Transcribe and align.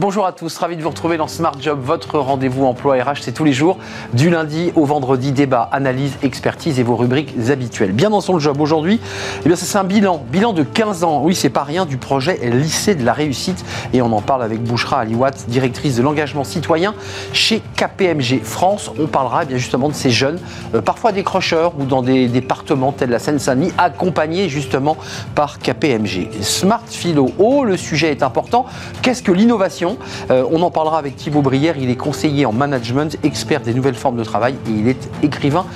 Bonjour 0.00 0.24
à 0.24 0.32
tous, 0.32 0.56
ravi 0.56 0.78
de 0.78 0.82
vous 0.82 0.88
retrouver 0.88 1.18
dans 1.18 1.28
Smart 1.28 1.52
Job, 1.60 1.78
votre 1.82 2.18
rendez-vous 2.18 2.64
emploi 2.64 2.94
RH. 2.94 3.18
C'est 3.20 3.32
tous 3.32 3.44
les 3.44 3.52
jours, 3.52 3.76
du 4.14 4.30
lundi 4.30 4.72
au 4.74 4.86
vendredi, 4.86 5.30
débat, 5.30 5.68
analyse, 5.72 6.16
expertise 6.22 6.80
et 6.80 6.82
vos 6.82 6.96
rubriques 6.96 7.34
habituelles. 7.50 7.92
Bien 7.92 8.08
dans 8.08 8.22
son 8.22 8.38
job 8.38 8.62
aujourd'hui, 8.62 8.98
eh 9.44 9.54
c'est 9.54 9.76
un 9.76 9.84
bilan, 9.84 10.24
bilan 10.32 10.54
de 10.54 10.62
15 10.62 11.04
ans. 11.04 11.20
Oui, 11.22 11.34
c'est 11.34 11.50
pas 11.50 11.64
rien 11.64 11.84
du 11.84 11.98
projet 11.98 12.38
lycée 12.50 12.94
de 12.94 13.04
la 13.04 13.12
réussite 13.12 13.62
et 13.92 14.00
on 14.00 14.10
en 14.14 14.22
parle 14.22 14.42
avec 14.42 14.62
Bouchra 14.62 15.00
Aliwat, 15.00 15.32
directrice 15.48 15.96
de 15.96 16.02
l'engagement 16.02 16.44
citoyen 16.44 16.94
chez 17.34 17.60
KPMG 17.76 18.42
France. 18.42 18.90
On 18.98 19.06
parlera 19.06 19.42
eh 19.42 19.46
bien 19.48 19.58
justement 19.58 19.90
de 19.90 19.94
ces 19.94 20.10
jeunes, 20.10 20.38
euh, 20.74 20.80
parfois 20.80 21.12
décrocheurs 21.12 21.74
ou 21.78 21.84
dans 21.84 22.00
des 22.00 22.26
départements 22.26 22.92
tels 22.92 23.10
la 23.10 23.18
Seine-Saint-Denis, 23.18 23.74
accompagnés 23.76 24.48
justement 24.48 24.96
par 25.34 25.58
KPMG. 25.58 26.30
Smart 26.40 26.84
Philo, 26.86 27.32
oh 27.38 27.64
le 27.64 27.76
sujet 27.76 28.10
est 28.10 28.22
important. 28.22 28.64
Qu'est-ce 29.02 29.22
que 29.22 29.32
l'innovation 29.32 29.89
euh, 30.30 30.44
on 30.50 30.62
en 30.62 30.70
parlera 30.70 30.98
avec 30.98 31.16
Thibaut 31.16 31.42
Brière. 31.42 31.76
Il 31.78 31.90
est 31.90 31.96
conseiller 31.96 32.46
en 32.46 32.52
management, 32.52 33.16
expert 33.22 33.60
des 33.60 33.74
nouvelles 33.74 33.94
formes 33.94 34.16
de 34.16 34.24
travail 34.24 34.54
et 34.66 34.70
il 34.70 34.88
est 34.88 35.08
écrivain, 35.22 35.66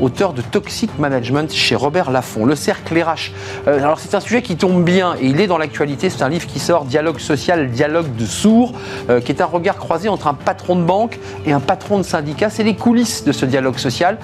auteur 0.00 0.32
de 0.32 0.42
Toxic 0.42 0.98
Management 0.98 1.52
chez 1.52 1.74
Robert 1.74 2.10
Laffont. 2.10 2.44
Le 2.44 2.54
cercle 2.54 2.98
RH. 2.98 3.32
Euh, 3.68 3.78
alors 3.78 3.98
c'est 3.98 4.14
un 4.14 4.20
sujet 4.20 4.42
qui 4.42 4.56
tombe 4.56 4.84
bien 4.84 5.14
et 5.20 5.26
il 5.26 5.40
est 5.40 5.46
dans 5.46 5.58
l'actualité. 5.58 6.10
C'est 6.10 6.22
un 6.22 6.28
livre 6.28 6.46
qui 6.46 6.58
sort, 6.58 6.84
Dialogue 6.84 7.18
social, 7.18 7.70
dialogue 7.70 8.14
de 8.16 8.26
sourds, 8.26 8.72
euh, 9.10 9.20
qui 9.20 9.32
est 9.32 9.40
un 9.40 9.46
regard 9.46 9.76
croisé 9.76 10.08
entre 10.08 10.26
un 10.26 10.34
patron 10.34 10.76
de 10.76 10.82
banque 10.82 11.18
et 11.46 11.52
un 11.52 11.60
patron 11.60 11.98
de 11.98 12.02
syndicat. 12.04 12.50
C'est 12.50 12.64
les 12.64 12.76
coulisses 12.76 13.24
de 13.24 13.32
ce 13.32 13.46
dialogue 13.46 13.78
social. 13.78 14.18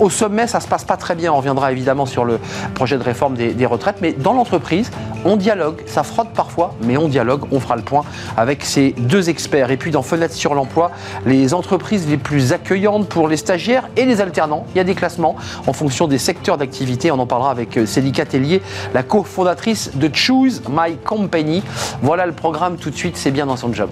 au 0.00 0.10
sommet, 0.10 0.46
ça 0.46 0.60
se 0.60 0.68
passe 0.68 0.84
pas 0.84 0.96
très 0.96 1.14
bien. 1.14 1.32
On 1.32 1.36
reviendra 1.36 1.72
évidemment 1.72 2.06
sur 2.06 2.24
le 2.24 2.38
projet 2.74 2.98
de 2.98 3.02
réforme 3.02 3.34
des, 3.34 3.52
des 3.52 3.66
retraites, 3.66 3.96
mais 4.00 4.12
dans 4.12 4.32
l'entreprise, 4.32 4.90
on 5.24 5.36
dialogue. 5.36 5.82
Ça 5.86 6.02
frotte 6.02 6.30
parfois, 6.34 6.74
mais 6.82 6.96
on 6.96 7.08
dialogue. 7.08 7.44
On 7.50 7.60
fera 7.60 7.76
le 7.76 7.82
point 7.82 8.04
avec 8.36 8.63
ces 8.64 8.92
deux 8.98 9.28
experts. 9.30 9.70
Et 9.70 9.76
puis 9.76 9.90
dans 9.90 10.02
Fenêtre 10.02 10.34
sur 10.34 10.54
l'emploi, 10.54 10.90
les 11.26 11.54
entreprises 11.54 12.08
les 12.08 12.16
plus 12.16 12.52
accueillantes 12.52 13.08
pour 13.08 13.28
les 13.28 13.36
stagiaires 13.36 13.88
et 13.96 14.04
les 14.04 14.20
alternants. 14.20 14.66
Il 14.74 14.78
y 14.78 14.80
a 14.80 14.84
des 14.84 14.94
classements 14.94 15.36
en 15.66 15.72
fonction 15.72 16.08
des 16.08 16.18
secteurs 16.18 16.58
d'activité. 16.58 17.10
On 17.10 17.18
en 17.18 17.26
parlera 17.26 17.50
avec 17.50 17.76
euh, 17.76 17.86
Célica 17.86 18.24
Tellier, 18.24 18.62
la 18.92 19.02
cofondatrice 19.02 19.92
de 19.94 20.10
Choose 20.12 20.62
My 20.68 20.96
Company. 20.96 21.62
Voilà 22.02 22.26
le 22.26 22.32
programme 22.32 22.76
tout 22.76 22.90
de 22.90 22.96
suite, 22.96 23.16
c'est 23.16 23.30
bien 23.30 23.46
dans 23.46 23.56
son 23.56 23.72
job. 23.72 23.90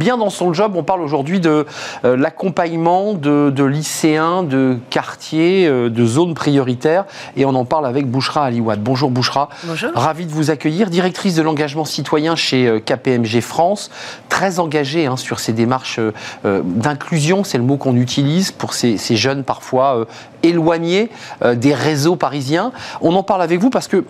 Bien 0.00 0.16
dans 0.16 0.30
son 0.30 0.52
job. 0.54 0.72
On 0.76 0.82
parle 0.82 1.02
aujourd'hui 1.02 1.40
de 1.40 1.66
euh, 2.04 2.16
l'accompagnement 2.16 3.12
de, 3.12 3.64
lycéens, 3.64 4.42
de 4.42 4.78
quartiers, 4.88 5.68
euh, 5.68 5.90
de 5.90 6.06
zones 6.06 6.32
prioritaires. 6.34 7.04
Et 7.36 7.44
on 7.44 7.54
en 7.54 7.66
parle 7.66 7.86
avec 7.86 8.06
Bouchra 8.06 8.46
Aliwad. 8.46 8.82
Bonjour 8.82 9.10
Bouchra. 9.10 9.50
Bonjour. 9.64 9.90
Ravi 9.94 10.24
de 10.24 10.32
vous 10.32 10.50
accueillir. 10.50 10.88
Directrice 10.88 11.34
de 11.36 11.42
l'engagement 11.42 11.84
citoyen 11.84 12.34
chez 12.34 12.66
euh, 12.66 12.80
KPMG 12.80 13.42
France. 13.42 13.90
Très 14.30 14.58
engagée 14.58 15.04
hein, 15.04 15.18
sur 15.18 15.38
ces 15.38 15.52
démarches 15.52 16.00
d'inclusion, 16.44 17.44
c'est 17.44 17.58
le 17.58 17.64
mot 17.64 17.76
qu'on 17.76 17.96
utilise 17.96 18.52
pour 18.52 18.72
ces, 18.72 18.96
jeunes 18.96 19.44
parfois 19.44 20.06
éloignés 20.42 21.10
des 21.54 21.74
réseaux 21.74 22.16
parisiens. 22.16 22.72
On 23.00 23.14
en 23.14 23.22
parle 23.22 23.42
avec 23.42 23.60
vous 23.60 23.70
parce 23.70 23.88
que 23.88 24.04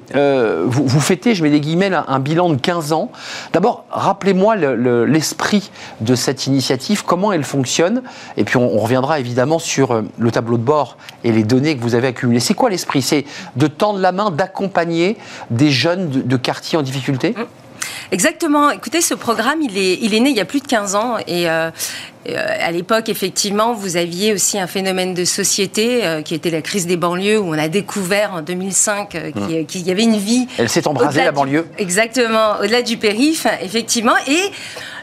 vous, 0.67 0.87
vous, 0.87 1.01
fêtez, 1.01 1.35
je 1.35 1.43
mets 1.43 1.51
des 1.51 1.61
guillemets, 1.61 1.91
un, 1.93 2.19
bilan 2.21 2.51
de 2.51 2.57
15 2.57 2.93
ans. 2.93 3.11
D'abord, 3.53 3.85
rappelez-moi 3.91 4.57
l'esprit 4.57 5.71
de 6.01 6.15
cette 6.15 6.47
initiative, 6.47 7.05
comment 7.05 7.33
elle 7.33 7.45
fonctionne, 7.45 8.03
et 8.37 8.45
puis 8.45 8.57
on, 8.57 8.79
reviendra 8.79 9.21
évidemment 9.21 9.59
sur 9.59 9.93
euh, 9.93 10.03
le 10.19 10.31
tableau 10.31 10.57
de 10.57 10.63
bord 10.63 10.97
et 11.25 11.33
les 11.33 11.43
données 11.43 11.77
que 11.77 11.83
vous 11.83 11.95
avez 11.95 12.09
accumulées. 12.09 12.41
C'est 12.41 12.55
quoi 12.55 12.71
l'esprit? 12.71 13.03
C'est 13.03 13.25
de 13.57 13.67
tendre 13.67 13.99
la 13.99 14.13
main, 14.13 14.31
d'accompagner 14.31 15.17
des 15.51 15.71
jeunes 15.71 16.09
de, 16.09 16.37
quartiers 16.37 16.79
en 16.79 16.83
difficulté? 16.83 17.35
Mmh. 17.37 17.43
Exactement. 18.13 18.71
Écoutez, 18.71 19.01
ce 19.01 19.15
programme, 19.15 19.63
il 19.63 19.77
est, 19.77 20.21
né 20.21 20.31
il 20.31 20.37
y 20.37 20.41
a 20.41 20.45
plus 20.45 20.61
de 20.61 20.67
15 20.67 20.95
ans 20.95 21.17
et, 21.27 21.49
euh, 21.49 21.51
euh, 21.61 21.71
à 22.27 22.71
l'époque, 22.71 23.09
effectivement, 23.09 23.73
vous 23.73 23.97
aviez 23.97 24.35
aussi 24.35 24.59
un 24.59 24.67
phénomène 24.67 25.15
de 25.15 25.25
société 25.25 26.05
euh, 26.05 26.21
qui 26.21 26.35
était 26.35 26.51
la 26.51 26.61
crise 26.61 26.87
des 26.87 26.97
banlieues, 26.97 27.39
où 27.39 27.49
on 27.49 27.59
a 27.59 27.69
découvert 27.69 28.35
en 28.35 28.43
2005 28.43 29.15
mmh. 29.15 29.65
qu'il 29.67 29.87
y 29.87 29.91
avait 29.91 30.03
une 30.03 30.19
vie. 30.19 30.47
Elle 30.59 30.69
s'est 30.69 30.87
embrasée, 30.87 31.25
la 31.25 31.33
banlieue. 31.33 31.67
exactement, 31.79 32.59
au-delà 32.61 32.83
du 32.83 32.99
périph', 32.99 33.47
effectivement. 33.63 34.17
Et 34.29 34.53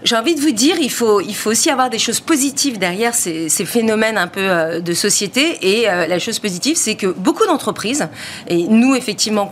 j'ai 0.04 0.16
envie 0.16 0.36
de 0.36 0.42
vous 0.42 0.52
dire, 0.52 0.78
il 0.80 0.92
faut, 0.92 1.22
il 1.22 1.36
faut 1.36 1.52
aussi 1.52 1.70
avoir 1.70 1.90
des 1.90 2.00
choses 2.00 2.20
positives 2.20 2.78
derrière 2.78 3.14
ces, 3.14 3.50
phénomènes 3.50 4.18
un 4.18 4.28
peu 4.28 4.82
de 4.82 4.94
société. 4.94 5.58
Et 5.62 5.84
la 5.84 6.20
chose 6.20 6.40
positive, 6.40 6.78
c'est 6.78 6.96
que 6.96 7.08
beaucoup 7.08 7.46
d'entreprises, 7.46 8.08
et 8.48 8.64
nous, 8.68 8.96
effectivement, 8.96 9.52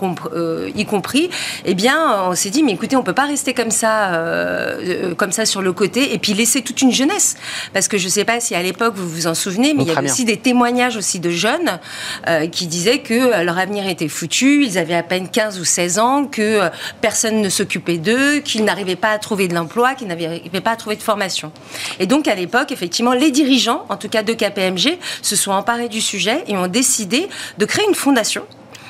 y 0.76 0.86
compris, 0.86 1.30
eh 1.66 1.74
bien, 1.74 2.24
on 2.30 2.36
s'est 2.36 2.50
dit, 2.50 2.64
mais 2.64 2.74
écoutez, 2.74 2.96
on 2.96 3.04
peut 3.04 3.14
pas 3.14 3.26
rester 3.26 3.54
comme 3.54 3.72
ça, 3.72 4.14
euh, 4.16 5.16
comme 5.16 5.32
ça 5.32 5.46
sur 5.46 5.62
le 5.62 5.74
côté, 5.74 6.14
et 6.14 6.20
puis 6.20 6.34
laisser 6.34 6.62
toute 6.62 6.82
une 6.82 6.92
jeunesse. 6.92 7.36
Parce 7.74 7.88
que 7.88 7.98
je 7.98 8.06
ne 8.06 8.10
sais 8.10 8.26
pas 8.26 8.40
si 8.40 8.56
à 8.56 8.62
l'époque 8.62 8.96
vous 8.96 9.10
vous 9.10 9.28
en 9.28 9.34
souvenez, 9.34 9.74
mais 9.74 9.84
il 9.84 9.90
y 9.90 9.92
avait 9.92 10.10
aussi 10.10 10.26
des 10.26 10.38
témoignages 10.38 10.98
aussi 10.98 11.20
de 11.20 11.30
jeunes 11.30 11.80
euh, 12.28 12.48
qui 12.48 12.68
disaient 12.68 13.00
que 13.00 13.14
euh, 13.14 13.44
leur 13.44 13.58
avenir 13.58 13.88
était 13.88 14.08
foutu, 14.08 14.66
ils 14.66 14.78
avaient 14.78 14.96
à 14.96 15.04
peine 15.04 15.30
15 15.30 15.60
ou 15.60 15.66
16 15.66 16.00
ans, 16.00 16.26
que 16.26 16.62
personne 17.02 17.42
ne 17.42 17.50
s'occupait 17.50 17.98
d'eux, 17.98 18.40
qu'ils 18.40 18.64
n'arrivaient 18.64 18.96
pas 18.96 19.12
à 19.12 19.20
trouver 19.20 19.48
de 19.48 19.54
l'emploi, 19.54 19.96
qu'ils 19.96 20.08
n'arrivaient 20.38 20.62
pas 20.62 20.72
à 20.72 20.76
trouver 20.76 20.96
de 20.96 21.04
formation. 21.04 21.52
Et 22.00 22.06
donc 22.06 22.28
à 22.28 22.36
l'époque, 22.36 22.72
effectivement, 22.72 23.14
les 23.14 23.32
dirigeants, 23.32 23.86
en 23.90 23.98
tout 23.98 24.10
cas 24.10 24.24
de 24.24 24.34
KPMG, 24.34 24.98
se 25.22 25.36
sont 25.36 25.52
emparés 25.52 25.90
du 25.90 26.02
sujet 26.02 26.44
et 26.48 26.58
ont 26.58 26.68
décidé 26.68 27.28
de 27.58 27.66
créer 27.66 27.86
une 27.88 27.96
fondation 27.96 28.44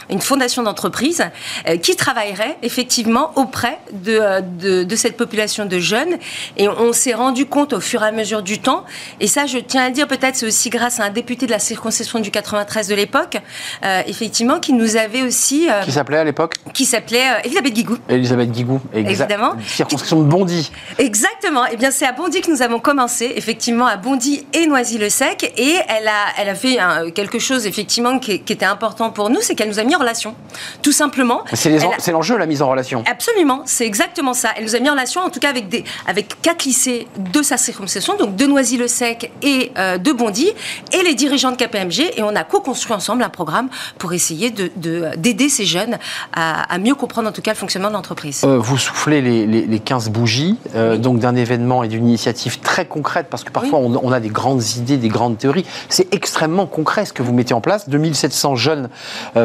une 0.09 0.21
fondation 0.21 0.63
d'entreprise 0.63 1.23
euh, 1.67 1.77
qui 1.77 1.95
travaillerait 1.95 2.57
effectivement 2.61 3.31
auprès 3.35 3.79
euh, 4.07 4.41
de, 4.41 4.83
de, 4.83 4.95
cette 4.95 5.17
population 5.17 5.65
de 5.65 5.79
jeunes. 5.79 6.17
Et 6.57 6.67
on 6.67 6.93
s'est 6.93 7.13
rendu 7.13 7.45
compte 7.45 7.73
au 7.73 7.79
fur 7.79 8.03
et 8.03 8.07
à 8.07 8.11
mesure 8.11 8.41
du 8.41 8.59
temps, 8.59 8.85
et 9.19 9.27
ça 9.27 9.45
je 9.45 9.57
tiens 9.57 9.85
à 9.85 9.89
dire 9.89 10.07
peut-être 10.07 10.35
c'est 10.35 10.45
aussi 10.45 10.69
grâce 10.69 10.99
à 10.99 11.05
un 11.05 11.09
député 11.09 11.45
de 11.45 11.51
la 11.51 11.59
circonscription 11.59 12.19
du 12.19 12.31
93 12.31 12.87
de 12.87 12.95
l'époque, 12.95 13.37
euh, 13.83 14.01
effectivement, 14.07 14.59
qui 14.59 14.73
nous 14.73 14.97
avait 14.97 15.23
aussi... 15.23 15.67
qui 15.83 15.91
s'appelait 15.91 16.17
à 16.17 16.23
l'époque? 16.23 16.55
Qui 16.73 16.85
s'appelait 16.85 17.41
Elisabeth 17.43 17.73
Guigou. 17.73 17.97
Elisabeth 18.09 18.51
Guigou, 18.51 18.81
évidemment. 18.93 19.53
Circonscription 19.65 20.21
de 20.21 20.27
Bondy. 20.27 20.71
Exactement. 20.97 21.65
Et 21.65 21.71
eh 21.73 21.77
bien 21.77 21.91
c'est 21.91 22.05
à 22.05 22.11
Bondy 22.11 22.41
que 22.41 22.51
nous 22.51 22.61
avons 22.61 22.79
commencé, 22.79 23.33
effectivement, 23.35 23.87
à 23.87 23.97
Bondy 23.97 24.45
et 24.53 24.67
Noisy-le-Sec, 24.67 25.53
et 25.57 25.75
elle 25.87 26.07
a, 26.07 26.25
elle 26.37 26.49
a 26.49 26.55
fait 26.55 26.77
quelque 27.13 27.39
chose 27.39 27.65
effectivement 27.65 28.19
qui, 28.19 28.41
qui 28.41 28.53
était 28.53 28.65
important 28.65 29.11
pour 29.11 29.29
nous, 29.29 29.41
c'est 29.41 29.55
qu'elle 29.55 29.69
nous 29.69 29.79
a 29.79 29.83
mis 29.83 29.94
en 29.95 29.99
relation, 29.99 30.35
tout 30.81 30.91
simplement. 30.91 31.43
C'est 31.53 32.11
l'enjeu, 32.11 32.37
la 32.37 32.45
mise 32.45 32.61
en 32.61 32.69
relation. 32.69 33.03
Absolument, 33.09 33.63
c'est 33.65 33.85
exactement 33.85 34.33
ça. 34.33 34.49
Elle 34.55 34.65
nous 34.65 34.75
a 34.75 34.79
mis 34.79 34.89
en 34.89 34.93
relation, 34.93 35.21
en 35.21 35.29
tout 35.29 35.39
cas 35.39 35.49
avec, 35.49 35.69
des, 35.69 35.83
avec 36.07 36.41
quatre 36.41 36.65
lycées 36.65 37.07
de 37.17 37.41
sa 37.41 37.57
circonscription, 37.57 38.17
donc 38.17 38.35
de 38.35 38.45
Noisy-le-Sec 38.45 39.31
et 39.41 39.71
euh, 39.77 39.97
de 39.97 40.11
Bondy, 40.11 40.49
et 40.93 41.03
les 41.03 41.15
dirigeants 41.15 41.51
de 41.51 41.57
KPMG, 41.57 42.13
et 42.17 42.23
on 42.23 42.35
a 42.35 42.43
co-construit 42.43 42.93
ensemble 42.93 43.23
un 43.23 43.29
programme 43.29 43.69
pour 43.97 44.13
essayer 44.13 44.51
d'aider 44.51 45.33
de, 45.33 45.49
ces 45.49 45.65
jeunes 45.65 45.97
à, 46.33 46.77
mieux 46.77 46.95
comprendre 46.95 47.29
en 47.29 47.31
tout 47.31 47.41
cas 47.41 47.51
le 47.51 47.57
fonctionnement 47.57 47.89
de 47.89 47.93
l'entreprise. 47.93 48.43
Euh, 48.43 48.57
vous 48.57 48.77
soufflez 48.77 49.21
les, 49.21 49.45
les, 49.45 49.79
15 49.79 50.09
bougies, 50.09 50.57
euh, 50.75 50.97
donc 50.97 51.19
d'un 51.19 51.35
événement 51.35 51.83
et 51.83 51.87
d'une 51.87 52.07
initiative 52.07 52.59
très 52.59 52.85
concrète, 52.85 53.27
parce 53.29 53.43
que 53.43 53.51
parfois 53.51 53.79
on, 53.79 53.99
on, 54.01 54.11
a 54.11 54.19
des 54.19 54.29
grandes 54.29 54.63
idées, 54.77 54.97
des 54.97 55.07
grandes 55.07 55.37
théories. 55.37 55.65
C'est 55.89 56.13
extrêmement 56.13 56.65
concret 56.65 57.05
ce 57.05 57.13
que 57.13 57.23
vous 57.23 57.33
mettez 57.33 57.53
en 57.53 57.61
place. 57.61 57.89
2700 57.89 58.55
jeunes, 58.55 58.89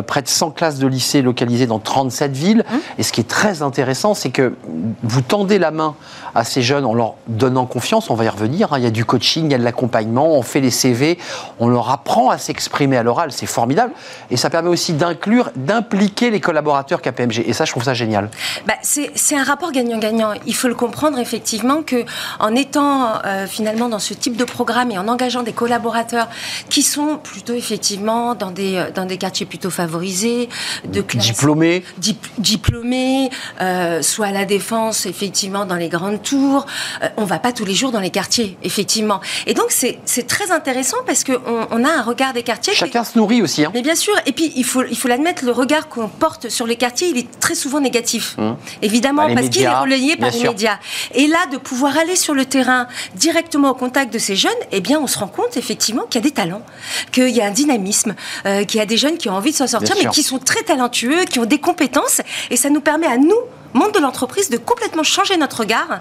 près 0.06 0.22
de 0.22 0.28
100 0.41 0.53
classes 0.53 0.78
de 0.78 0.87
lycée 0.87 1.21
localisées 1.21 1.67
dans 1.67 1.79
37 1.79 2.32
villes. 2.32 2.64
Mmh. 2.69 2.76
Et 2.99 3.03
ce 3.03 3.12
qui 3.12 3.20
est 3.20 3.29
très 3.29 3.61
intéressant, 3.61 4.14
c'est 4.14 4.31
que 4.31 4.55
vous 5.03 5.20
tendez 5.20 5.59
la 5.59 5.70
main 5.70 5.94
à 6.35 6.44
ces 6.44 6.62
jeunes 6.62 6.87
en 6.87 6.94
leur 6.94 7.14
donnant 7.29 7.67
confiance. 7.67 8.09
On 8.09 8.14
va 8.14 8.25
y 8.25 8.29
revenir. 8.29 8.73
Hein. 8.73 8.79
Il 8.79 8.85
y 8.85 8.87
a 8.87 8.91
du 8.91 9.05
coaching, 9.05 9.47
il 9.47 9.53
y 9.53 9.55
a 9.55 9.59
de 9.59 9.64
l'accompagnement, 9.64 10.32
on 10.37 10.43
fait 10.43 10.61
les 10.61 10.70
CV, 10.70 11.19
on 11.59 11.69
leur 11.69 11.91
apprend 11.91 12.31
à 12.31 12.38
s'exprimer 12.38 12.97
à 12.97 13.03
l'oral. 13.03 13.32
C'est 13.32 13.47
formidable. 13.47 13.93
Et 14.31 14.38
ça 14.38 14.49
permet 14.49 14.70
aussi 14.70 14.94
d'inclure, 14.94 15.50
d'impliquer 15.56 16.31
les 16.31 16.41
collaborateurs 16.41 17.03
KPMG. 17.03 17.44
Et 17.47 17.53
ça, 17.53 17.67
je 17.67 17.73
trouve 17.73 17.85
ça 17.85 17.94
génial. 17.94 18.31
Bah, 18.67 18.75
c'est 18.82 19.37
un 19.37 19.44
rapport 19.44 19.73
gagnant-gagnant. 19.73 20.32
Il 20.47 20.55
faut 20.55 20.69
le 20.69 20.75
comprendre 20.75 21.19
effectivement 21.19 21.82
que 21.82 22.05
en 22.38 22.55
étant 22.55 23.20
euh, 23.25 23.47
finalement 23.47 23.88
dans 23.88 23.99
ce 23.99 24.14
type 24.14 24.37
de 24.37 24.44
programme 24.44 24.91
et 24.91 24.99
en 24.99 25.09
engageant 25.09 25.43
des 25.43 25.53
collaborateurs 25.53 26.29
qui 26.70 26.82
sont 26.82 27.19
plutôt 27.23 27.55
effectivement 27.55 28.35
dans 28.35 28.50
des, 28.50 28.87
dans 28.94 29.05
des 29.05 29.19
quartiers 29.19 29.47
plutôt 29.47 29.70
favorisés, 29.70 30.30
de 30.85 31.00
classes 31.00 31.27
diplômés, 31.27 31.85
diplômés, 32.38 33.31
euh, 33.61 34.03
soit 34.03 34.27
à 34.27 34.32
la 34.32 34.44
défense, 34.44 35.06
effectivement, 35.06 35.65
dans 35.67 35.77
les 35.77 35.88
grandes 35.88 36.23
tours. 36.23 36.67
Euh, 37.03 37.09
on 37.17 37.25
va 37.25 37.38
pas 37.38 37.53
tous 37.53 37.65
les 37.65 37.75
jours 37.75 37.93
dans 37.93 38.00
les 38.00 38.11
quartiers, 38.11 38.56
effectivement. 38.62 39.21
Et 39.47 39.55
donc 39.55 39.67
c'est 39.71 40.27
très 40.27 40.50
intéressant 40.50 40.99
parce 41.06 41.25
que 41.25 41.32
on, 41.71 41.85
a 41.85 41.91
un 41.91 42.03
regard 42.03 42.32
des 42.32 42.43
quartiers. 42.43 42.75
Chacun 42.75 43.05
se 43.05 43.19
nourrit 43.19 43.43
aussi. 43.43 43.65
Hein. 43.65 43.71
Mais 43.75 43.82
bien 43.82 43.94
sûr. 43.94 44.15
Et 44.27 44.32
puis 44.32 44.53
il 44.56 44.65
faut 44.65 44.85
il 44.88 44.97
faut 44.97 45.09
l'admettre, 45.09 45.44
le 45.44 45.53
regard 45.53 45.88
qu'on 45.88 46.09
porte 46.09 46.49
sur 46.49 46.67
les 46.67 46.76
quartiers, 46.76 47.09
il 47.09 47.19
est 47.19 47.41
très 47.41 47.55
souvent 47.55 47.81
négatif. 47.81 48.37
Mmh. 48.38 48.53
Évidemment, 48.83 49.26
bah, 49.29 49.35
parce 49.35 49.49
qu'il 49.49 49.62
est 49.62 49.69
relayé 49.69 50.17
par 50.17 50.31
les 50.31 50.43
médias. 50.43 50.79
Et 51.15 51.26
là, 51.26 51.47
de 51.53 51.56
pouvoir 51.56 51.97
aller 51.97 52.17
sur 52.17 52.35
le 52.35 52.44
terrain 52.44 52.87
directement 53.15 53.71
au 53.71 53.75
contact 53.75 54.12
de 54.12 54.19
ces 54.19 54.37
jeunes, 54.37 54.50
eh 54.73 54.81
bien, 54.81 55.00
on 55.00 55.06
se 55.06 55.19
rend 55.19 55.29
compte 55.29 55.56
effectivement 55.56 56.03
qu'il 56.05 56.21
y 56.21 56.25
a 56.25 56.29
des 56.29 56.35
talents, 56.35 56.62
qu'il 57.12 57.31
y 57.31 57.41
a 57.41 57.47
un 57.47 57.50
dynamisme, 57.50 58.15
euh, 58.47 58.65
qu'il 58.65 58.79
y 58.79 58.83
a 58.83 58.87
des 58.87 58.97
jeunes 58.97 59.17
qui 59.17 59.29
ont 59.29 59.35
envie 59.35 59.53
de 59.53 59.56
s'en 59.56 59.67
sortir, 59.67 59.97
mais 60.03 60.09
qui 60.11 60.19
sont 60.22 60.38
très 60.38 60.62
talentueux, 60.62 61.25
qui 61.25 61.38
ont 61.38 61.46
des 61.46 61.58
compétences, 61.58 62.20
et 62.50 62.56
ça 62.56 62.70
nous 62.70 62.81
permet 62.81 63.06
à 63.06 63.17
nous, 63.17 63.38
monde 63.75 63.93
de 63.93 63.99
l'entreprise, 63.99 64.50
de 64.50 64.56
complètement 64.56 65.02
changer 65.02 65.37
notre 65.37 65.61
regard 65.61 66.00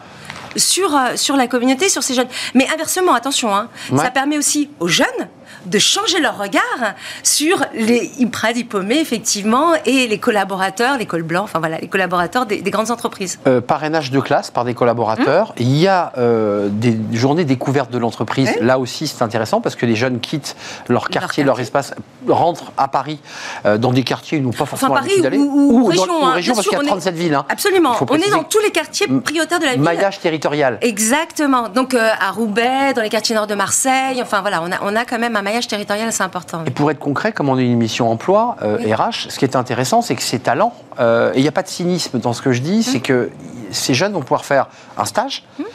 sur, 0.56 0.96
euh, 0.96 1.16
sur 1.16 1.36
la 1.36 1.48
communauté, 1.48 1.90
sur 1.90 2.04
ces 2.04 2.14
jeunes. 2.14 2.28
Mais 2.54 2.68
inversement, 2.74 3.14
attention, 3.14 3.54
hein, 3.56 3.70
ça 3.96 4.12
permet 4.12 4.38
aussi 4.38 4.70
aux 4.80 4.88
jeunes 4.88 5.30
de 5.66 5.80
changer 5.80 6.20
leur 6.20 6.38
regard 6.38 6.94
sur 7.24 7.64
les 7.74 8.12
IPRA 8.20 8.54
diplômés, 8.54 9.00
effectivement, 9.00 9.74
et 9.86 10.08
les 10.08 10.18
collaborateurs, 10.18 10.98
les 10.98 11.06
cols 11.06 11.24
blancs, 11.24 11.44
enfin 11.44 11.60
voilà, 11.60 11.80
les 11.80 11.88
collaborateurs 11.88 12.46
des, 12.46 12.62
grandes 12.62 12.92
entreprises. 12.92 13.40
Euh, 13.48 13.62
parrainage 13.62 14.12
de 14.12 14.20
classe 14.20 14.52
par 14.52 14.66
des 14.66 14.74
collaborateurs. 14.74 15.50
Hum. 15.50 15.56
Il 15.60 15.78
y 15.78 15.88
a 15.88 16.14
euh, 16.18 16.70
des 16.72 16.98
journées 17.14 17.46
découvertes 17.46 17.92
de 17.92 17.98
l'entreprise. 17.98 18.52
Là 18.62 18.80
aussi, 18.80 19.08
c'est 19.08 19.24
intéressant 19.24 19.62
parce 19.62 19.76
que 19.76 19.86
les 19.86 19.96
jeunes 19.96 20.20
quittent 20.20 20.56
leur 20.88 21.10
quartier, 21.10 21.44
leur, 21.44 21.60
espace, 21.60 21.94
rentrent 22.28 22.72
à 22.78 22.88
Paris, 22.88 23.20
euh, 23.66 23.78
dans 23.78 23.92
des 23.92 24.04
quartiers 24.04 24.38
où 24.38 24.42
ils 24.42 24.44
n'ont 24.44 24.52
pas 24.52 24.66
forcément 24.66 24.94
enfin, 24.94 25.02
l'habitude 25.02 25.24
d'aller. 25.24 25.38
Ou, 25.38 25.82
ou, 25.82 25.86
région, 25.86 26.06
dans, 26.06 26.32
région 26.32 26.56
parce 26.56 26.68
qu'il 26.68 26.78
y 26.78 26.82
a 26.82 26.86
37 26.86 27.16
villes. 27.16 27.34
Hein. 27.34 27.46
Absolument. 27.50 27.96
On 28.10 28.16
est 28.16 28.30
dans 28.30 28.44
tous 28.44 28.60
les 28.60 28.72
quartiers 28.72 29.08
prioritaires 29.08 29.60
de 29.60 29.66
la 29.66 29.74
ville. 29.74 29.82
Maillage 29.82 30.20
territorial. 30.20 30.78
Exactement. 30.82 31.70
Donc 31.70 31.94
à 31.94 32.32
Roubaix, 32.32 32.94
dans 32.94 33.02
les 33.02 33.10
quartiers 33.10 33.36
nord 33.36 33.48
de 33.48 33.56
Marseille, 33.56 34.22
enfin 34.22 34.42
voilà, 34.42 34.62
on 34.64 34.72
a, 34.72 34.78
on 34.82 34.96
a 34.96 35.06
quand 35.06 35.20
même 35.20 35.36
un 35.40 35.42
maillage 35.42 35.68
territorial, 35.68 36.12
c'est 36.12 36.24
important. 36.24 36.64
Et 36.66 36.72
pour 36.72 36.92
être 36.92 37.00
concret, 37.00 37.32
comme 37.32 37.50
on 37.50 37.58
est 37.58 37.66
une 37.66 37.72
émission 37.72 38.12
emploi, 38.12 38.58
RH, 38.62 38.64
euh, 38.64 39.10
ce 39.30 39.40
qui 39.40 39.46
est 39.46 39.56
intéressant, 39.56 40.02
c'est 40.02 40.16
que 40.16 40.22
ces 40.22 40.40
talents, 40.40 40.74
euh, 41.00 41.34
et 41.34 41.40
il 41.40 41.42
n'y 41.42 41.48
a 41.48 41.52
pas 41.52 41.64
de 41.64 41.68
cynisme 41.68 42.20
dans 42.20 42.34
ce 42.34 42.42
que 42.42 42.52
je 42.52 42.62
dis, 42.62 42.84
c'est 42.84 42.98
hum. 42.98 43.02
que 43.02 43.32
ces 43.72 43.94
jeunes 43.94 44.14
vont 44.14 44.22
pouvoir 44.22 44.46
faire 44.46 44.68
un 44.98 45.06
stage, 45.06 45.44
hum. 45.60 45.66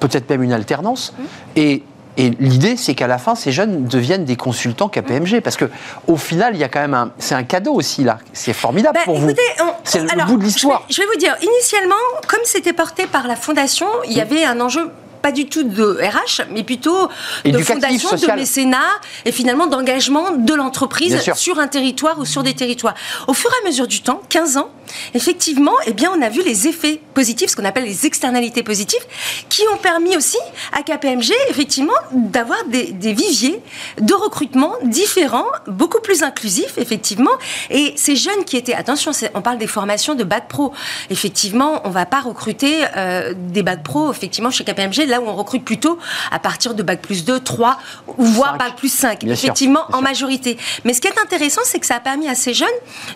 peut-être 0.00 0.28
même 0.28 0.42
une 0.42 0.52
alternance, 0.52 1.14
hum. 1.18 1.24
et 1.56 1.82
et 2.18 2.28
l'idée, 2.38 2.76
c'est 2.76 2.94
qu'à 2.94 3.06
la 3.06 3.16
fin, 3.16 3.34
ces 3.34 3.52
jeunes 3.52 3.86
deviennent 3.86 4.26
des 4.26 4.36
consultants 4.36 4.90
KPMG, 4.90 5.40
parce 5.40 5.56
que 5.56 5.70
au 6.06 6.18
final, 6.18 6.54
il 6.54 6.60
y 6.60 6.64
a 6.64 6.68
quand 6.68 6.80
même 6.80 6.92
un, 6.92 7.10
c'est 7.16 7.34
un 7.34 7.42
cadeau 7.42 7.72
aussi 7.72 8.04
là. 8.04 8.18
C'est 8.34 8.52
formidable 8.52 8.98
bah, 8.98 9.04
pour 9.06 9.16
vous. 9.16 9.30
C'est 9.82 10.00
le 10.00 10.26
bout 10.26 10.36
de 10.36 10.44
l'histoire. 10.44 10.84
Je, 10.90 10.96
je, 10.96 11.00
vais 11.00 11.06
vous 11.06 11.18
dire, 11.18 11.34
initialement, 11.40 11.94
comme 12.28 12.42
c'était 12.44 12.74
porté 12.74 13.06
par 13.06 13.26
la 13.26 13.34
fondation, 13.34 13.86
il 14.04 14.12
y 14.12 14.20
avait 14.20 14.44
un 14.44 14.60
enjeu 14.60 14.90
pas 15.22 15.32
du 15.32 15.46
tout 15.46 15.62
de 15.62 15.98
RH, 16.02 16.48
mais 16.50 16.64
plutôt 16.64 17.08
de 17.44 17.58
fondation, 17.58 18.10
de 18.10 18.34
mécénat 18.34 18.78
et 19.24 19.32
finalement 19.32 19.66
d'engagement 19.66 20.32
de 20.32 20.54
l'entreprise 20.54 21.18
sur 21.34 21.58
un 21.58 21.68
territoire 21.68 22.18
ou 22.18 22.24
sur 22.24 22.42
des 22.42 22.54
territoires. 22.54 22.94
Au 23.28 23.32
fur 23.32 23.50
et 23.50 23.64
à 23.64 23.68
mesure 23.68 23.86
du 23.86 24.02
temps, 24.02 24.20
15 24.28 24.56
ans, 24.56 24.70
effectivement, 25.14 25.72
eh 25.86 25.92
bien, 25.92 26.10
on 26.16 26.22
a 26.22 26.28
vu 26.28 26.42
les 26.44 26.68
effets 26.68 27.00
positifs, 27.14 27.50
ce 27.50 27.56
qu'on 27.56 27.64
appelle 27.64 27.84
les 27.84 28.06
externalités 28.06 28.62
positives, 28.62 29.04
qui 29.48 29.62
ont 29.72 29.76
permis 29.76 30.16
aussi 30.16 30.38
à 30.72 30.82
KPMG, 30.82 31.32
effectivement, 31.48 31.92
d'avoir 32.12 32.64
des, 32.66 32.92
des, 32.92 33.12
viviers 33.12 33.60
de 34.00 34.14
recrutement 34.14 34.74
différents, 34.84 35.46
beaucoup 35.66 36.00
plus 36.00 36.22
inclusifs, 36.22 36.78
effectivement. 36.78 37.30
Et 37.70 37.92
ces 37.96 38.16
jeunes 38.16 38.44
qui 38.44 38.56
étaient, 38.56 38.74
attention, 38.74 39.12
on 39.34 39.42
parle 39.42 39.58
des 39.58 39.66
formations 39.66 40.14
de 40.14 40.24
bac 40.24 40.48
pro. 40.48 40.72
Effectivement, 41.10 41.82
on 41.84 41.88
ne 41.88 41.94
va 41.94 42.06
pas 42.06 42.20
recruter 42.20 42.84
euh, 42.96 43.34
des 43.36 43.62
bac 43.62 43.82
pro, 43.82 44.10
effectivement, 44.10 44.50
chez 44.50 44.64
KPMG 44.64 45.06
là 45.06 45.20
où 45.20 45.26
on 45.26 45.34
recrute 45.34 45.64
plutôt 45.64 45.98
à 46.30 46.38
partir 46.38 46.74
de 46.74 46.82
bac 46.82 47.00
plus 47.00 47.24
2, 47.24 47.40
3, 47.40 47.78
ou 48.18 48.24
voire 48.24 48.56
bac 48.56 48.76
plus 48.76 48.92
5, 48.92 49.24
effectivement, 49.24 49.84
en 49.92 50.00
majorité. 50.00 50.56
Mais 50.84 50.92
ce 50.92 51.00
qui 51.00 51.08
est 51.08 51.18
intéressant, 51.20 51.62
c'est 51.64 51.78
que 51.78 51.86
ça 51.86 51.96
a 51.96 52.00
permis 52.00 52.28
à 52.28 52.34
ces 52.34 52.54
jeunes 52.54 52.68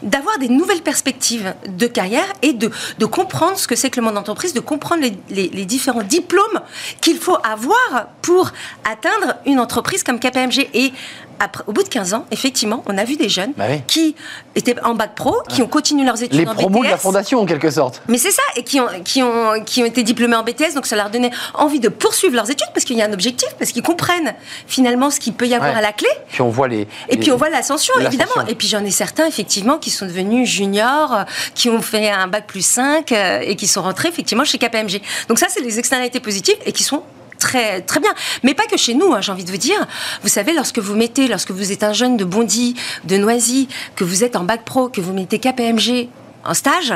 d'avoir 0.03 0.39
des 0.39 0.49
nouvelles 0.49 0.83
perspectives 0.83 1.55
de 1.69 1.87
carrière 1.87 2.27
et 2.43 2.53
de, 2.53 2.71
comprendre 3.07 3.57
ce 3.57 3.67
que 3.67 3.77
c'est 3.77 3.91
que 3.91 4.01
le 4.01 4.05
monde 4.05 4.15
d'entreprise, 4.15 4.53
de 4.53 4.61
comprendre 4.61 5.03
les, 5.03 5.49
les, 5.49 5.65
différents 5.65 6.03
diplômes 6.03 6.61
qu'il 7.01 7.19
faut 7.19 7.39
avoir 7.43 8.09
pour 8.23 8.53
atteindre 8.85 9.37
une 9.47 9.61
entreprise 9.61 10.03
comme 10.03 10.19
KPMG. 10.19 10.69
Et 10.75 10.93
après, 11.39 11.65
au 11.67 11.73
bout 11.73 11.83
de 11.83 11.89
15 11.89 12.15
ans, 12.15 12.27
effectivement, 12.31 12.83
on 12.87 12.97
a 12.99 13.05
vu 13.05 13.17
des 13.17 13.29
jeunes 13.29 13.53
bah 13.57 13.65
qui 13.87 14.15
étaient 14.55 14.81
en 14.83 14.95
bac 14.95 15.15
pro, 15.15 15.37
qui 15.49 15.63
ont 15.63 15.67
continué 15.67 16.05
leurs 16.05 16.23
études 16.23 16.39
Les 16.39 16.47
en 16.47 16.55
promos 16.55 16.85
de 16.85 16.89
la 16.89 16.97
fondation, 16.97 17.41
en 17.41 17.47
quelque 17.47 17.71
sorte. 17.71 18.03
Mais 18.09 18.19
c'est 18.19 18.31
ça, 18.31 18.43
et 18.57 18.63
qui 18.63 18.81
ont, 18.81 18.89
qui, 19.05 19.23
ont, 19.23 19.63
qui 19.65 19.83
ont 19.83 19.87
été 19.87 20.03
diplômés 20.03 20.37
en 20.37 20.43
BTS, 20.43 20.75
donc 20.75 20.87
ça 20.87 20.97
leur 20.97 21.11
donnait 21.11 21.31
envie 21.55 21.81
de 21.81 21.89
poursuivre 21.89 22.35
leurs 22.35 22.51
études, 22.51 22.69
parce 22.73 22.85
qu'il 22.85 22.97
y 22.97 23.03
a 23.03 23.07
un 23.07 23.13
objectif, 23.13 23.49
parce 23.59 23.73
qu'ils 23.73 23.83
comprennent 23.83 24.35
finalement 24.67 25.11
ce 25.11 25.21
qu'il 25.21 25.35
peut 25.35 25.47
y 25.47 25.55
avoir 25.55 25.77
à 25.77 25.81
la 25.81 25.93
clé. 25.93 26.09
Puis 26.29 26.43
on 26.43 26.49
voit 26.49 26.69
les... 26.69 26.89
Et 27.09 27.17
puis 27.17 27.31
on 27.31 27.37
voit 27.37 27.51
l'ascension, 27.51 27.95
évidemment. 28.01 28.47
Et 28.49 28.55
puis 28.55 28.69
j'en 28.69 28.85
ai 28.85 28.91
certains, 28.91 29.27
effectivement, 29.27 29.79
qui 29.79 29.91
sont 29.91 30.07
devenus 30.07 30.49
juniors, 30.49 31.25
qui 31.55 31.69
ont 31.69 31.83
fait 31.83 32.11
un 32.11 32.29
bac 32.29 32.47
plus 32.47 32.65
5, 32.65 33.13
euh, 33.13 33.41
et 33.43 33.57
qui 33.57 33.67
sont 33.67 33.83
rentrés, 33.83 34.09
effectivement, 34.09 34.45
chez 34.45 34.59
KPMG. 34.59 35.01
Donc 35.29 35.39
ça, 35.39 35.47
c'est 35.49 35.61
les 35.61 35.79
externalités 35.79 36.21
positives, 36.21 36.57
et 36.65 36.73
qui 36.73 36.83
sont 36.83 37.03
très, 37.39 37.81
très 37.83 38.01
bien. 38.01 38.13
Mais 38.43 38.55
pas 38.55 38.67
que 38.67 38.77
chez 38.77 38.95
nous, 38.95 39.13
hein, 39.13 39.21
j'ai 39.21 39.33
envie 39.33 39.45
de 39.45 39.51
vous 39.51 39.57
dire. 39.57 39.87
Vous 40.23 40.29
savez, 40.29 40.53
lorsque 40.53 40.79
vous 40.79 40.95
mettez, 40.95 41.29
lorsque 41.29 41.51
vous 41.51 41.73
êtes 41.73 41.83
un 41.83 41.93
jeune 41.93 42.17
de 42.17 42.25
Bondy, 42.25 42.75
de 43.05 43.17
Noisy, 43.17 43.69
que 43.95 44.05
vous 44.05 44.25
êtes 44.25 44.37
en 44.37 44.45
bac 44.45 44.65
pro, 44.65 44.89
que 44.89 45.01
vous 45.01 45.13
mettez 45.13 45.39
KPMG 45.39 46.09
en 46.45 46.55
stage, 46.55 46.95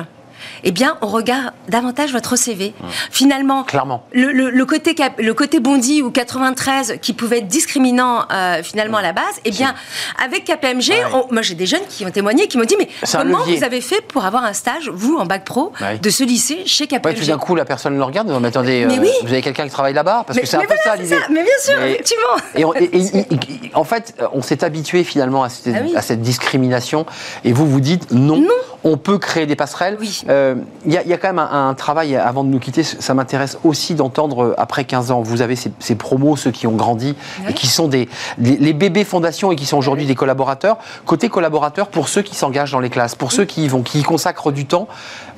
eh 0.65 0.71
bien, 0.73 0.97
on 1.03 1.07
regarde 1.07 1.53
davantage 1.69 2.13
votre 2.13 2.37
CV. 2.37 2.75
Mmh. 2.79 2.87
Finalement, 3.11 3.65
Clairement. 3.65 4.05
Le, 4.13 4.65
côté, 4.65 4.95
le 5.19 5.35
côté 5.35 5.61
Bondy 5.61 6.03
ou 6.03 6.11
93 6.11 6.99
qui 7.01 7.13
pouvait 7.13 7.39
être 7.39 7.49
discriminant 7.49 8.25
euh, 8.33 8.63
finalement 8.63 8.99
à 8.99 9.03
la 9.03 9.13
base, 9.13 9.41
eh 9.45 9.51
bien, 9.51 9.75
avec 10.23 10.45
KPMG, 10.45 10.93
moi 11.31 11.43
j'ai 11.43 11.55
des 11.55 11.67
jeunes 11.67 11.87
qui 11.89 12.05
ont 12.05 12.11
témoigné, 12.11 12.47
qui 12.47 12.59
m'ont 12.59 12.65
dit, 12.65 12.77
mais 12.79 12.89
comment 13.13 13.45
vous 13.45 13.65
avez 13.65 13.81
fait 13.81 14.01
pour 14.01 14.25
avoir 14.25 14.45
un 14.45 14.53
stage, 14.53 14.91
vous, 14.93 15.17
en 15.17 15.27
bac 15.27 15.45
pro, 15.45 15.73
de 16.01 16.11
ce 16.11 16.25
lycée 16.25 16.63
chez 16.67 16.87
KPMG 16.87 17.21
Tout 17.21 17.27
d'un 17.27 17.39
coup, 17.39 17.55
la 17.55 17.65
personne 17.65 17.97
le 17.97 18.03
regarde, 18.03 18.31
mais 18.41 18.49
attendez, 18.49 18.85
euh, 18.85 18.89
vous 19.23 19.33
avez 19.33 19.43
quelqu'un 19.43 19.65
qui 19.65 19.71
travaille 19.71 19.95
là-bas? 19.95 20.25
Parce 20.27 20.39
que 20.39 20.47
c'est 20.47 20.57
un 20.57 20.61
peu 20.61 20.75
ça 20.83 20.97
l'idée. 20.97 21.17
Mais 21.31 21.43
bien 21.43 21.53
sûr, 21.61 21.83
effectivement. 21.83 22.21
Et, 22.55 23.71
en 23.75 23.85
fait, 23.85 24.15
on 24.33 24.43
s'est 24.43 24.65
habitué 24.65 25.05
finalement 25.05 25.43
à 25.43 25.49
cette, 25.49 25.75
ah 25.75 25.99
à 25.99 26.03
cette, 26.03 26.21
discrimination, 26.21 27.07
et 27.45 27.53
vous 27.53 27.67
vous 27.67 27.81
dites, 27.81 28.11
non, 28.11 28.43
on 28.85 28.97
peut 28.97 29.19
créer 29.19 29.47
des 29.47 29.57
passerelles. 29.57 29.97
Oui. 30.01 30.23
Euh, 30.29 30.57
il 30.87 30.97
euh, 30.97 31.03
y, 31.03 31.13
a 31.13 31.19
quand 31.19 31.29
même 31.29 31.39
un, 31.39 31.75
travail 31.75 32.17
avant 32.17 32.45
de 32.45 32.49
nous 32.49 32.59
quitter. 32.59 32.83
Ça 32.83 33.15
m'intéresse 33.15 33.59
aussi 33.65 33.95
d'entendre, 33.95 34.45
euh, 34.45 34.55
après 34.59 34.85
15 34.85 35.11
ans, 35.11 35.23
vous 35.23 35.43
avez 35.43 35.57
ces, 35.57 35.95
promos, 35.95 36.37
ceux 36.37 36.51
qui 36.51 36.67
ont 36.67 36.77
grandi 36.77 37.15
et 37.49 37.53
qui 37.53 37.67
sont 37.67 37.89
des, 37.89 38.09
les, 38.39 38.73
bébés 38.73 39.05
fondations 39.05 39.53
et 39.53 39.57
qui 39.57 39.67
sont 39.67 39.77
aujourd'hui 39.77 40.07
des 40.07 40.15
collaborateurs. 40.15 40.79
Côté 41.05 41.29
collaborateurs, 41.29 41.89
pour 41.89 42.09
ceux 42.09 42.23
qui 42.23 42.35
s'engagent 42.35 42.73
dans 42.73 42.81
les 42.81 42.91
classes, 42.91 43.15
pour 43.15 43.33
ceux 43.33 43.45
qui 43.45 43.65
y 43.65 43.69
vont, 43.69 43.83
qui 43.83 44.01
y 44.01 44.03
consacrent 44.03 44.53
du 44.53 44.67
temps, 44.67 44.89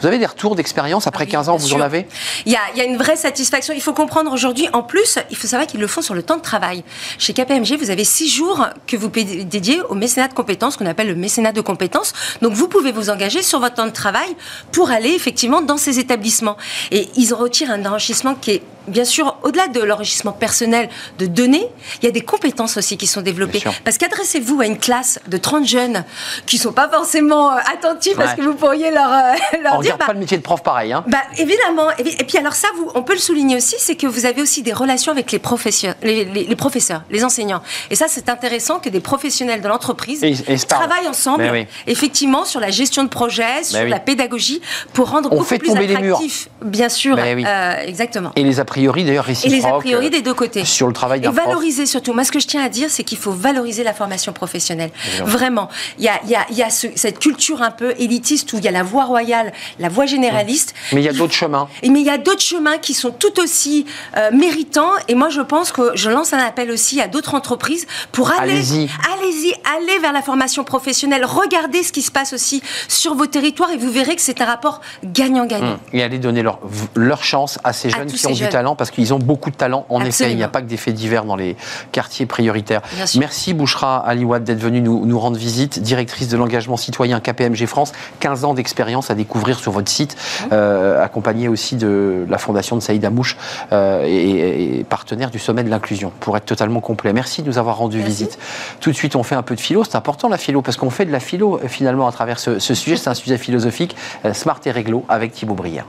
vous 0.02 0.08
avez 0.08 0.18
des 0.18 0.26
retours 0.26 0.56
d'expérience 0.56 1.06
après 1.06 1.28
15 1.28 1.48
ah 1.48 1.52
ans, 1.52 1.56
vous 1.56 1.74
en 1.74 1.80
avez? 1.80 2.08
Il 2.44 2.52
y, 2.52 2.56
a, 2.56 2.84
une 2.84 2.96
vraie 2.96 3.14
satisfaction. 3.14 3.72
Il 3.72 3.80
faut 3.80 3.92
comprendre 3.92 4.32
aujourd'hui, 4.32 4.68
en 4.72 4.82
plus, 4.82 5.20
il 5.30 5.36
faut 5.36 5.46
savoir 5.46 5.68
qu'ils 5.68 5.78
le 5.78 5.86
font 5.86 6.02
sur 6.02 6.14
le 6.14 6.24
temps 6.24 6.36
de 6.36 6.42
travail. 6.42 6.82
Chez 7.18 7.32
KPMG, 7.32 7.76
vous 7.78 7.90
avez 7.90 8.02
six 8.02 8.28
jours 8.28 8.66
que 8.88 8.96
vous 8.96 9.08
dédiez 9.08 9.80
au 9.82 9.94
mécénat 9.94 10.26
de 10.26 10.34
compétences, 10.34 10.76
qu'on 10.76 10.86
appelle 10.86 11.06
le 11.06 11.14
mécénat 11.14 11.52
de 11.52 11.60
compétences. 11.60 12.14
Donc 12.42 12.52
vous 12.52 12.66
pouvez 12.66 12.90
vous 12.90 13.10
engager 13.10 13.42
sur 13.42 13.60
votre 13.60 13.76
temps 13.76 13.86
de 13.86 13.92
travail 13.92 14.34
pour 14.72 14.90
aller 14.90 15.10
effectivement 15.10 15.62
dans 15.62 15.76
ces 15.76 16.00
établissements. 16.00 16.56
Et 16.90 17.08
ils 17.14 17.32
en 17.32 17.36
retirent 17.36 17.70
un 17.70 17.86
enrichissement 17.86 18.34
qui 18.34 18.50
est 18.50 18.62
bien 18.88 19.04
sûr, 19.04 19.36
au-delà 19.42 19.68
de 19.68 19.80
l'enrichissement 19.80 20.32
personnel 20.32 20.88
de 21.18 21.26
données, 21.26 21.66
il 22.00 22.06
y 22.06 22.08
a 22.08 22.10
des 22.10 22.20
compétences 22.20 22.76
aussi 22.76 22.96
qui 22.96 23.06
sont 23.06 23.22
développées. 23.22 23.62
Parce 23.84 23.98
qu'adressez-vous 23.98 24.60
à 24.60 24.66
une 24.66 24.78
classe 24.78 25.20
de 25.28 25.36
30 25.36 25.66
jeunes 25.66 26.04
qui 26.46 26.56
ne 26.56 26.62
sont 26.62 26.72
pas 26.72 26.88
forcément 26.88 27.52
euh, 27.52 27.58
attentifs 27.72 28.16
parce 28.16 28.34
que 28.34 28.42
vous 28.42 28.54
pourriez 28.54 28.90
leur, 28.90 29.12
euh, 29.12 29.32
leur 29.62 29.91
on 29.94 29.96
dire... 29.98 30.06
pas 30.06 30.12
le 30.12 30.18
métier 30.18 30.36
de 30.36 30.42
prof 30.42 30.62
pareil. 30.62 30.92
Hein. 30.92 31.04
Bah, 31.06 31.18
évidemment. 31.38 31.88
Et 31.98 32.24
puis 32.24 32.38
alors 32.38 32.54
ça, 32.54 32.68
vous, 32.76 32.90
on 32.94 33.02
peut 33.02 33.12
le 33.14 33.18
souligner 33.18 33.56
aussi, 33.56 33.76
c'est 33.78 33.96
que 33.96 34.06
vous 34.06 34.26
avez 34.26 34.42
aussi 34.42 34.62
des 34.62 34.72
relations 34.72 35.12
avec 35.12 35.32
les, 35.32 35.38
professeurs, 35.38 35.94
les, 36.02 36.56
professeurs, 36.56 37.02
les 37.10 37.24
enseignants. 37.24 37.62
Et 37.90 37.94
ça, 37.94 38.06
c'est 38.08 38.28
intéressant 38.28 38.78
que 38.78 38.88
des 38.88 39.00
professionnels 39.00 39.60
de 39.60 39.68
l'entreprise 39.68 40.24
travaillent 40.68 41.08
ensemble, 41.08 41.66
effectivement, 41.86 42.44
sur 42.44 42.60
la 42.60 42.70
gestion 42.70 43.04
de 43.04 43.08
projet, 43.08 43.62
sur 43.62 43.84
la 43.84 44.00
pédagogie, 44.00 44.60
pour 44.92 45.10
rendre 45.10 45.30
beaucoup 45.30 45.58
plus 45.58 45.70
attractif, 45.70 46.48
bien 46.62 46.88
sûr. 46.88 47.16
Euh, 47.18 47.76
exactement. 47.86 48.32
Et 48.36 48.42
les 48.42 48.60
priori 48.64 49.04
d'ailleurs 49.04 49.24
réciproques. 49.24 49.52
Et 49.52 49.56
les 49.60 49.66
a 49.66 49.72
priori 49.78 50.10
des 50.10 50.22
deux 50.22 50.34
côtés. 50.34 50.64
Sur 50.64 50.86
le 50.86 50.92
travail 50.92 51.18
Et 51.20 51.22
d'un 51.22 51.32
prof. 51.32 51.44
valoriser 51.44 51.86
surtout. 51.86 52.12
Moi, 52.12 52.24
ce 52.24 52.32
que 52.32 52.40
je 52.40 52.46
tiens 52.46 52.64
à 52.64 52.68
dire, 52.68 52.88
c'est 52.90 53.04
qu'il 53.04 53.18
faut 53.18 53.32
valoriser 53.32 53.84
la 53.84 53.92
formation 53.92 54.32
professionnelle. 54.32 54.90
Vraiment. 55.24 55.68
Il 55.98 56.04
y 56.04 56.08
a, 56.08 56.20
il 56.24 56.30
y 56.30 56.34
a, 56.34 56.46
il 56.50 56.56
y 56.56 56.62
a 56.62 56.70
ce- 56.70 56.86
cette 56.96 57.18
culture 57.18 57.62
un 57.62 57.70
peu 57.70 57.94
élitiste 57.98 58.52
où 58.52 58.58
il 58.58 58.64
y 58.64 58.68
a 58.68 58.70
la 58.70 58.82
voie 58.82 59.04
royale, 59.04 59.52
la 59.82 59.88
voie 59.88 60.06
généraliste. 60.06 60.74
Mais 60.92 61.00
il 61.00 61.04
y 61.04 61.08
a 61.08 61.12
d'autres 61.12 61.34
chemins. 61.34 61.68
Et 61.82 61.90
mais 61.90 62.00
il 62.00 62.06
y 62.06 62.10
a 62.10 62.18
d'autres 62.18 62.40
chemins 62.40 62.78
qui 62.78 62.94
sont 62.94 63.10
tout 63.10 63.40
aussi 63.40 63.84
euh, 64.16 64.30
méritants. 64.32 64.92
Et 65.08 65.14
moi, 65.14 65.28
je 65.28 65.40
pense 65.40 65.72
que 65.72 65.90
je 65.94 66.08
lance 66.08 66.32
un 66.32 66.38
appel 66.38 66.70
aussi 66.70 67.00
à 67.00 67.08
d'autres 67.08 67.34
entreprises 67.34 67.86
pour 68.12 68.30
aller, 68.30 68.52
Allez-y. 68.52 68.88
allez-y, 69.12 69.54
allez 69.76 69.98
vers 69.98 70.12
la 70.12 70.22
formation 70.22 70.64
professionnelle. 70.64 71.24
Regardez 71.24 71.82
ce 71.82 71.92
qui 71.92 72.02
se 72.02 72.10
passe 72.10 72.32
aussi 72.32 72.62
sur 72.88 73.14
vos 73.14 73.26
territoires 73.26 73.70
et 73.70 73.76
vous 73.76 73.90
verrez 73.90 74.14
que 74.14 74.22
c'est 74.22 74.40
un 74.40 74.44
rapport 74.44 74.80
gagnant-gagnant. 75.04 75.78
Et 75.92 76.02
aller 76.02 76.18
donner 76.18 76.42
leur, 76.42 76.60
leur 76.94 77.24
chance 77.24 77.58
à 77.64 77.72
ces 77.72 77.90
jeunes 77.90 78.06
qui 78.06 78.18
ces 78.18 78.28
ont 78.28 78.32
du 78.32 78.48
talent, 78.48 78.76
parce 78.76 78.90
qu'ils 78.90 79.12
ont 79.12 79.18
beaucoup 79.18 79.50
de 79.50 79.56
talent. 79.56 79.84
En 79.88 80.04
effet, 80.04 80.30
il 80.30 80.36
n'y 80.36 80.44
a 80.44 80.48
pas 80.48 80.62
que 80.62 80.68
des 80.68 80.76
faits 80.76 80.94
divers 80.94 81.24
dans 81.24 81.36
les 81.36 81.56
quartiers 81.90 82.26
prioritaires. 82.26 82.82
Merci 83.16 83.52
Bouchra 83.52 83.98
Aliwad 83.98 84.44
d'être 84.44 84.60
venue 84.60 84.80
nous, 84.80 85.04
nous 85.04 85.18
rendre 85.18 85.36
visite, 85.36 85.80
directrice 85.80 86.28
de 86.28 86.36
l'engagement 86.36 86.76
citoyen 86.76 87.20
KPMG 87.20 87.66
France, 87.66 87.92
15 88.20 88.44
ans 88.44 88.54
d'expérience 88.54 89.10
à 89.10 89.14
découvrir 89.14 89.58
sur 89.62 89.72
votre 89.72 89.90
site, 89.90 90.16
euh, 90.52 91.02
accompagnée 91.02 91.48
aussi 91.48 91.76
de 91.76 92.26
la 92.28 92.38
fondation 92.38 92.76
de 92.76 92.82
Saïd 92.82 93.04
Amouche 93.04 93.36
euh, 93.72 94.04
et, 94.04 94.78
et 94.80 94.84
partenaire 94.84 95.30
du 95.30 95.38
sommet 95.38 95.62
de 95.62 95.70
l'inclusion, 95.70 96.12
pour 96.20 96.36
être 96.36 96.44
totalement 96.44 96.80
complet. 96.80 97.12
Merci 97.12 97.42
de 97.42 97.46
nous 97.46 97.58
avoir 97.58 97.78
rendu 97.78 97.98
Merci. 97.98 98.10
visite. 98.10 98.38
Tout 98.80 98.90
de 98.90 98.96
suite, 98.96 99.16
on 99.16 99.22
fait 99.22 99.36
un 99.36 99.42
peu 99.42 99.54
de 99.54 99.60
philo. 99.60 99.84
C'est 99.84 99.96
important 99.96 100.28
la 100.28 100.38
philo, 100.38 100.62
parce 100.62 100.76
qu'on 100.76 100.90
fait 100.90 101.04
de 101.06 101.12
la 101.12 101.20
philo 101.20 101.60
euh, 101.62 101.68
finalement 101.68 102.08
à 102.08 102.12
travers 102.12 102.38
ce, 102.38 102.58
ce 102.58 102.74
sujet. 102.74 102.96
C'est 102.96 103.08
un 103.10 103.14
sujet 103.14 103.38
philosophique, 103.38 103.96
smart 104.32 104.60
et 104.66 104.70
réglo, 104.70 105.04
avec 105.08 105.32
Thibaut 105.32 105.54
Brière. 105.54 105.86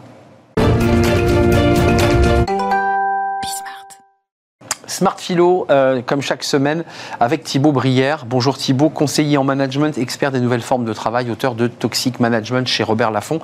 Smart 4.94 5.16
Philo, 5.18 5.66
euh, 5.72 6.02
comme 6.06 6.22
chaque 6.22 6.44
semaine, 6.44 6.84
avec 7.20 7.44
Thibaut 7.44 7.72
Brière. 7.72 8.26
Bonjour 8.28 8.56
Thibaut, 8.58 8.90
conseiller 8.90 9.38
en 9.38 9.44
management, 9.44 9.98
expert 9.98 10.32
des 10.32 10.40
nouvelles 10.40 10.62
formes 10.62 10.86
de 10.86 10.94
travail, 10.94 11.32
auteur 11.32 11.56
de 11.56 11.66
Toxic 11.68 12.20
Management 12.20 12.68
chez 12.68 12.84
Robert 12.84 13.10
Laffont. 13.10 13.40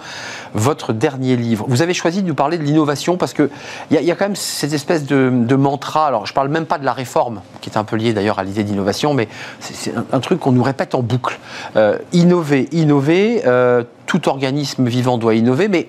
Votre 0.53 0.93
dernier 0.93 1.35
livre. 1.35 1.65
Vous 1.67 1.81
avez 1.81 1.95
choisi 1.95 2.21
de 2.21 2.27
nous 2.27 2.35
parler 2.35 2.59
de 2.59 2.63
l'innovation 2.63 3.17
parce 3.17 3.33
qu'il 3.33 3.49
y, 3.89 3.97
a- 3.97 4.01
y 4.01 4.11
a 4.11 4.15
quand 4.15 4.25
même 4.25 4.35
cette 4.35 4.73
espèce 4.73 5.05
de, 5.07 5.55
mantra. 5.55 6.05
Alors, 6.05 6.27
je 6.27 6.33
ne 6.33 6.35
parle 6.35 6.49
même 6.49 6.67
pas 6.67 6.77
de 6.77 6.85
la 6.85 6.93
réforme, 6.93 7.41
qui 7.61 7.71
est 7.71 7.77
un 7.77 7.83
peu 7.83 7.95
liée 7.95 8.13
d'ailleurs 8.13 8.37
à 8.37 8.43
l'idée 8.43 8.63
d'innovation, 8.63 9.15
mais 9.15 9.27
c'est- 9.59 9.93
un, 10.13 10.19
truc 10.19 10.39
qu'on 10.39 10.51
nous 10.51 10.63
répète 10.63 10.93
en 10.93 11.01
boucle. 11.01 11.39
Euh, 11.75 11.97
innover, 12.13 12.69
innover, 12.71 13.41
euh, 13.47 13.83
tout 14.05 14.29
organisme 14.29 14.87
vivant 14.87 15.17
doit 15.17 15.33
innover, 15.33 15.67
mais 15.67 15.87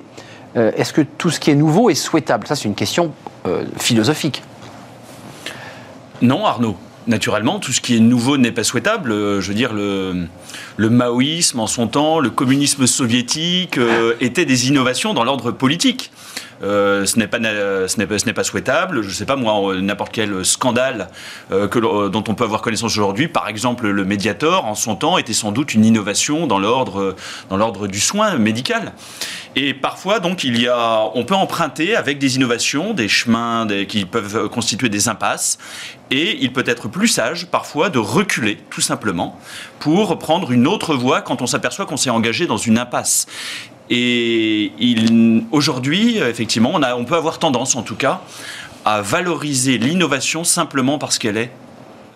est-ce 0.57 0.93
que 0.93 1.03
tout 1.03 1.31
ce 1.31 1.39
qui 1.39 1.51
est 1.53 1.55
nouveau 1.55 1.91
est 1.91 1.95
souhaitable? 1.95 2.47
Ça, 2.47 2.57
c'est 2.57 2.65
une 2.65 2.75
question 2.75 3.13
philosophique. 3.77 4.43
Non, 6.23 6.45
Arnaud. 6.45 6.77
Naturellement, 7.07 7.59
tout 7.59 7.73
ce 7.73 7.81
qui 7.81 7.97
est 7.97 8.01
nouveau 8.01 8.37
n'est 8.37 8.53
pas 8.53 8.63
souhaitable. 8.63 9.11
Euh, 9.11 9.41
Je 9.41 9.49
veux 9.49 9.55
dire, 9.55 9.73
le, 9.73 10.27
maoïsme 10.79 11.61
en 11.61 11.67
son 11.67 11.87
temps, 11.87 12.21
le 12.21 12.31
communisme 12.31 12.87
soviétique 12.87 13.79
euh, 13.79 14.15
étaient 14.21 14.45
des 14.45 14.69
innovations 14.69 15.15
dans 15.15 15.25
l'ordre 15.25 15.51
politique. 15.51 16.11
Euh, 16.63 17.07
ce 17.07 17.19
n'est 17.19 17.27
pas, 17.27 17.39
na- 17.39 17.89
ce 17.89 17.99
n'est 17.99 18.33
pas, 18.33 18.45
souhaitable. 18.45 19.03
Je 19.03 19.09
ne 19.09 19.13
sais 19.13 19.25
pas 19.25 19.37
moi, 19.37 19.73
euh, 19.73 19.81
n'importe 19.81 20.13
quel 20.13 20.45
scandale 20.45 21.09
euh, 21.53 21.69
dont 22.09 22.25
on 22.29 22.35
peut 22.35 22.45
avoir 22.45 22.63
connaissance 22.63 22.93
aujourd'hui, 22.93 23.29
par 23.29 23.49
exemple 23.49 23.89
le 23.89 24.05
Mediator, 24.05 24.65
en 24.67 24.75
son 24.75 24.97
temps, 24.97 25.19
était 25.19 25.33
sans 25.33 25.53
doute 25.53 25.75
une 25.75 25.85
innovation 25.85 26.47
dans 26.47 26.59
l'ordre, 26.59 27.17
du 27.87 28.01
soin 28.01 28.37
médical. 28.37 28.93
Et 29.57 29.75
parfois, 29.75 30.21
donc, 30.21 30.45
il 30.45 30.61
y 30.61 30.69
a, 30.69 31.03
on 31.15 31.25
peut 31.25 31.35
emprunter 31.35 31.97
avec 31.97 32.19
des 32.19 32.37
innovations, 32.37 32.95
des 32.95 33.09
chemins 33.09 33.67
qui 33.89 34.05
peuvent 34.05 34.49
constituer 34.49 34.89
des 34.89 35.09
impasses. 35.09 35.59
Et 36.13 36.39
il 36.43 36.53
peut 36.53 36.65
être 36.67 36.89
plus 36.89 37.09
sage, 37.09 37.47
parfois, 37.47 37.89
de 37.89 37.99
reculer, 37.99 38.59
tout 38.71 38.81
simplement, 38.81 39.39
pour 39.79 40.19
prendre 40.19 40.51
une 40.53 40.67
autre 40.67 40.95
voie 40.95 41.23
quand 41.23 41.43
on 41.43 41.47
s'aperçoit 41.47 41.87
qu'on 41.87 41.97
s'est 41.97 42.11
engagé 42.11 42.47
dans 42.47 42.57
une 42.57 42.79
impasse. 42.79 43.27
Et 43.91 44.73
aujourd'hui, 45.51 46.19
effectivement, 46.19 46.71
on, 46.75 46.83
a, 46.83 46.95
on 46.95 47.05
peut 47.05 47.17
avoir 47.17 47.39
tendance, 47.39 47.75
en 47.77 47.83
tout 47.83 47.97
cas, 47.97 48.21
à 48.85 49.03
valoriser 49.03 49.79
l'innovation 49.79 50.45
simplement 50.45 50.99
parce 50.99 51.19
qu'elle 51.19 51.37
est 51.37 51.51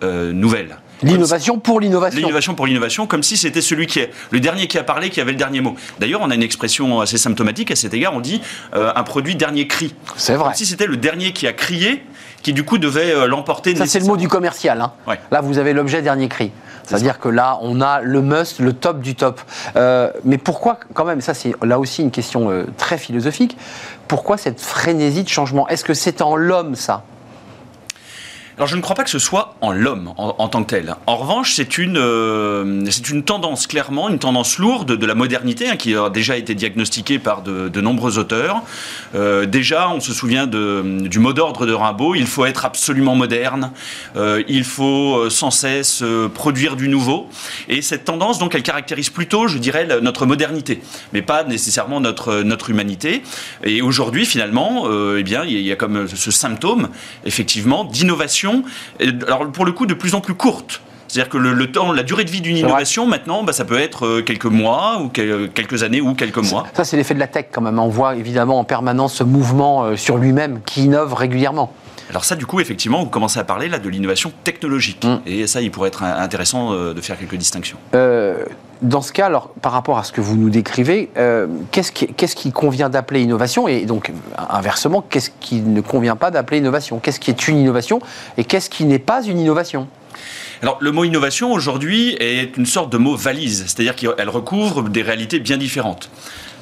euh, 0.03 0.31
nouvelle. 0.31 0.77
L'innovation 1.03 1.59
pour 1.59 1.81
l'innovation. 1.81 2.17
L'innovation 2.19 2.55
pour 2.55 2.65
l'innovation, 2.65 3.05
comme 3.05 3.21
si 3.21 3.35
c'était 3.35 3.61
celui 3.61 3.85
qui 3.85 3.99
est 3.99 4.11
le 4.31 4.39
dernier 4.39 4.67
qui 4.67 4.77
a 4.77 4.83
parlé 4.83 5.09
qui 5.09 5.19
avait 5.19 5.33
le 5.33 5.37
dernier 5.37 5.59
mot. 5.59 5.75
D'ailleurs, 5.99 6.21
on 6.23 6.31
a 6.31 6.35
une 6.35 6.43
expression 6.43 7.01
assez 7.01 7.17
symptomatique 7.17 7.69
à 7.71 7.75
cet 7.75 7.93
égard. 7.93 8.13
On 8.15 8.21
dit 8.21 8.41
euh, 8.73 8.91
un 8.95 9.03
produit 9.03 9.35
dernier 9.35 9.67
cri. 9.67 9.93
C'est 10.15 10.35
vrai. 10.35 10.45
Comme 10.45 10.53
si 10.53 10.65
c'était 10.65 10.87
le 10.87 10.95
dernier 10.95 11.33
qui 11.33 11.47
a 11.47 11.53
crié, 11.53 12.03
qui 12.43 12.53
du 12.53 12.63
coup 12.63 12.77
devait 12.77 13.11
euh, 13.11 13.27
l'emporter. 13.27 13.75
Ça, 13.75 13.85
c'est 13.85 13.99
le 13.99 14.05
mot 14.05 14.15
du 14.15 14.29
commercial. 14.29 14.79
hein. 14.79 14.93
Ouais. 15.05 15.19
Là, 15.31 15.41
vous 15.41 15.57
avez 15.57 15.73
l'objet 15.73 16.01
dernier 16.01 16.29
cri. 16.29 16.51
C'est-à-dire 16.85 17.19
que 17.19 17.29
là, 17.29 17.57
on 17.61 17.81
a 17.81 18.01
le 18.01 18.21
must, 18.21 18.59
le 18.59 18.73
top 18.73 18.99
du 18.99 19.15
top. 19.15 19.41
Euh, 19.75 20.11
mais 20.23 20.37
pourquoi, 20.37 20.79
quand 20.93 21.05
même, 21.05 21.21
ça 21.21 21.33
c'est 21.33 21.53
là 21.63 21.79
aussi 21.79 22.01
une 22.01 22.11
question 22.11 22.51
euh, 22.51 22.65
très 22.77 22.97
philosophique, 22.97 23.57
pourquoi 24.07 24.37
cette 24.37 24.61
frénésie 24.61 25.23
de 25.23 25.29
changement? 25.29 25.67
Est-ce 25.67 25.83
que 25.83 25.93
c'est 25.93 26.21
en 26.21 26.35
l'homme 26.35 26.75
ça? 26.75 27.03
Alors 28.57 28.69
je 28.69 28.77
ne 28.77 28.81
crois 28.81 28.95
pas 28.95 29.03
que 29.03 29.09
ce 29.09 29.19
soit 29.19 29.55
en 29.59 29.73
l'homme 29.73 30.13
en, 30.17 30.47
tant 30.47 30.63
que 30.63 30.69
tel. 30.69 30.95
En 31.07 31.17
revanche, 31.17 31.55
c'est 31.55 31.77
une, 31.77 31.97
euh, 31.97 32.85
une 33.09 33.23
tendance 33.23 33.67
clairement, 33.67 34.07
une 34.07 34.17
tendance 34.17 34.59
lourde 34.59 34.93
de 34.93 35.05
la 35.05 35.13
modernité 35.13 35.67
hein, 35.67 35.75
qui 35.75 35.93
a 35.93 36.09
déjà 36.09 36.37
été 36.37 36.55
diagnostiquée 36.55 37.19
par 37.19 37.41
de, 37.41 37.67
de 37.67 37.81
nombreux 37.81 38.17
auteurs. 38.17 38.61
Euh, 39.13 39.45
déjà, 39.45 39.89
on 39.89 39.99
se 39.99 40.13
souvient 40.13 40.47
du 40.47 41.19
mot 41.19 41.33
d'ordre 41.33 41.65
de 41.65 41.73
Rimbaud, 41.73 42.15
il 42.15 42.27
faut 42.27 42.45
être 42.45 42.63
absolument 42.63 43.15
moderne, 43.15 43.71
euh, 44.15 44.41
il 44.47 44.63
faut 44.63 45.29
sans 45.29 45.51
cesse 45.51 46.01
produire 46.33 46.77
du 46.77 46.87
nouveau. 46.87 47.27
Et 47.67 47.81
cette 47.81 48.05
tendance, 48.05 48.39
donc, 48.39 48.55
elle 48.55 48.63
caractérise 48.63 49.09
plutôt, 49.09 49.49
je 49.49 49.57
dirais, 49.57 49.85
notre 50.01 50.25
modernité, 50.25 50.81
mais 51.11 51.21
pas 51.21 51.43
nécessairement 51.43 51.99
notre, 51.99 52.41
notre 52.43 52.69
humanité. 52.69 53.21
Et 53.65 53.81
aujourd'hui, 53.81 54.25
finalement, 54.25 54.87
eh 55.17 55.23
bien, 55.23 55.43
il 55.43 55.59
y 55.59 55.73
a 55.73 55.75
comme 55.75 56.07
ce 56.07 56.31
symptôme, 56.31 56.87
effectivement, 57.25 57.83
d'innovation, 57.83 58.44
alors 59.27 59.51
pour 59.51 59.65
le 59.65 59.71
coup, 59.71 59.85
de 59.85 59.93
plus 59.93 60.15
en 60.15 60.21
plus 60.21 60.33
courte. 60.35 60.81
C'est-à-dire 61.07 61.29
que 61.29 61.37
le, 61.37 61.53
le 61.53 61.71
temps, 61.71 61.93
la 61.93 62.03
durée 62.03 62.25
de 62.25 62.31
vie 62.31 62.41
d'une 62.41 62.57
innovation, 62.57 63.05
maintenant, 63.05 63.43
bah, 63.43 63.53
ça 63.53 63.63
peut 63.63 63.79
être 63.79 64.05
euh, 64.05 64.21
quelques 64.21 64.45
mois, 64.45 64.99
ou 65.01 65.07
quel- 65.09 65.49
quelques 65.53 65.83
années, 65.83 66.01
ou 66.01 66.13
quelques 66.13 66.39
mois. 66.49 66.65
Ça, 66.73 66.83
c'est 66.83 66.97
l'effet 66.97 67.13
de 67.13 67.19
la 67.19 67.27
tech 67.27 67.45
quand 67.53 67.61
même. 67.61 67.79
On 67.79 67.87
voit 67.87 68.15
évidemment 68.15 68.59
en 68.59 68.63
permanence 68.65 69.13
ce 69.13 69.23
mouvement 69.23 69.83
euh, 69.85 69.95
sur 69.95 70.17
lui-même 70.17 70.59
qui 70.65 70.85
innove 70.85 71.13
régulièrement. 71.13 71.71
Alors 72.09 72.25
ça, 72.25 72.35
du 72.35 72.45
coup, 72.45 72.59
effectivement, 72.59 72.99
vous 73.03 73.09
commencez 73.09 73.39
à 73.39 73.43
parler 73.43 73.69
là 73.69 73.79
de 73.79 73.87
l'innovation 73.87 74.31
technologique. 74.43 75.05
Mm. 75.05 75.17
Et 75.25 75.47
ça, 75.47 75.61
il 75.61 75.71
pourrait 75.71 75.87
être 75.89 76.03
intéressant 76.03 76.73
euh, 76.73 76.93
de 76.93 77.01
faire 77.01 77.17
quelques 77.17 77.35
distinctions. 77.35 77.77
Euh, 77.93 78.43
dans 78.81 79.01
ce 79.01 79.13
cas, 79.13 79.27
alors, 79.27 79.49
par 79.61 79.71
rapport 79.71 79.97
à 79.97 80.03
ce 80.03 80.11
que 80.11 80.21
vous 80.21 80.35
nous 80.35 80.49
décrivez, 80.49 81.09
euh, 81.17 81.47
qu'est-ce 81.71 81.91
qui, 81.91 82.07
qu'est-ce 82.07 82.35
qui 82.35 82.51
convient 82.51 82.89
d'appeler 82.89 83.21
innovation 83.21 83.67
Et 83.67 83.85
donc, 83.85 84.11
inversement, 84.49 85.01
qu'est-ce 85.01 85.29
qui 85.39 85.61
ne 85.61 85.81
convient 85.81 86.15
pas 86.15 86.31
d'appeler 86.31 86.57
innovation? 86.57 86.99
Qu'est-ce 86.99 87.19
qui 87.19 87.31
est 87.31 87.47
une 87.47 87.57
innovation 87.57 87.99
Et 88.37 88.43
qu'est-ce 88.43 88.69
qui 88.69 88.85
n'est 88.85 88.99
pas 88.99 89.23
une 89.23 89.39
innovation? 89.39 89.87
Alors, 90.61 90.77
le 90.81 90.91
mot 90.91 91.03
innovation 91.03 91.51
aujourd'hui 91.51 92.15
est 92.19 92.57
une 92.57 92.65
sorte 92.65 92.91
de 92.91 92.97
mot 92.97 93.15
valise, 93.15 93.63
c'est-à-dire 93.67 93.95
qu'elle 93.95 94.29
recouvre 94.29 94.83
des 94.83 95.01
réalités 95.01 95.39
bien 95.39 95.57
différentes. 95.57 96.09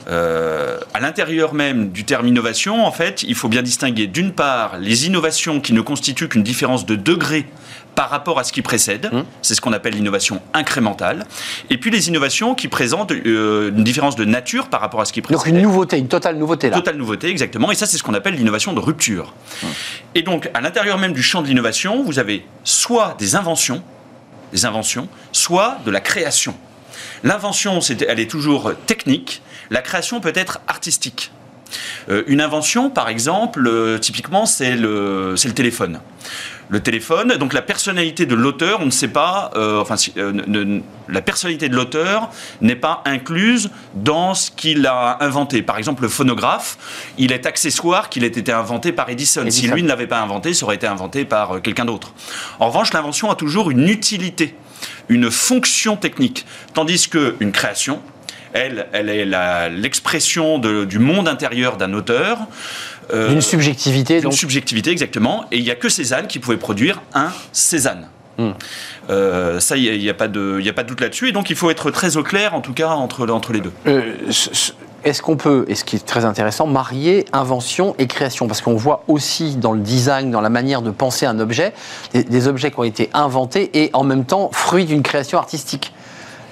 Euh, 0.10 0.80
à 0.94 1.00
l'intérieur 1.00 1.54
même 1.54 1.90
du 1.90 2.04
terme 2.04 2.28
innovation, 2.28 2.86
en 2.86 2.92
fait, 2.92 3.24
il 3.24 3.36
faut 3.36 3.48
bien 3.48 3.62
distinguer 3.62 4.08
d'une 4.08 4.32
part 4.32 4.78
les 4.78 5.08
innovations 5.08 5.62
qui 5.62 5.74
ne 5.74 5.82
constituent 5.82 6.28
qu'une 6.28 6.44
différence 6.44 6.86
de 6.86 6.96
degré 6.96 7.46
par 7.96 8.10
rapport 8.10 8.40
à 8.40 8.44
ce 8.44 8.52
qui 8.52 8.62
précède, 8.62 9.10
Mmh. 9.12 9.24
c'est 9.42 9.56
ce 9.56 9.62
qu'on 9.62 9.74
appelle 9.74 9.94
l'innovation 9.94 10.42
incrémentale, 10.54 11.26
et 11.70 11.78
puis 11.78 11.92
les 11.92 12.08
innovations 12.08 12.56
qui 12.56 12.68
présentent 12.68 13.12
euh, 13.12 13.70
une 13.70 13.84
différence 13.84 14.16
de 14.16 14.26
nature 14.26 14.68
par 14.70 14.82
rapport 14.82 15.02
à 15.02 15.06
ce 15.06 15.14
qui 15.14 15.22
précède. 15.22 15.38
Donc, 15.38 15.48
une 15.48 15.62
nouveauté, 15.62 15.98
une 15.98 16.08
totale 16.08 16.38
nouveauté 16.38 16.70
là. 16.70 16.76
Totale 16.78 16.98
nouveauté, 16.98 17.28
exactement. 17.30 17.72
Et 17.72 17.76
ça, 17.76 17.86
c'est 17.86 17.98
ce 17.98 18.04
qu'on 18.04 18.14
appelle 18.14 18.36
l'innovation 18.36 18.74
de 18.74 18.80
rupture. 18.80 19.34
Et 20.16 20.22
donc, 20.24 20.50
à 20.54 20.62
l'intérieur 20.62 20.98
même 20.98 21.14
du 21.14 21.22
champ 21.24 21.42
de 21.42 21.48
l'innovation, 21.48 22.04
vous 22.04 22.20
avez 22.20 22.46
soit 22.64 23.16
des 23.20 23.36
inventions, 23.36 23.84
des 24.52 24.66
inventions, 24.66 25.08
soit 25.32 25.78
de 25.86 25.92
la 25.92 26.00
création. 26.00 26.56
L'invention, 27.24 27.82
c'est- 27.82 28.02
elle 28.02 28.20
est 28.20 28.30
toujours 28.30 28.72
technique. 28.86 29.42
La 29.70 29.82
création 29.82 30.20
peut 30.20 30.34
être 30.36 30.60
artistique. 30.68 31.32
Euh, 32.10 32.24
une 32.28 32.42
invention, 32.42 32.90
par 32.90 33.10
exemple, 33.10 33.66
euh, 33.68 33.98
typiquement, 33.98 34.46
c'est 34.46 34.76
le, 34.76 35.36
téléphone. 35.56 36.00
Le 36.70 36.80
téléphone, 36.80 37.36
donc 37.38 37.54
la 37.54 37.62
personnalité 37.62 38.26
de 38.26 38.36
l'auteur, 38.36 38.80
on 38.82 38.86
ne 38.86 38.92
sait 38.92 39.10
pas, 39.10 39.52
euh, 39.56 39.82
enfin, 39.82 39.98
si- 39.98 40.14
ne- 40.16 40.82
la 41.10 41.22
personnalité 41.22 41.68
de 41.70 41.76
l'auteur 41.76 42.30
n'est 42.62 42.78
pas 42.78 43.02
incluse 43.06 43.70
dans 43.96 44.34
ce 44.34 44.50
qu'il 44.50 44.88
a 44.88 45.18
inventé. 45.22 45.62
Par 45.62 45.78
exemple, 45.78 46.04
le 46.04 46.10
phonographe, 46.10 46.78
il 47.18 47.32
est 47.32 47.46
accessoire 47.46 48.10
qu'il 48.10 48.24
ait 48.24 48.28
été 48.28 48.52
inventé 48.52 48.92
par 48.94 49.10
Edison. 49.10 49.42
Si 49.50 49.60
Edison. 49.60 49.74
lui 49.76 49.84
ne 49.84 49.90
l'avait 49.90 50.08
pas 50.08 50.22
inventé, 50.22 50.54
ça 50.54 50.66
aurait 50.66 50.76
été 50.78 50.88
inventé 50.88 51.26
par 51.26 51.62
quelqu'un 51.62 51.86
d'autre. 51.86 52.14
En 52.60 52.68
revanche, 52.68 52.94
l'invention 52.94 53.30
a 53.30 53.36
toujours 53.36 53.70
une 53.70 53.88
utilité, 53.90 54.56
une 55.10 55.30
fonction 55.30 55.98
technique, 55.98 56.46
tandis 56.74 57.10
qu'une 57.10 57.52
création, 57.52 58.02
elle, 58.54 58.88
elle 58.94 59.10
est 59.10 59.26
l'expression 59.70 60.60
du 60.60 61.00
monde 61.00 61.28
intérieur 61.28 61.78
d'un 61.78 61.94
auteur. 61.94 62.38
Euh, 63.14 63.30
D'une 63.30 63.42
subjectivité, 63.42 64.22
D'une 64.22 64.32
subjectivité, 64.32 64.92
exactement. 64.92 65.44
Et 65.52 65.58
il 65.58 65.64
n'y 65.64 65.72
a 65.72 65.76
que 65.76 65.90
Cézanne 65.90 66.28
qui 66.28 66.40
pouvait 66.40 66.58
produire 66.58 67.02
un 67.14 67.30
Cézanne. 67.52 68.08
Euh, 69.10 69.60
ça, 69.60 69.76
il 69.78 70.00
n'y 70.00 70.10
a, 70.10 70.14
pas 70.14 70.28
de 70.28 70.60
y 70.62 70.70
a 70.70 70.74
pas 70.74 70.84
de 70.84 70.88
doute 70.88 71.02
là-dessus. 71.02 71.30
Et 71.30 71.32
donc, 71.32 71.50
il 71.50 71.56
faut 71.56 71.70
être 71.70 71.92
très 71.92 72.18
au 72.18 72.24
clair, 72.24 72.54
en 72.54 72.62
tout 72.62 72.74
cas, 72.74 72.90
entre, 72.90 73.30
entre 73.30 73.54
les 73.54 73.60
deux. 73.62 73.72
Euh, 73.88 74.14
ce- 74.30 74.54
ce- 74.54 74.72
Est-ce 75.04 75.22
qu'on 75.22 75.36
peut, 75.36 75.66
et 75.68 75.76
ce 75.76 75.84
qui 75.84 75.98
est 75.98 76.06
très 76.06 76.24
intéressant, 76.24 76.66
marier 76.66 77.26
invention 77.34 77.94
et 78.00 78.08
création? 78.08 78.48
Parce 78.48 78.62
qu'on 78.62 78.76
voit 78.76 79.04
aussi 79.10 79.58
dans 79.58 79.74
le 79.74 79.82
design, 79.82 80.32
dans 80.32 80.40
la 80.40 80.50
manière 80.50 80.82
de 80.82 80.92
penser 80.92 81.26
un 81.26 81.40
objet, 81.40 81.74
des, 82.14 82.24
des 82.24 82.48
objets 82.48 82.72
qui 82.72 82.80
ont 82.80 82.84
été 82.86 83.10
inventés 83.14 83.70
et 83.74 83.90
en 83.92 84.06
même 84.06 84.24
temps 84.24 84.50
fruits 84.54 84.86
d'une 84.86 85.04
création 85.04 85.38
artistique. 85.38 85.94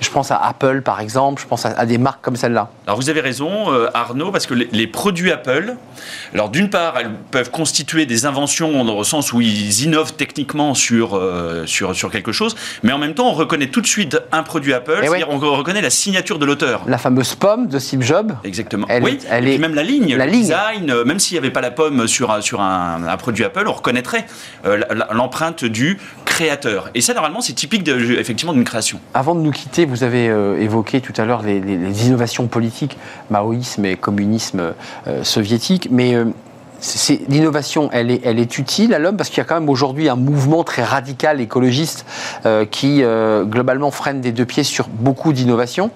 Je 0.01 0.09
pense 0.09 0.31
à 0.31 0.37
Apple, 0.37 0.81
par 0.81 0.99
exemple, 0.99 1.41
je 1.41 1.47
pense 1.47 1.65
à, 1.65 1.69
à 1.77 1.85
des 1.85 1.99
marques 1.99 2.21
comme 2.21 2.35
celle-là. 2.35 2.69
Alors 2.87 2.99
vous 2.99 3.09
avez 3.11 3.21
raison, 3.21 3.71
euh, 3.71 3.87
Arnaud, 3.93 4.31
parce 4.31 4.47
que 4.47 4.55
les, 4.55 4.67
les 4.71 4.87
produits 4.87 5.31
Apple, 5.31 5.75
alors 6.33 6.49
d'une 6.49 6.71
part, 6.71 6.95
elles 6.99 7.11
peuvent 7.29 7.51
constituer 7.51 8.07
des 8.07 8.25
inventions 8.25 8.83
dans 8.83 8.97
le 8.97 9.03
sens 9.03 9.31
où 9.31 9.41
ils 9.41 9.83
innovent 9.83 10.13
techniquement 10.13 10.73
sur, 10.73 11.15
euh, 11.15 11.67
sur, 11.67 11.95
sur 11.95 12.09
quelque 12.09 12.31
chose, 12.31 12.55
mais 12.81 12.91
en 12.91 12.97
même 12.97 13.13
temps, 13.13 13.27
on 13.29 13.33
reconnaît 13.33 13.67
tout 13.67 13.79
de 13.79 13.85
suite 13.87 14.17
un 14.31 14.41
produit 14.41 14.73
Apple, 14.73 14.97
Eh 15.03 15.07
c'est-à-dire 15.07 15.29
on 15.29 15.37
reconnaît 15.37 15.81
la 15.81 15.91
signature 15.91 16.39
de 16.39 16.45
l'auteur. 16.47 16.81
La 16.87 16.97
fameuse 16.97 17.35
pomme 17.35 17.67
de 17.67 17.77
Steve 17.77 18.01
Jobs. 18.01 18.33
Exactement. 18.43 18.87
Elle 18.89 19.03
oui, 19.03 19.19
est- 19.21 19.27
elle 19.29 19.43
et 19.43 19.47
puis 19.47 19.55
est- 19.55 19.59
même 19.59 19.75
la 19.75 19.83
ligne, 19.83 20.15
la 20.15 20.25
le 20.25 20.31
ligne. 20.31 20.41
design, 20.41 20.89
euh, 20.89 21.05
même 21.05 21.19
s'il 21.19 21.35
n'y 21.35 21.39
avait 21.39 21.51
pas 21.53 21.61
la 21.61 21.71
pomme 21.71 22.07
sur, 22.07 22.31
un- 22.31 22.41
sur 22.41 22.59
un, 22.59 23.03
un 23.07 23.17
produit 23.17 23.43
Apple, 23.45 23.65
on 23.67 23.73
reconnaîtrait 23.73 24.25
euh, 24.65 24.81
l'empreinte 25.11 25.63
du 25.63 25.99
Et 26.95 27.01
ça, 27.01 27.13
normalement, 27.13 27.41
c'est 27.41 27.53
typique 27.53 27.87
effectivement 27.87 28.53
d'une 28.53 28.63
création. 28.63 28.99
Avant 29.13 29.35
de 29.35 29.41
nous 29.41 29.51
quitter, 29.51 29.85
vous 29.85 30.03
avez 30.03 30.29
euh, 30.29 30.59
évoqué 30.59 31.01
tout 31.01 31.13
à 31.17 31.25
l'heure 31.25 31.41
les, 31.43 32.07
innovations 32.07 32.47
politiques, 32.47 32.97
maoïsme 33.29 33.85
et 33.85 33.95
communisme 33.95 34.73
euh, 35.07 35.23
soviétique, 35.23 35.89
mais 35.91 36.15
euh, 36.15 36.25
l'innovation, 37.27 37.89
elle 37.91 38.09
est, 38.09 38.57
utile 38.57 38.93
à 38.93 38.99
l'homme 38.99 39.17
parce 39.17 39.29
qu'il 39.29 39.37
y 39.37 39.41
a 39.41 39.43
quand 39.43 39.59
même 39.59 39.69
aujourd'hui 39.69 40.09
un 40.09 40.15
mouvement 40.15 40.63
très 40.63 40.83
radical 40.83 41.39
écologiste 41.39 42.07
qui 42.71 43.03
globalement 43.43 43.91
freine 43.91 44.19
des 44.19 44.31
deux 44.31 44.45
pieds 44.45 44.63
sur 44.63 44.87
beaucoup 44.87 45.31
d'innovations. 45.31 45.91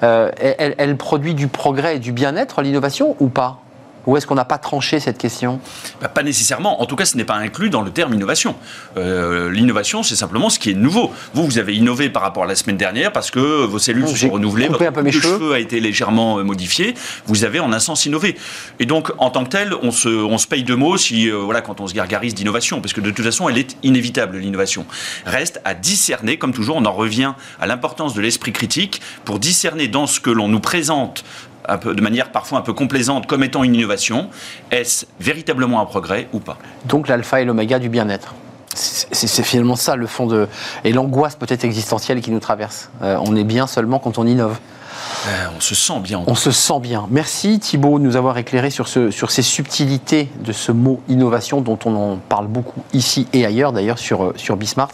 Elle 0.00 0.96
produit 0.96 1.34
du 1.34 1.46
progrès 1.46 1.96
et 1.96 1.98
du 1.98 2.12
bien-être, 2.12 2.62
l'innovation, 2.62 3.16
ou 3.20 3.28
pas? 3.28 3.60
Ou 4.10 4.16
est-ce 4.16 4.26
qu'on 4.26 4.34
n'a 4.34 4.44
pas 4.44 4.58
tranché 4.58 4.98
cette 4.98 5.18
question? 5.18 5.60
Bah, 6.00 6.08
pas 6.08 6.24
nécessairement. 6.24 6.82
En 6.82 6.86
tout 6.86 6.96
cas, 6.96 7.04
ce 7.04 7.16
n'est 7.16 7.24
pas 7.24 7.36
inclus 7.36 7.70
dans 7.70 7.82
le 7.82 7.92
terme 7.92 8.12
innovation. 8.12 8.56
Euh, 8.96 9.48
L'innovation, 9.52 10.02
c'est 10.02 10.16
simplement 10.16 10.50
ce 10.50 10.58
qui 10.58 10.70
est 10.70 10.74
nouveau. 10.74 11.12
Vous, 11.32 11.44
vous 11.44 11.58
avez 11.58 11.76
innové 11.76 12.10
par 12.10 12.22
rapport 12.22 12.42
à 12.42 12.46
la 12.48 12.56
semaine 12.56 12.76
dernière 12.76 13.12
parce 13.12 13.30
que 13.30 13.38
vos 13.38 13.78
cellules 13.78 14.08
se 14.08 14.16
sont 14.16 14.30
renouvelées, 14.30 14.66
votre 14.66 14.82
un 14.82 14.90
peu 14.90 15.02
mes 15.02 15.12
cheveux. 15.12 15.34
cheveux 15.34 15.52
a 15.52 15.60
été 15.60 15.78
légèrement 15.78 16.40
euh, 16.40 16.42
modifié. 16.42 16.94
Vous 17.26 17.44
avez 17.44 17.60
en 17.60 17.72
un 17.72 17.78
sens 17.78 18.04
innové. 18.04 18.36
Et 18.80 18.86
donc, 18.86 19.12
en 19.18 19.30
tant 19.30 19.44
que 19.44 19.50
tel, 19.50 19.74
on 19.80 19.92
se, 19.92 20.08
on 20.08 20.38
se 20.38 20.48
paye 20.48 20.64
deux 20.64 20.74
mots 20.74 20.96
si, 20.96 21.30
euh, 21.30 21.36
voilà, 21.36 21.60
quand 21.60 21.80
on 21.80 21.86
se 21.86 21.94
gargarise 21.94 22.34
d'innovation, 22.34 22.80
parce 22.80 22.92
que 22.92 23.00
de 23.00 23.12
toute 23.12 23.24
façon, 23.24 23.48
elle 23.48 23.58
est 23.58 23.76
inévitable, 23.84 24.38
l'innovation. 24.38 24.86
Reste 25.24 25.60
à 25.64 25.74
discerner, 25.74 26.36
comme 26.36 26.52
toujours, 26.52 26.78
on 26.78 26.84
en 26.84 26.92
revient 26.92 27.34
à 27.60 27.68
l'importance 27.68 28.14
de 28.14 28.20
l'esprit 28.20 28.52
critique 28.52 29.00
pour 29.24 29.38
discerner 29.38 29.86
dans 29.86 30.08
ce 30.08 30.18
que 30.18 30.30
l'on 30.30 30.48
nous 30.48 30.58
présente 30.58 31.22
de 31.68 32.00
manière 32.00 32.32
parfois 32.32 32.58
un 32.58 32.62
peu 32.62 32.72
complaisante 32.72 33.26
comme 33.26 33.44
étant 33.44 33.62
une 33.64 33.74
innovation, 33.74 34.28
est-ce 34.70 35.06
véritablement 35.20 35.80
un 35.80 35.86
progrès 35.86 36.28
ou 36.32 36.40
pas? 36.40 36.58
Donc 36.84 37.08
l'alpha 37.08 37.40
et 37.40 37.44
l'oméga 37.44 37.78
du 37.78 37.88
bien-être. 37.88 38.34
C'est 38.74 39.42
finalement 39.42 39.74
ça 39.74 39.96
le 39.96 40.06
fond 40.06 40.26
de... 40.26 40.46
Et 40.84 40.92
l'angoisse 40.92 41.34
peut-être 41.34 41.64
existentielle 41.64 42.20
qui 42.20 42.30
nous 42.30 42.38
traverse. 42.38 42.88
Euh, 43.02 43.16
on 43.20 43.34
est 43.34 43.44
bien 43.44 43.66
seulement 43.66 43.98
quand 43.98 44.16
on 44.18 44.26
innove. 44.26 44.58
Euh, 45.28 45.46
On 45.56 45.60
se 45.60 45.74
sent 45.74 46.00
bien. 46.00 46.22
On 46.26 46.34
se 46.34 46.50
sent 46.50 46.80
bien. 46.80 47.06
Merci 47.10 47.58
Thibault 47.58 47.98
de 47.98 48.04
nous 48.04 48.16
avoir 48.16 48.38
éclairé 48.38 48.70
sur, 48.70 48.88
ce, 48.88 49.10
sur 49.10 49.30
ces 49.30 49.42
subtilités 49.42 50.28
de 50.44 50.52
ce 50.52 50.72
mot 50.72 51.00
innovation 51.08 51.60
dont 51.60 51.78
on 51.84 51.94
en 51.94 52.16
parle 52.16 52.46
beaucoup 52.46 52.80
ici 52.94 53.26
et 53.32 53.44
ailleurs, 53.44 53.72
d'ailleurs 53.72 53.98
sur, 53.98 54.24
euh, 54.24 54.32
sur 54.36 54.56
Bismart. 54.56 54.90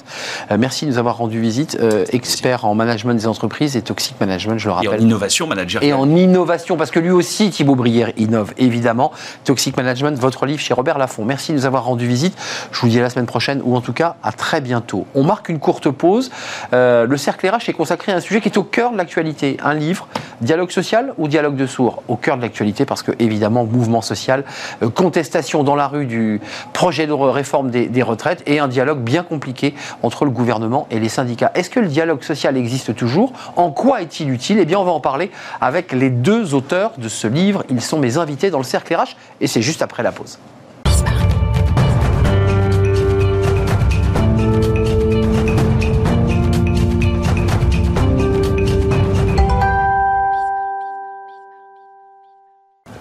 Euh, 0.51 0.57
merci 0.59 0.85
de 0.87 0.91
nous 0.91 0.99
avoir 0.99 1.17
rendu 1.19 1.41
visite. 1.41 1.79
Euh, 1.81 2.05
expert 2.11 2.65
en 2.65 2.75
management 2.75 3.15
des 3.15 3.27
entreprises 3.27 3.77
et 3.77 3.83
toxic 3.83 4.19
management, 4.21 4.59
je 4.59 4.69
le 4.69 4.75
Et 4.75 4.77
en 4.89 4.91
rappelle. 4.91 5.03
innovation 5.03 5.47
managériale. 5.47 5.89
Et 5.91 5.93
en 5.93 6.09
innovation, 6.15 6.77
parce 6.77 6.91
que 6.91 6.99
lui 6.99 7.11
aussi, 7.11 7.51
Thibaut 7.51 7.77
Brière, 7.77 8.11
innove, 8.17 8.53
évidemment. 8.59 9.13
Toxic 9.45 9.77
Management, 9.77 10.19
votre 10.19 10.45
livre 10.47 10.61
chez 10.61 10.75
Robert 10.75 10.99
Laffont. 10.99 11.25
Merci 11.25 11.53
de 11.53 11.57
nous 11.59 11.67
avoir 11.67 11.85
rendu 11.85 12.07
visite. 12.07 12.37
Je 12.73 12.81
vous 12.81 12.89
dis 12.89 12.99
à 12.99 13.03
la 13.03 13.11
semaine 13.11 13.27
prochaine, 13.27 13.61
ou 13.65 13.77
en 13.77 13.81
tout 13.81 13.93
cas, 13.93 14.17
à 14.23 14.33
très 14.33 14.61
bientôt. 14.61 15.07
On 15.15 15.23
marque 15.25 15.49
une 15.49 15.59
courte 15.59 15.91
pause. 15.91 16.31
Le 16.73 17.17
Cercle 17.17 17.49
RH 17.49 17.69
est 17.69 17.73
consacré 17.73 18.13
à 18.13 18.17
un 18.17 18.21
sujet 18.21 18.41
qui 18.41 18.49
est 18.49 18.59
au 18.59 18.65
cœur 18.65 18.93
de 18.93 18.97
l'actualité. 18.97 19.57
Un 19.63 19.75
livre, 19.75 19.96
dialogue 20.41 20.71
social 20.71 21.15
ou 21.19 21.29
dialogue 21.29 21.57
de 21.57 21.67
sourds 21.67 22.03
Au 22.09 22.17
cœur 22.17 22.37
de 22.37 22.43
l'actualité, 22.43 22.85
parce 22.85 23.03
que, 23.03 23.13
évidemment, 23.19 23.65
mouvement 23.65 24.03
social, 24.03 24.45
euh, 24.83 24.91
contestation 24.91 25.65
dans 25.65 25.77
la 25.77 25.89
rue 25.89 26.07
du 26.07 26.41
projet 26.73 27.07
de 27.07 27.13
réforme 27.13 27.71
des, 27.71 27.87
des 27.87 28.03
retraites 28.03 28.43
et 28.47 28.59
un 28.59 28.69
dialogue 28.69 29.01
bien 29.01 29.23
compliqué 29.23 29.75
entre 30.03 30.25
le 30.25 30.31
gouvernement 30.31 30.87
et 30.91 31.01
les 31.01 31.09
syndicats. 31.09 31.53
Est-ce 31.55 31.71
que 31.71 31.81
le 31.81 31.89
dialogue 31.89 32.23
social 32.23 32.57
existe 32.57 32.95
toujours? 32.95 33.33
En 33.57 33.71
quoi 33.71 34.03
est-il 34.03 34.31
utile? 34.31 34.59
Eh 34.61 34.65
bien, 34.65 34.79
on 34.79 34.85
va 34.85 34.93
en 34.93 35.01
parler 35.01 35.31
avec 35.61 35.93
les 35.93 36.11
deux 36.11 36.55
auteurs 36.55 36.93
de 36.99 37.09
ce 37.09 37.27
livre. 37.27 37.65
Ils 37.71 37.83
sont 37.83 37.99
mes 37.99 38.19
invités 38.19 38.51
dans 38.51 38.59
le 38.59 38.65
Cercle 38.65 38.95
RH 38.95 39.17
et 39.41 39.47
c'est 39.47 39.63
juste 39.63 39.83
après 39.83 40.03
la 40.03 40.13
pause. 40.13 40.39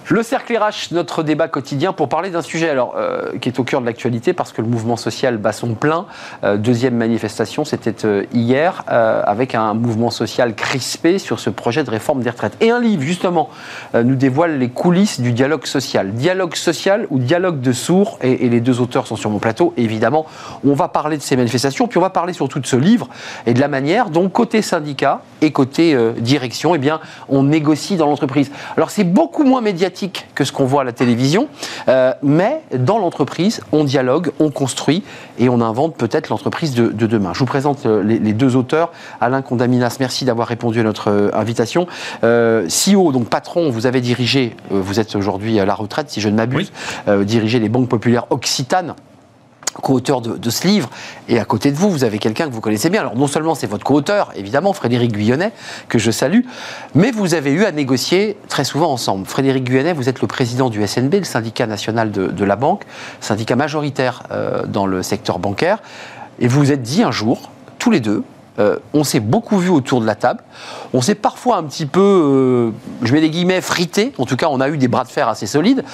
Le 0.08 0.22
cercle 0.22 0.56
RH, 0.56 0.92
notre 0.92 1.24
débat 1.24 1.48
quotidien 1.48 1.92
pour 1.92 2.08
parler 2.08 2.30
d'un 2.30 2.40
sujet 2.40 2.68
alors, 2.68 2.94
euh, 2.96 3.36
qui 3.40 3.48
est 3.48 3.58
au 3.58 3.64
cœur 3.64 3.80
de 3.80 3.86
l'actualité 3.86 4.32
parce 4.34 4.52
que 4.52 4.62
le 4.62 4.68
mouvement 4.68 4.96
social 4.96 5.36
bat 5.36 5.50
son 5.50 5.74
plein. 5.74 6.06
Euh, 6.44 6.56
deuxième 6.56 6.94
manifestation, 6.94 7.64
c'était 7.64 8.06
euh, 8.06 8.24
hier 8.32 8.84
avec 8.86 9.56
un 9.56 9.74
mouvement 9.74 10.10
social 10.10 10.54
crispé 10.54 11.18
sur 11.18 11.40
ce 11.40 11.50
projet 11.50 11.82
de 11.82 11.90
réforme 11.90 12.22
des 12.22 12.30
retraites. 12.30 12.56
Et 12.60 12.70
un 12.70 12.78
livre, 12.78 13.02
justement, 13.02 13.50
nous 13.94 14.14
dévoile 14.14 14.58
les 14.58 14.68
coulisses 14.68 15.20
du 15.20 15.32
dialogue 15.32 15.66
social. 15.66 16.12
Dialogue 16.12 16.54
social 16.54 17.06
ou 17.10 17.18
dialogue 17.18 17.60
de 17.60 17.72
sourds, 17.72 18.18
et, 18.22 18.48
les 18.48 18.60
deux 18.60 18.80
auteurs 18.80 19.06
sont 19.06 19.16
sur 19.16 19.30
mon 19.30 19.38
plateau, 19.38 19.74
évidemment. 19.76 20.26
On 20.64 20.74
va 20.74 20.88
parler 20.88 21.16
de 21.16 21.22
ces 21.22 21.36
manifestations, 21.36 21.88
puis 21.88 21.98
on 21.98 22.02
va 22.02 22.10
parler 22.10 22.32
surtout 22.32 22.60
de 22.60 22.66
ce 22.66 22.76
livre 22.76 23.08
et 23.46 23.54
de 23.54 23.60
la 23.60 23.68
manière 23.68 24.10
dont, 24.10 24.28
côté 24.28 24.62
syndicat 24.62 25.22
et 25.40 25.50
côté 25.50 25.96
direction, 26.18 26.74
eh 26.74 26.78
bien, 26.78 27.00
on 27.28 27.42
négocie 27.42 27.96
dans 27.96 28.06
l'entreprise. 28.06 28.50
Alors, 28.76 28.90
c'est 28.90 29.04
beaucoup 29.04 29.44
moins 29.44 29.60
médiatique 29.60 29.95
que 30.34 30.44
ce 30.44 30.52
qu'on 30.52 30.64
voit 30.64 30.82
à 30.82 30.84
la 30.84 30.92
télévision, 30.92 31.48
euh, 31.88 32.12
mais 32.22 32.62
dans 32.76 32.98
l'entreprise, 32.98 33.60
on 33.72 33.84
dialogue, 33.84 34.32
on 34.38 34.50
construit 34.50 35.02
et 35.38 35.48
on 35.48 35.60
invente 35.60 35.96
peut-être 35.96 36.28
l'entreprise 36.28 36.74
de, 36.74 36.88
de 36.88 37.06
demain. 37.06 37.32
Je 37.32 37.40
vous 37.40 37.46
présente 37.46 37.86
euh, 37.86 38.02
les, 38.02 38.18
les 38.18 38.32
deux 38.32 38.56
auteurs. 38.56 38.92
Alain 39.20 39.42
Condaminas, 39.42 39.96
merci 40.00 40.24
d'avoir 40.24 40.48
répondu 40.48 40.80
à 40.80 40.82
notre 40.82 41.10
euh, 41.10 41.30
invitation. 41.34 41.86
Euh, 42.24 42.66
CEO, 42.68 43.12
donc 43.12 43.28
patron, 43.28 43.70
vous 43.70 43.86
avez 43.86 44.00
dirigé, 44.00 44.56
vous 44.70 45.00
êtes 45.00 45.16
aujourd'hui 45.16 45.58
à 45.60 45.64
la 45.64 45.74
retraite, 45.74 46.10
si 46.10 46.20
je 46.20 46.28
ne 46.28 46.36
m'abuse, 46.36 46.72
euh, 47.08 47.24
dirigé 47.24 47.58
les 47.58 47.68
banques 47.68 47.88
populaires 47.88 48.26
Occitane 48.30 48.94
co-auteur 49.80 50.20
de, 50.20 50.50
ce 50.50 50.66
livre. 50.66 50.88
Et 51.28 51.38
à 51.38 51.44
côté 51.44 51.70
de 51.70 51.76
vous, 51.76 51.90
vous 51.90 52.04
avez 52.04 52.18
quelqu'un 52.18 52.46
que 52.46 52.52
vous 52.52 52.60
connaissez 52.60 52.90
bien. 52.90 53.00
Alors 53.00 53.16
non 53.16 53.26
seulement 53.26 53.54
c'est 53.54 53.66
votre 53.66 53.84
co-auteur, 53.84 54.32
évidemment, 54.36 54.72
Frédéric 54.72 55.12
Guyonnet, 55.12 55.52
que 55.88 55.98
je 55.98 56.10
salue, 56.10 56.40
mais 56.94 57.10
vous 57.10 57.34
avez 57.34 57.52
eu 57.52 57.64
à 57.64 57.72
négocier 57.72 58.36
très 58.48 58.64
souvent 58.64 58.92
ensemble. 58.92 59.26
Frédéric 59.26 59.64
Guyonnet, 59.64 59.92
vous 59.92 60.08
êtes 60.08 60.20
le 60.20 60.26
président 60.26 60.70
du 60.70 60.86
SNB, 60.86 61.14
le 61.14 61.24
syndicat 61.24 61.66
national 61.66 62.10
de, 62.10 62.28
de 62.28 62.44
la 62.44 62.56
banque, 62.56 62.82
syndicat 63.20 63.56
majoritaire 63.56 64.22
euh, 64.30 64.64
dans 64.66 64.86
le 64.86 65.02
secteur 65.02 65.38
bancaire. 65.38 65.78
Et 66.38 66.48
vous 66.48 66.60
vous 66.60 66.72
êtes 66.72 66.82
dit 66.82 67.02
un 67.02 67.12
jour, 67.12 67.50
tous 67.78 67.90
les 67.90 68.00
deux, 68.00 68.22
euh, 68.58 68.76
on 68.94 69.04
s'est 69.04 69.20
beaucoup 69.20 69.58
vu 69.58 69.68
autour 69.68 70.00
de 70.00 70.06
la 70.06 70.14
table. 70.14 70.40
On 70.92 71.00
s'est 71.00 71.14
parfois 71.14 71.56
un 71.56 71.64
petit 71.64 71.86
peu, 71.86 72.00
euh, 72.00 72.70
je 73.02 73.12
mets 73.12 73.20
des 73.20 73.30
guillemets, 73.30 73.60
frité. 73.60 74.12
En 74.18 74.26
tout 74.26 74.36
cas, 74.36 74.48
on 74.50 74.60
a 74.60 74.68
eu 74.68 74.78
des 74.78 74.88
bras 74.88 75.04
de 75.04 75.08
fer 75.08 75.28
assez 75.28 75.46
solides. 75.46 75.84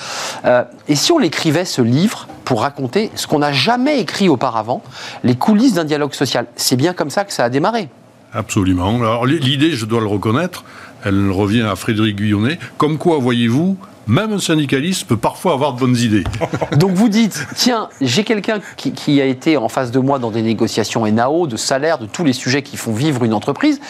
Euh, 0.44 0.64
et 0.88 0.94
si 0.94 1.12
on 1.12 1.18
l'écrivait, 1.18 1.64
ce 1.64 1.82
livre, 1.82 2.28
pour 2.44 2.62
raconter 2.62 3.10
ce 3.14 3.26
qu'on 3.26 3.40
n'a 3.40 3.52
jamais 3.52 4.00
écrit 4.00 4.28
auparavant, 4.28 4.82
les 5.24 5.34
coulisses 5.34 5.74
d'un 5.74 5.84
dialogue 5.84 6.14
social 6.14 6.46
C'est 6.56 6.76
bien 6.76 6.92
comme 6.92 7.10
ça 7.10 7.24
que 7.24 7.32
ça 7.32 7.44
a 7.44 7.48
démarré. 7.48 7.88
Absolument. 8.32 8.96
Alors 8.96 9.26
l'idée, 9.26 9.72
je 9.72 9.84
dois 9.84 10.00
le 10.00 10.06
reconnaître, 10.06 10.64
elle 11.04 11.30
revient 11.30 11.62
à 11.62 11.76
Frédéric 11.76 12.16
Guyonnet. 12.16 12.58
Comme 12.78 12.96
quoi, 12.96 13.18
voyez-vous, 13.18 13.76
même 14.06 14.32
un 14.32 14.38
syndicaliste 14.38 15.06
peut 15.06 15.16
parfois 15.16 15.52
avoir 15.52 15.74
de 15.74 15.80
bonnes 15.80 15.96
idées. 15.96 16.24
Donc 16.76 16.92
vous 16.92 17.08
dites, 17.08 17.46
tiens, 17.54 17.88
j'ai 18.00 18.24
quelqu'un 18.24 18.60
qui, 18.76 19.20
a 19.20 19.24
été 19.24 19.56
en 19.56 19.68
face 19.68 19.90
de 19.90 19.98
moi 19.98 20.18
dans 20.18 20.30
des 20.30 20.42
négociations 20.42 21.06
NAO, 21.06 21.46
de 21.46 21.56
salaire, 21.56 21.98
de 21.98 22.06
tous 22.06 22.24
les 22.24 22.32
sujets 22.32 22.62
qui 22.62 22.76
font 22.76 22.92
vivre 22.92 23.24
une 23.24 23.34
entreprise. 23.34 23.80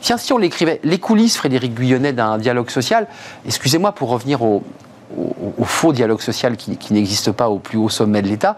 Tiens, 0.00 0.16
si 0.16 0.32
on 0.32 0.38
l'écrivait, 0.38 0.80
les 0.84 0.98
coulisses, 0.98 1.36
Frédéric 1.36 1.74
Guyonnet, 1.74 2.12
d'un 2.12 2.38
dialogue 2.38 2.70
social, 2.70 3.08
excusez-moi 3.46 3.92
pour 3.92 4.10
revenir 4.10 4.42
au, 4.42 4.62
au- 5.16 5.54
au 5.58 5.64
faux 5.64 5.92
dialogue 5.92 6.20
social 6.20 6.56
qui 6.56 6.92
n'existe 6.92 7.32
pas 7.32 7.48
au 7.48 7.58
plus 7.58 7.78
haut 7.78 7.88
sommet 7.88 8.22
de 8.22 8.28
l'État, 8.28 8.56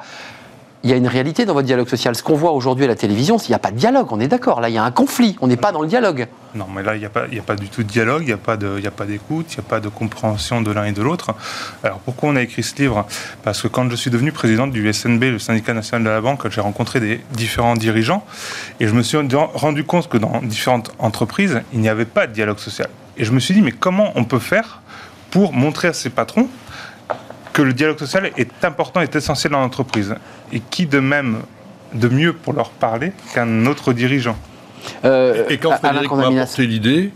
il 0.82 0.90
y 0.90 0.92
a 0.92 0.96
une 0.96 1.06
réalité 1.06 1.44
dans 1.44 1.52
votre 1.52 1.66
dialogue 1.66 1.88
social. 1.88 2.14
Ce 2.14 2.22
qu'on 2.22 2.34
voit 2.34 2.52
aujourd'hui 2.52 2.84
à 2.84 2.88
la 2.88 2.94
télévision, 2.94 3.36
qu'il 3.36 3.50
n'y 3.50 3.54
a 3.54 3.58
pas 3.58 3.70
de 3.70 3.76
dialogue, 3.76 4.06
on 4.10 4.20
est 4.20 4.28
d'accord. 4.28 4.60
Là, 4.60 4.68
il 4.68 4.74
y 4.74 4.78
a 4.78 4.84
un 4.84 4.90
conflit, 4.90 5.36
on 5.40 5.46
n'est 5.46 5.56
pas 5.56 5.72
dans 5.72 5.82
le 5.82 5.88
dialogue. 5.88 6.26
Non, 6.54 6.66
mais 6.74 6.82
là, 6.82 6.96
il 6.96 7.00
n'y 7.00 7.04
a, 7.04 7.10
pas, 7.10 7.56
du 7.56 7.68
tout 7.68 7.82
de 7.82 7.88
dialogue, 7.88 8.22
il 8.22 8.26
n'y 8.26 8.32
a 8.32 8.36
pas 8.36 8.56
d'écoute, 8.56 9.46
il 9.52 9.60
n'y 9.60 9.66
a 9.66 9.68
pas 9.68 9.80
de 9.80 9.88
compréhension 9.88 10.62
de 10.62 10.70
l'un 10.70 10.84
et 10.84 10.92
de 10.92 11.02
l'autre. 11.02 11.34
Alors 11.84 11.98
pourquoi 11.98 12.30
on 12.30 12.36
a 12.36 12.42
écrit 12.42 12.62
ce 12.62 12.74
livre? 12.76 13.06
Parce 13.42 13.60
que 13.60 13.68
quand 13.68 13.88
je 13.90 13.96
suis 13.96 14.10
devenu 14.10 14.32
président 14.32 14.66
du 14.66 14.90
SNB, 14.92 15.22
le 15.24 15.38
syndicat 15.38 15.74
national 15.74 16.04
de 16.04 16.10
la 16.10 16.20
banque, 16.20 16.48
j'ai 16.48 16.60
rencontré 16.60 16.98
des 16.98 17.20
différents 17.32 17.74
dirigeants 17.74 18.24
et 18.80 18.86
je 18.86 18.94
me 18.94 19.02
suis 19.02 19.18
rendu 19.18 19.84
compte 19.84 20.08
que 20.08 20.18
dans 20.18 20.40
différentes 20.42 20.92
entreprises, 20.98 21.60
il 21.72 21.80
n'y 21.80 21.88
avait 21.88 22.04
pas 22.06 22.26
de 22.26 22.32
dialogue 22.32 22.58
social. 22.58 22.88
Et 23.16 23.24
je 23.24 23.32
me 23.32 23.40
suis 23.40 23.54
dit, 23.54 23.60
mais 23.60 23.72
comment 23.72 24.12
on 24.14 24.24
peut 24.24 24.38
faire 24.38 24.80
pour 25.30 25.52
montrer 25.52 25.88
à 25.88 25.92
ces 25.92 26.10
patrons 26.10 26.48
que 27.52 27.62
le 27.62 27.72
dialogue 27.72 27.98
social 27.98 28.30
est 28.36 28.64
important, 28.64 29.00
est 29.00 29.14
essentiel 29.14 29.52
dans 29.52 29.60
l'entreprise. 29.60 30.14
Et 30.52 30.60
qui 30.60 30.86
de 30.86 31.00
même, 31.00 31.40
de 31.92 32.08
mieux 32.08 32.32
pour 32.32 32.52
leur 32.52 32.70
parler 32.70 33.12
qu'un 33.34 33.66
autre 33.66 33.92
dirigeant? 33.92 34.36
Euh, 35.04 35.44
Et 35.48 35.58
quand 35.58 35.76
Frédéric 35.76 36.10
m'a 36.10 36.26
apporté 36.26 36.66
l'idée, 36.66 37.12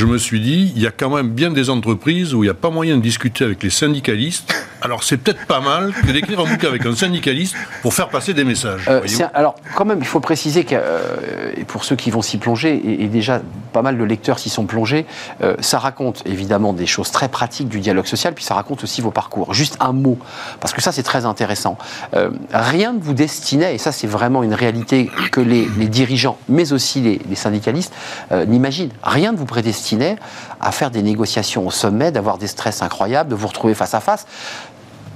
je 0.00 0.06
me 0.06 0.16
suis 0.16 0.40
dit, 0.40 0.72
il 0.74 0.80
y 0.80 0.86
a 0.86 0.90
quand 0.90 1.14
même 1.14 1.28
bien 1.28 1.50
des 1.50 1.68
entreprises 1.68 2.32
où 2.32 2.42
il 2.42 2.46
n'y 2.46 2.50
a 2.50 2.54
pas 2.54 2.70
moyen 2.70 2.96
de 2.96 3.02
discuter 3.02 3.44
avec 3.44 3.62
les 3.62 3.68
syndicalistes 3.68 4.50
alors 4.82 5.04
c'est 5.04 5.18
peut-être 5.18 5.46
pas 5.46 5.60
mal 5.60 5.92
que 5.92 6.10
d'écrire 6.10 6.40
un 6.40 6.44
bouquin 6.44 6.68
avec 6.68 6.86
un 6.86 6.94
syndicaliste 6.94 7.54
pour 7.82 7.92
faire 7.92 8.08
passer 8.08 8.32
des 8.32 8.44
messages. 8.44 8.86
Euh, 8.88 9.02
alors 9.34 9.56
quand 9.74 9.84
même, 9.84 9.98
il 10.00 10.06
faut 10.06 10.20
préciser 10.20 10.64
que 10.64 10.74
euh, 10.74 11.16
pour 11.66 11.84
ceux 11.84 11.96
qui 11.96 12.10
vont 12.10 12.22
s'y 12.22 12.38
plonger, 12.38 12.80
et, 13.02 13.08
déjà 13.08 13.42
pas 13.72 13.82
mal 13.82 13.98
de 13.98 14.04
lecteurs 14.04 14.38
s'y 14.38 14.48
sont 14.48 14.64
plongés, 14.64 15.06
euh, 15.42 15.54
ça 15.60 15.78
raconte 15.78 16.22
évidemment 16.26 16.72
des 16.72 16.86
choses 16.86 17.10
très 17.10 17.28
pratiques 17.28 17.68
du 17.68 17.80
dialogue 17.80 18.06
social, 18.06 18.34
puis 18.34 18.44
ça 18.44 18.54
raconte 18.54 18.82
aussi 18.82 19.00
vos 19.00 19.10
parcours. 19.10 19.52
Juste 19.52 19.76
un 19.80 19.92
mot, 19.92 20.18
parce 20.60 20.72
que 20.72 20.80
ça 20.80 20.92
c'est 20.92 21.02
très 21.02 21.26
intéressant. 21.26 21.76
rien 22.52 22.92
ne 22.92 23.00
vous 23.00 23.14
destinait, 23.14 23.74
et 23.74 23.78
ça 23.78 23.92
c'est 23.92 24.06
vraiment 24.06 24.42
une 24.42 24.54
réalité 24.54 25.10
que 25.30 25.40
les, 25.40 25.66
dirigeants, 25.88 26.38
mais 26.48 26.72
aussi 26.72 27.00
les, 27.00 27.20
les 27.28 27.34
syndicalistes, 27.36 27.92
n'imaginent. 28.46 28.90
Rien 29.02 29.32
ne 29.32 29.36
vous 29.36 29.46
prédestinait 29.46 29.89
à 30.60 30.72
faire 30.72 30.90
des 30.90 31.02
négociations 31.02 31.66
au 31.66 31.70
sommet, 31.70 32.12
d'avoir 32.12 32.38
des 32.38 32.46
stress 32.46 32.82
incroyables, 32.82 33.30
de 33.30 33.34
vous 33.34 33.46
retrouver 33.46 33.74
face 33.74 33.94
à 33.94 34.00
face 34.00 34.26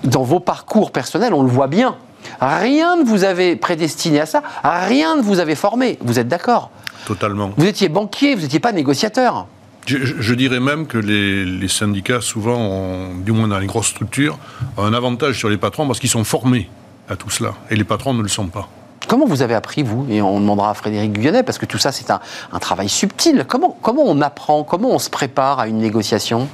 dans 0.05 0.23
vos 0.23 0.41
parcours 0.41 0.93
personnels, 0.93 1.35
on 1.35 1.43
le 1.43 1.49
voit 1.49 1.67
bien. 1.67 1.97
Rien 2.41 2.97
ne 2.97 3.05
vous 3.05 3.25
avait 3.25 3.57
prédestiné 3.57 4.21
à 4.21 4.27
ça, 4.27 4.43
rien 4.63 5.17
ne 5.17 5.23
vous 5.23 5.41
avait 5.41 5.55
formé. 5.55 5.99
Vous 6.03 6.19
êtes 6.19 6.29
d'accord? 6.29 6.71
Totalement. 7.07 7.53
Vous 7.57 7.67
étiez 7.67 7.89
banquier, 7.89 8.35
vous 8.35 8.43
n'étiez 8.43 8.61
pas 8.61 8.73
négociateur. 8.73 9.47
Je, 9.87 10.35
dirais 10.35 10.61
même 10.61 10.87
que 10.87 10.97
les, 10.97 11.69
syndicats, 11.69 12.23
souvent, 12.23 13.11
du 13.15 13.33
moins 13.33 13.49
dans 13.49 13.59
les 13.59 13.67
grosses 13.67 13.89
structures, 13.89 14.39
ont 14.79 14.85
un 14.85 14.95
avantage 14.95 15.39
sur 15.39 15.51
les 15.51 15.59
patrons 15.59 15.87
parce 15.87 16.01
qu'ils 16.01 16.09
sont 16.09 16.25
formés 16.25 16.71
à 17.11 17.17
tout 17.17 17.29
cela. 17.29 17.53
Et 17.71 17.77
les 17.77 17.85
patrons 17.85 18.15
ne 18.15 18.23
le 18.23 18.29
sont 18.29 18.47
pas. 18.47 18.69
Comment 19.15 19.27
vous 19.27 19.43
avez 19.43 19.55
appris, 19.55 19.85
vous? 19.85 20.09
Et 20.11 20.21
on 20.21 20.41
demandera 20.41 20.71
à 20.71 20.75
Frédéric 20.75 21.13
Guyonnet, 21.13 21.45
parce 21.45 21.57
que 21.57 21.67
tout 21.67 21.79
ça, 21.79 21.93
c'est 21.93 22.11
un, 22.11 22.19
travail 22.59 22.89
subtil. 22.89 23.45
Comment, 23.47 23.77
on 23.85 24.21
apprend 24.21 24.65
Comment 24.65 24.91
on 24.91 24.99
se 24.99 25.09
prépare 25.09 25.61
à 25.61 25.69
une 25.69 25.79
négociation? 25.79 26.49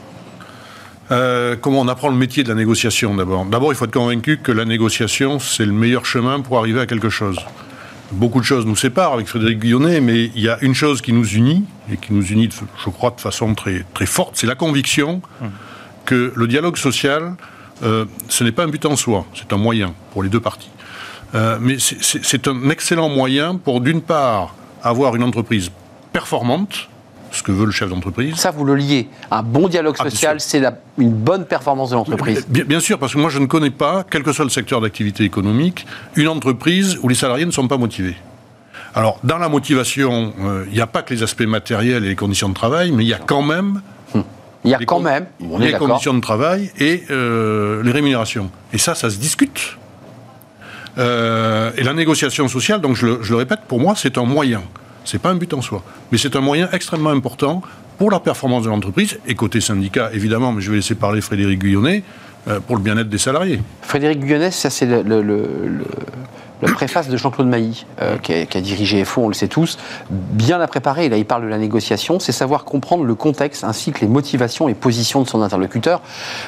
Euh, 1.10 1.56
comment 1.58 1.80
on 1.80 1.88
apprend 1.88 2.10
le 2.10 2.16
métier 2.16 2.44
de 2.44 2.50
la 2.50 2.54
négociation 2.54 3.14
d'abord? 3.14 3.46
D'abord, 3.46 3.72
il 3.72 3.76
faut 3.76 3.86
être 3.86 3.94
convaincu 3.94 4.40
que 4.42 4.52
la 4.52 4.66
négociation, 4.66 5.38
c'est 5.38 5.64
le 5.64 5.72
meilleur 5.72 6.04
chemin 6.04 6.40
pour 6.40 6.58
arriver 6.58 6.80
à 6.80 6.84
quelque 6.84 7.08
chose. 7.08 7.38
Beaucoup 8.12 8.40
de 8.40 8.44
choses 8.44 8.66
nous 8.66 8.76
séparent 8.76 9.14
avec 9.14 9.26
Frédéric 9.26 9.60
Guillonnet, 9.60 10.02
mais 10.02 10.24
il 10.24 10.42
y 10.42 10.50
a 10.50 10.58
une 10.60 10.74
chose 10.74 11.00
qui 11.00 11.14
nous 11.14 11.26
unit, 11.26 11.64
et 11.90 11.96
qui 11.96 12.12
nous 12.12 12.26
unit, 12.26 12.50
je 12.84 12.90
crois, 12.90 13.10
de 13.12 13.22
façon 13.22 13.54
très, 13.54 13.86
très 13.94 14.04
forte, 14.04 14.32
c'est 14.34 14.46
la 14.46 14.54
conviction 14.54 15.22
que 16.04 16.34
le 16.36 16.46
dialogue 16.46 16.76
social, 16.76 17.36
euh, 17.84 18.04
ce 18.28 18.44
n'est 18.44 18.52
pas 18.52 18.64
un 18.64 18.68
but 18.68 18.84
en 18.84 18.96
soi, 18.96 19.24
c'est 19.34 19.50
un 19.50 19.56
moyen 19.56 19.94
pour 20.12 20.22
les 20.22 20.28
deux 20.28 20.40
parties. 20.40 20.68
Euh, 21.34 21.58
mais 21.60 21.76
c'est 21.78 22.48
un 22.48 22.70
excellent 22.70 23.08
moyen 23.08 23.56
pour, 23.56 23.80
d'une 23.80 24.02
part, 24.02 24.54
avoir 24.82 25.16
une 25.16 25.22
entreprise 25.22 25.70
performante, 26.12 26.88
ce 27.30 27.42
que 27.42 27.52
veut 27.52 27.66
le 27.66 27.70
chef 27.70 27.90
d'entreprise. 27.90 28.34
Ça, 28.36 28.50
vous 28.50 28.64
le 28.64 28.74
liez. 28.74 29.08
Un 29.30 29.42
bon 29.42 29.68
dialogue 29.68 29.94
ah, 30.00 30.10
social, 30.10 30.40
c'est 30.40 30.62
une 30.98 31.12
bonne 31.12 31.44
performance 31.44 31.90
de 31.90 31.94
l'entreprise. 31.94 32.46
Bien, 32.48 32.80
sûr, 32.80 32.98
parce 32.98 33.14
que 33.14 33.18
moi, 33.18 33.30
je 33.30 33.38
ne 33.38 33.46
connais 33.46 33.70
pas, 33.70 34.04
quel 34.08 34.22
que 34.22 34.32
soit 34.32 34.44
le 34.44 34.50
secteur 34.50 34.80
d'activité 34.80 35.24
économique, 35.24 35.86
une 36.16 36.28
entreprise 36.28 36.98
où 37.02 37.08
les 37.08 37.14
salariés 37.14 37.46
ne 37.46 37.52
sont 37.52 37.68
pas 37.68 37.78
motivés. 37.78 38.16
Alors, 38.94 39.20
dans 39.22 39.38
la 39.38 39.48
motivation, 39.48 40.32
euh, 40.40 40.64
il 40.68 40.74
n'y 40.74 40.80
a 40.80 40.88
pas 40.88 41.02
que 41.02 41.14
les 41.14 41.22
aspects 41.22 41.42
matériels 41.42 42.04
et 42.04 42.08
les 42.08 42.16
conditions 42.16 42.48
de 42.48 42.54
travail, 42.54 42.90
mais 42.90 43.04
il 43.04 43.08
y 43.08 43.14
a 43.14 43.18
quand 43.18 43.42
même... 43.42 43.82
Hum. 44.14 44.24
Il 44.64 44.70
y 44.70 44.74
a 44.74 44.78
quand 44.78 45.00
même 45.00 45.26
les 45.58 45.72
conditions 45.72 46.12
de 46.12 46.20
travail 46.20 46.70
et 46.78 47.04
euh, 47.10 47.82
les 47.82 47.92
rémunérations. 47.92 48.50
Et 48.74 48.78
ça, 48.78 48.94
ça 48.94 49.08
se 49.08 49.16
discute. 49.16 49.78
Euh, 51.00 51.70
et 51.76 51.82
la 51.82 51.94
négociation 51.94 52.46
sociale, 52.48 52.80
donc 52.80 52.96
je 52.96 53.06
le 53.06 53.36
répète, 53.36 53.60
pour 53.66 53.80
moi, 53.80 53.94
c'est 53.96 54.18
un 54.18 54.24
moyen. 54.24 54.62
Ce 55.04 55.16
n'est 55.16 55.20
pas 55.20 55.30
un 55.30 55.34
but 55.34 55.52
en 55.54 55.62
soi. 55.62 55.82
Mais 56.12 56.18
c'est 56.18 56.36
un 56.36 56.40
moyen 56.40 56.68
extrêmement 56.72 57.10
important 57.10 57.62
pour 57.98 58.10
la 58.10 58.20
performance 58.20 58.64
de 58.64 58.68
l'entreprise, 58.68 59.18
et 59.26 59.34
côté 59.34 59.60
syndicat, 59.60 60.10
évidemment, 60.14 60.52
mais 60.52 60.62
je 60.62 60.70
vais 60.70 60.76
laisser 60.76 60.94
parler 60.94 61.20
Frédéric 61.20 61.58
Guyonnet, 61.58 62.02
euh, 62.48 62.58
pour 62.60 62.76
le 62.76 62.82
bien-être 62.82 63.10
des 63.10 63.18
salariés. 63.18 63.60
Frédéric 63.82 64.20
Guyonnet, 64.20 64.50
ça 64.50 64.70
c'est 64.70 64.86
le, 64.86 65.84
la 66.62 66.72
préface 66.72 67.08
de 67.08 67.16
Jean-Claude 67.16 67.46
Mailly, 67.46 67.86
euh, 68.00 68.18
qui, 68.18 68.32
a, 68.32 68.60
dirigé 68.60 69.04
FO, 69.04 69.22
on 69.22 69.28
le 69.28 69.34
sait 69.34 69.48
tous, 69.48 69.78
bien 70.10 70.58
la 70.58 70.66
préparer. 70.66 71.08
Là, 71.08 71.16
il 71.16 71.24
parle 71.24 71.42
de 71.42 71.48
la 71.48 71.58
négociation, 71.58 72.20
c'est 72.20 72.32
savoir 72.32 72.64
comprendre 72.64 73.04
le 73.04 73.14
contexte 73.14 73.64
ainsi 73.64 73.92
que 73.92 74.00
les 74.00 74.08
motivations 74.08 74.68
et 74.68 74.74
positions 74.74 75.22
de 75.22 75.28
son 75.28 75.42
interlocuteur. 75.42 76.02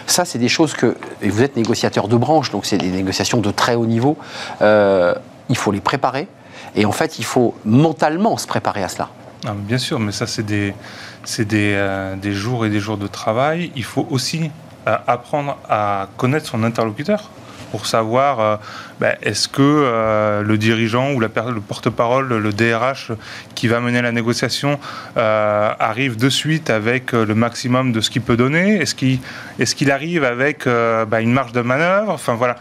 Ça, 0.06 0.24
c'est 0.24 0.38
des 0.38 0.48
choses 0.48 0.74
que. 0.74 0.96
Et 1.22 1.30
vous 1.30 1.42
êtes 1.42 1.56
négociateur 1.56 2.08
de 2.08 2.16
branche, 2.16 2.50
donc 2.50 2.66
c'est 2.66 2.78
des 2.78 2.90
négociations 2.90 3.40
de 3.40 3.50
très 3.50 3.74
haut 3.74 3.86
niveau. 3.86 4.18
Euh, 4.60 5.14
il 5.48 5.56
faut 5.56 5.72
les 5.72 5.80
préparer. 5.80 6.28
Et 6.74 6.84
en 6.86 6.92
fait, 6.92 7.18
il 7.18 7.24
faut 7.24 7.54
mentalement 7.64 8.36
se 8.36 8.46
préparer 8.46 8.82
à 8.82 8.88
cela. 8.88 9.08
Ah, 9.46 9.54
bien 9.56 9.78
sûr, 9.78 9.98
mais 9.98 10.12
ça, 10.12 10.26
c'est 10.26 10.44
des, 10.44 10.74
des, 11.38 11.72
euh, 11.74 12.16
des, 12.16 12.32
jours 12.32 12.64
et 12.64 12.70
des 12.70 12.80
jours 12.80 12.96
de 12.96 13.06
travail. 13.06 13.72
Il 13.76 13.84
faut 13.84 14.06
aussi 14.10 14.50
apprendre 14.84 15.58
à 15.68 16.08
connaître 16.16 16.46
son 16.46 16.64
interlocuteur 16.64 17.30
pour 17.72 17.86
savoir 17.86 18.38
euh, 18.38 18.56
ben, 19.00 19.16
est-ce 19.22 19.48
que 19.48 20.42
le 20.44 20.58
dirigeant 20.58 21.12
ou 21.12 21.18
la, 21.18 21.28
le 21.28 21.60
porte-parole, 21.60 22.28
le 22.28 22.52
DRH 22.52 23.10
qui 23.56 23.66
va 23.66 23.80
mener 23.80 24.00
la 24.00 24.12
négociation 24.12 24.78
arrive 25.16 26.16
de 26.16 26.28
suite 26.28 26.70
avec 26.70 27.12
le 27.12 27.34
maximum 27.34 27.90
de 27.90 28.00
ce 28.00 28.10
qu'il 28.10 28.22
peut 28.22 28.36
donner? 28.36 28.76
Est-ce 28.76 28.94
qu'il 28.94 29.18
est 29.88 29.90
arrive 29.90 30.22
avec 30.22 30.66
ben, 30.66 31.18
une 31.18 31.32
marge 31.32 31.52
de 31.52 31.62
manœuvre? 31.62 32.12
Enfin 32.12 32.34
voilà. 32.34 32.56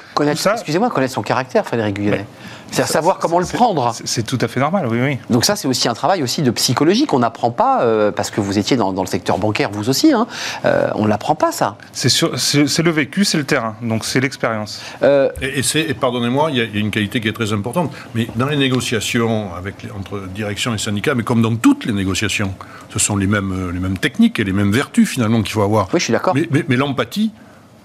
Excusez-moi, 0.56 0.90
connaître 0.90 1.14
son 1.14 1.22
caractère, 1.22 1.66
Frédéric 1.66 1.98
Guyonnet. 1.98 2.26
C'est 2.72 2.82
à 2.82 2.88
savoir 2.88 3.20
comment 3.20 3.40
le 3.40 3.46
prendre. 3.46 3.94
C'est 4.06 4.26
tout 4.26 4.38
à 4.42 4.48
fait 4.48 4.60
normal, 4.60 4.88
oui, 4.90 5.00
oui. 5.02 5.18
Donc 5.30 5.44
ça, 5.46 5.56
c'est 5.56 5.68
aussi 5.68 5.90
un 5.90 5.94
travail 5.94 6.24
aussi 6.24 6.42
de 6.42 6.52
psychologie 6.52 7.06
qu'on 7.06 7.20
n'apprend 7.20 7.52
pas, 7.52 7.84
euh, 7.84 8.12
parce 8.12 8.32
que 8.32 8.40
vous 8.40 8.58
étiez 8.58 8.78
dans, 8.78 8.92
le 8.92 9.08
secteur 9.08 9.38
bancaire, 9.38 9.70
vous 9.72 9.90
aussi, 9.90 10.14
hein, 10.14 10.26
euh, 10.66 10.90
on 10.96 11.04
ne 11.04 11.10
l'apprend 11.10 11.36
pas, 11.36 11.52
ça. 11.52 11.76
C'est 11.92 12.84
le 12.84 12.92
vécu, 12.92 13.26
c'est 13.26 13.38
le 13.38 13.44
terrain, 13.44 13.76
donc 13.82 14.06
c'est 14.06 14.22
l'expérience. 14.22 14.82
Euh, 15.04 15.30
et, 15.42 15.62
et 15.76 15.94
pardonnez-moi, 15.94 16.52
il 16.52 16.58
y, 16.58 16.62
a 16.62 16.80
une 16.80 16.92
qualité 16.92 17.20
qui 17.20 17.28
est 17.28 17.34
très 17.34 17.52
importante, 17.52 17.92
mais 18.16 18.28
dans 18.36 18.48
les 18.48 18.58
négociations 18.58 19.54
avec 19.54 19.76
entre 19.98 20.28
direction 20.34 20.74
et 20.74 20.78
syndicats, 20.78 21.16
mais 21.16 21.24
comme 21.24 21.42
dans 21.42 21.56
toutes 21.56 21.86
les 21.86 21.94
négociations, 21.94 22.54
ce 22.92 23.00
sont 23.00 23.18
les 23.18 23.28
mêmes, 23.28 23.72
les 23.74 23.80
mêmes 23.80 23.98
techniques 23.98 24.40
et 24.40 24.44
les 24.44 24.54
mêmes 24.54 24.72
vertus, 24.72 25.10
finalement, 25.10 25.42
qu'il 25.42 25.52
faut 25.52 25.62
avoir. 25.62 25.88
Oui, 25.94 26.00
je 26.00 26.06
suis 26.06 26.14
d'accord. 26.14 26.36
mais 26.36 26.76
l'empathie, 26.76 27.32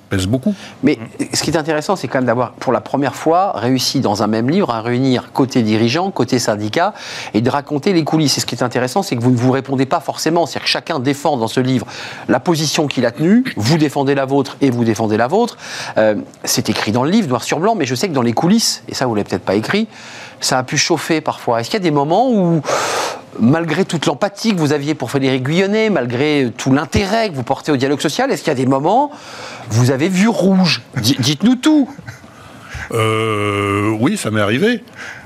pèse 0.09 0.27
beaucoup. 0.27 0.55
Mais 0.83 0.99
ce 1.33 1.42
qui 1.42 1.51
est 1.51 1.57
intéressant, 1.57 1.97
c'est 1.97 2.09
quand 2.09 2.19
même 2.19 2.27
d'avoir, 2.27 2.53
pour 2.53 2.73
la 2.73 2.81
première 2.81 3.14
fois, 3.14 3.53
réussi 3.57 4.01
dans 4.01 4.23
un 4.23 4.27
même 4.27 4.49
livre 4.49 4.71
à 4.71 4.81
réunir 4.81 5.33
côté 5.33 5.62
dirigeant, 5.62 6.11
côté 6.11 6.38
syndicat, 6.38 6.95
et 7.35 7.40
de 7.40 7.51
raconter 7.51 7.92
les 7.92 8.05
coulisses. 8.05 8.38
Et 8.38 8.40
ce 8.40 8.47
qui 8.47 8.55
est 8.55 8.62
intéressant, 8.62 9.03
c'est 9.03 9.16
que 9.16 9.23
vous 9.23 9.31
ne 9.31 9.37
vous 9.37 9.51
répondez 9.51 9.87
pas 9.87 10.01
forcément. 10.01 10.47
C'est-à-dire 10.47 10.64
que 10.64 10.71
chacun 10.71 10.99
défend 11.01 11.37
dans 11.37 11.49
ce 11.49 11.61
livre 11.61 11.87
la 12.29 12.40
position 12.40 12.87
qu'il 12.87 13.07
a 13.07 13.11
tenue, 13.11 13.45
vous 13.57 13.79
défendez 13.79 14.14
la 14.14 14.25
vôtre 14.25 14.57
et 14.61 14.71
vous 14.71 14.85
défendez 14.85 15.16
la 15.16 15.27
vôtre. 15.27 15.57
Euh, 15.99 16.16
c'est 16.45 16.69
écrit 16.69 16.92
dans 16.92 17.05
le 17.05 17.11
livre, 17.11 17.29
noir 17.29 17.42
sur 17.42 17.59
blanc, 17.59 17.75
mais 17.75 17.87
je 17.87 17.95
sais 17.95 18.09
que 18.09 18.14
dans 18.14 18.23
les 18.23 18.33
coulisses, 18.33 18.83
et 18.88 18.95
ça 18.95 19.07
vous 19.07 19.14
l'avez 19.14 19.29
peut-être 19.29 19.45
pas 19.45 19.55
écrit, 19.55 19.88
ça 20.40 20.59
a 20.59 20.62
pu 20.62 20.77
chauffer 20.77 21.21
parfois. 21.21 21.61
Est-ce 21.61 21.71
qu'il 21.71 21.79
y 21.79 21.83
a 21.83 21.85
des 21.85 21.90
moments 21.90 22.31
où 22.31 22.61
malgré 23.40 23.85
toute 23.85 24.07
l'empathie 24.07 24.55
que 24.55 24.59
vous 24.59 24.72
aviez 24.72 24.94
pour 24.94 25.11
Frédéric 25.11 25.42
Guyonnet, 25.42 25.90
malgré 25.90 26.53
tout 26.57 26.72
l'intérêt 26.72 27.31
que 27.31 27.35
vous 27.35 27.42
portez 27.42 27.72
au 27.72 27.77
dialogue 27.77 28.01
social, 28.01 28.31
est-ce 28.31 28.42
qu'il 28.42 28.51
y 28.51 28.53
a 28.53 28.55
des 28.55 28.66
moments 28.66 29.11
où 29.70 29.75
vous 29.75 29.90
avez 29.90 30.09
vu 30.09 30.29
rouge? 30.29 30.83
Dites-nous 30.96 31.57
tout. 31.57 31.88
Euh, 32.92 33.96
oui, 34.01 34.16
ça 34.16 34.31
m'est 34.31 34.40
arrivé. 34.40 34.83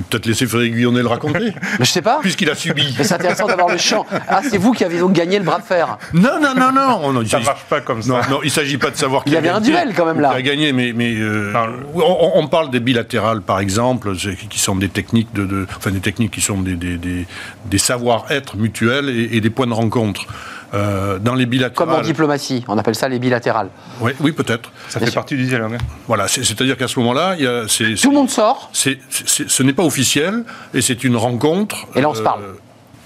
Peut-être 0.08 0.26
laisser 0.26 0.46
Frédéric 0.46 0.74
Guillonnet 0.74 1.02
le 1.02 1.08
raconter. 1.08 1.52
Mais 1.78 1.84
je 1.84 1.90
sais 1.90 2.02
pas. 2.02 2.18
Puisqu'il 2.20 2.50
a 2.50 2.54
subi. 2.54 2.94
Mais 2.98 3.04
c'est 3.04 3.14
intéressant 3.14 3.46
d'avoir 3.46 3.68
le 3.68 3.78
champ. 3.78 4.06
Ah, 4.28 4.40
c'est 4.48 4.58
vous 4.58 4.72
qui 4.72 4.84
avez 4.84 4.98
donc 4.98 5.12
gagné 5.12 5.38
le 5.38 5.44
bras 5.44 5.58
de 5.58 5.64
fer. 5.64 5.98
Non, 6.12 6.40
non, 6.40 6.54
non, 6.54 6.72
non. 6.72 7.12
non 7.12 7.26
ça 7.26 7.40
ne 7.40 7.44
marche 7.44 7.64
pas 7.64 7.80
comme 7.80 8.02
ça. 8.02 8.22
Non, 8.30 8.40
il 8.42 8.46
ne 8.46 8.50
s'agit 8.50 8.78
pas 8.78 8.90
de 8.90 8.96
savoir 8.96 9.24
qui 9.24 9.30
Il 9.30 9.34
y 9.34 9.36
avait 9.36 9.48
un 9.48 9.60
duel 9.60 9.92
quand 9.96 10.06
même 10.06 10.20
là. 10.20 10.30
Qui 10.30 10.36
a 10.36 10.42
gagné, 10.42 10.72
mais, 10.72 10.92
mais 10.94 11.14
euh, 11.16 11.52
on, 11.94 12.46
parle 12.48 12.70
des 12.70 12.80
bilatérales 12.80 13.42
par 13.42 13.60
exemple, 13.60 14.14
qui 14.14 14.58
sont 14.58 14.76
des 14.76 14.88
techniques 14.88 15.32
de, 15.34 15.66
enfin 15.76 15.90
des 15.90 16.00
techniques 16.00 16.32
qui 16.32 16.40
sont 16.40 16.60
des, 16.60 16.74
des, 16.74 16.98
des, 16.98 17.78
savoir-être 17.78 18.56
mutuels 18.56 19.08
et, 19.08 19.40
des 19.40 19.50
points 19.50 19.66
de 19.66 19.72
rencontre. 19.72 20.26
Euh, 20.72 21.18
dans 21.18 21.34
les 21.34 21.46
bilatérales. 21.46 21.74
Comme 21.88 21.98
en 21.98 22.00
diplomatie, 22.02 22.64
on 22.68 22.78
appelle 22.78 22.94
ça 22.94 23.08
les 23.08 23.18
bilatérales. 23.18 23.70
Oui, 24.00 24.12
oui 24.20 24.30
peut-être. 24.32 24.70
Ça 24.88 25.00
fait 25.00 25.10
partie 25.12 25.34
du 25.36 25.44
dialogue. 25.44 25.74
hein. 25.74 25.78
Voilà, 26.06 26.28
c'est- 26.28 26.44
c'est-à-dire 26.44 26.76
qu'à 26.76 26.86
ce 26.86 26.98
moment-là, 27.00 27.34
il 27.36 27.44
y 27.44 27.46
a- 27.48 27.66
c'est- 27.66 27.94
Tout 28.00 28.10
le 28.10 28.14
monde 28.16 28.30
sort, 28.30 28.70
ce 28.72 29.62
n'est 29.64 29.72
pas 29.72 29.82
officiel 29.82 30.44
et 30.72 30.80
c'est 30.80 31.02
une 31.02 31.16
rencontre. 31.16 31.86
Et 31.96 32.00
là, 32.00 32.08
on 32.10 32.14
se 32.14 32.22
parle. 32.22 32.42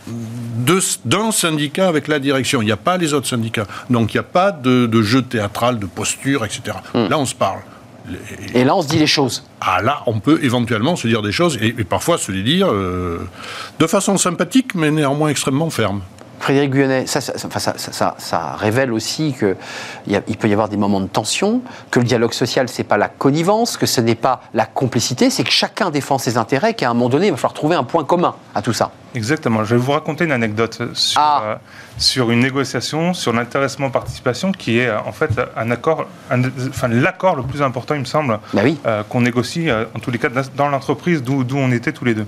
de- 0.06 0.80
D'un 1.06 1.30
syndicat 1.32 1.88
avec 1.88 2.08
la 2.08 2.18
direction. 2.18 2.60
Il 2.60 2.66
n'y 2.66 2.72
a 2.72 2.76
pas 2.76 2.98
les 2.98 3.14
autres 3.14 3.26
syndicats. 3.26 3.66
Donc 3.88 4.12
il 4.12 4.16
n'y 4.18 4.20
a 4.20 4.24
pas 4.24 4.52
de, 4.52 4.84
de 4.86 5.02
jeu 5.02 5.22
théâtral, 5.22 5.78
de 5.78 5.86
posture, 5.86 6.44
etc. 6.44 6.76
Hmm. 6.92 7.06
Là, 7.08 7.18
on 7.18 7.24
se 7.24 7.34
parle. 7.34 7.60
et 8.52 8.64
là 8.64 8.76
on 8.76 8.82
se 8.82 8.88
dit 8.88 8.98
les 8.98 9.06
choses. 9.06 9.44
Ah 9.62 9.80
là, 9.80 10.02
on 10.04 10.20
peut 10.20 10.38
éventuellement 10.42 10.94
se 10.94 11.08
dire 11.08 11.22
des 11.22 11.32
choses 11.32 11.56
et, 11.62 11.68
et 11.78 11.84
parfois 11.84 12.18
se 12.18 12.30
les 12.30 12.42
dire 12.42 12.68
euh, 12.70 13.26
de 13.78 13.86
façon 13.86 14.18
sympathique, 14.18 14.74
mais 14.74 14.90
néanmoins 14.90 15.30
extrêmement 15.30 15.70
ferme. 15.70 16.02
Frédéric 16.44 16.72
Guyonnet, 16.72 17.06
ça, 17.06 18.56
révèle 18.58 18.92
aussi 18.92 19.34
qu'il 19.38 19.56
il 20.28 20.36
peut 20.36 20.46
y 20.46 20.52
avoir 20.52 20.68
des 20.68 20.76
moments 20.76 21.00
de 21.00 21.06
tension, 21.06 21.62
que 21.90 22.00
le 22.00 22.04
dialogue 22.04 22.34
social, 22.34 22.68
c'est 22.68 22.84
pas 22.84 22.98
la 22.98 23.08
connivence, 23.08 23.78
que 23.78 23.86
ce 23.86 24.02
n'est 24.02 24.14
pas 24.14 24.42
la 24.52 24.66
complicité, 24.66 25.30
c'est 25.30 25.42
que 25.42 25.50
chacun 25.50 25.88
défend 25.88 26.18
ses 26.18 26.36
intérêts, 26.36 26.74
qu'à 26.74 26.90
un 26.90 26.92
moment 26.92 27.08
donné, 27.08 27.28
il 27.28 27.30
va 27.30 27.38
falloir 27.38 27.54
trouver 27.54 27.76
un 27.76 27.82
point 27.84 28.04
commun 28.04 28.34
à 28.54 28.60
tout 28.60 28.74
ça. 28.74 28.90
Exactement. 29.14 29.64
Je 29.64 29.74
vais 29.74 29.80
vous 29.80 29.92
raconter 29.92 30.26
une 30.26 30.32
anecdote 30.32 30.82
sur, 30.92 31.18
Ah. 31.18 31.42
euh, 31.46 31.54
sur 31.96 32.30
une 32.30 32.40
négociation 32.40 33.14
sur 33.14 33.32
l'intéressement-participation 33.32 34.52
qui 34.52 34.80
est 34.80 34.88
euh, 34.88 34.98
en 35.06 35.12
fait 35.12 35.30
un 35.56 35.70
accord, 35.70 36.04
un- 36.30 36.42
enfin 36.68 36.88
l'accord 36.88 37.36
le 37.36 37.42
plus 37.44 37.62
important, 37.62 37.94
il 37.94 38.00
me 38.00 38.04
semble, 38.04 38.38
Bah 38.52 38.60
oui. 38.64 38.78
euh, 38.84 39.02
qu'on 39.08 39.22
négocie 39.22 39.68
en 39.72 39.98
tous 39.98 40.10
les 40.10 40.18
cas 40.18 40.28
dans 40.54 40.68
l'entreprise 40.68 41.22
d'où 41.22 41.46
on 41.56 41.72
était 41.72 41.92
tous 41.92 42.04
les 42.04 42.14
deux. 42.14 42.26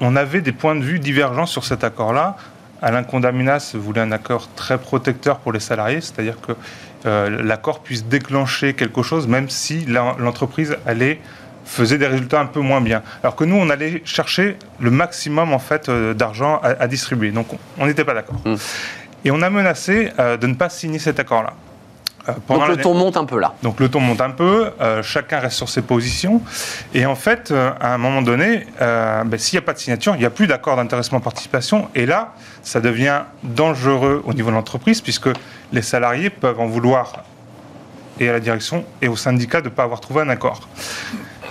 On 0.00 0.16
avait 0.16 0.40
des 0.42 0.52
points 0.52 0.74
de 0.76 0.82
vue 0.84 0.98
divergents 0.98 1.46
sur 1.46 1.64
cet 1.64 1.84
accord-là. 1.84 2.36
Alain 2.82 3.02
Condaminas 3.02 3.72
voulait 3.74 4.02
un 4.02 4.12
accord 4.12 4.48
très 4.54 4.76
protecteur 4.78 5.38
pour 5.38 5.52
les 5.52 5.60
salariés, 5.60 6.00
c'est-à-dire 6.02 6.36
que 6.40 6.52
euh, 7.06 7.42
l'accord 7.42 7.80
puisse 7.80 8.04
déclencher 8.04 8.74
quelque 8.74 9.02
chose, 9.02 9.26
même 9.26 9.48
si 9.48 9.86
l'entreprise 9.86 10.76
allait 10.86 11.20
faisait 11.64 11.98
des 11.98 12.06
résultats 12.06 12.40
un 12.40 12.46
peu 12.46 12.60
moins 12.60 12.80
bien. 12.80 13.02
Alors 13.24 13.34
que 13.34 13.42
nous, 13.44 13.56
on 13.56 13.70
allait 13.70 14.00
chercher 14.04 14.56
le 14.78 14.90
maximum 14.90 15.52
en 15.52 15.58
fait 15.58 15.88
euh, 15.88 16.14
d'argent 16.14 16.60
à, 16.62 16.68
à 16.82 16.86
distribuer. 16.86 17.32
Donc, 17.32 17.48
on- 17.78 17.86
n'était 17.86 18.04
pas 18.04 18.14
d'accord. 18.14 18.36
Mm. 18.44 18.54
Et 19.24 19.30
on 19.32 19.42
a 19.42 19.50
menacé 19.50 20.12
euh, 20.20 20.36
de 20.36 20.46
ne 20.46 20.54
pas 20.54 20.68
signer 20.68 20.98
cet 21.00 21.18
accord-là. 21.18 21.54
Euh, 22.28 22.32
Donc 22.48 22.68
le 22.68 22.76
ton 22.76 22.94
monte 22.94 23.16
un 23.16 23.24
peu 23.24 23.38
là. 23.38 23.54
donc 23.62 23.78
le 23.80 23.88
ton 23.88 24.00
monte 24.00 24.20
un 24.20 24.30
peu, 24.30 24.70
euh, 24.80 25.02
chacun 25.02 25.38
reste 25.38 25.56
sur 25.56 25.68
ses 25.68 25.82
positions. 25.82 26.40
Et 26.94 27.06
en 27.06 27.14
fait, 27.14 27.50
euh, 27.50 27.70
à 27.80 27.94
un 27.94 27.98
moment 27.98 28.22
donné, 28.22 28.66
euh, 28.80 29.22
ben, 29.24 29.38
s'il 29.38 29.56
n'y 29.58 29.62
a 29.62 29.66
pas 29.66 29.72
de 29.72 29.78
signature, 29.78 30.14
il 30.16 30.18
n'y 30.20 30.24
a 30.24 30.30
plus 30.30 30.46
d'accord 30.46 30.76
d'intéressement-participation. 30.76 31.88
Et 31.94 32.04
là, 32.06 32.32
ça 32.62 32.80
devient 32.80 33.20
dangereux 33.42 34.22
au 34.26 34.32
niveau 34.34 34.50
de 34.50 34.54
l'entreprise, 34.56 35.00
puisque 35.00 35.28
les 35.72 35.82
salariés 35.82 36.30
peuvent 36.30 36.60
en 36.60 36.66
vouloir 36.66 37.24
et 38.18 38.28
à 38.28 38.32
la 38.32 38.40
direction 38.40 38.84
et 39.02 39.08
au 39.08 39.16
syndicat 39.16 39.60
de 39.60 39.66
ne 39.68 39.74
pas 39.74 39.82
avoir 39.84 40.00
trouvé 40.00 40.22
un 40.22 40.28
accord. 40.30 40.68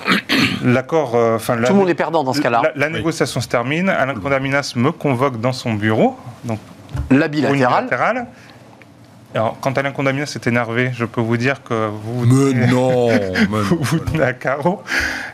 L'accord, 0.63 1.15
euh, 1.15 1.35
enfin, 1.35 1.55
la- 1.55 1.67
Tout 1.67 1.73
le 1.73 1.79
monde 1.79 1.89
est 1.89 1.93
perdant 1.95 2.23
dans 2.23 2.33
ce 2.33 2.41
cas-là. 2.41 2.61
La, 2.63 2.71
la 2.75 2.89
négociation 2.89 3.39
se 3.41 3.47
termine. 3.47 3.89
Alain 3.89 4.13
Condaminas 4.15 4.73
me 4.75 4.91
convoque 4.91 5.39
dans 5.39 5.53
son 5.53 5.73
bureau, 5.73 6.17
donc 6.43 6.59
La 7.09 7.27
bilatérale. 7.27 8.27
Alors, 9.35 9.57
quand 9.59 9.77
Alain 9.77 9.91
Condaminas 9.91 10.31
est 10.35 10.47
énervé, 10.47 10.91
je 10.93 11.05
peux 11.05 11.21
vous 11.21 11.37
dire 11.37 11.61
que 11.63 11.89
vous 11.89 12.25
Mais 12.25 12.67
non 12.67 13.09
vous 13.49 13.77
vous 13.81 13.99
tenez 13.99 14.23
à 14.23 14.33
carreau. 14.33 14.81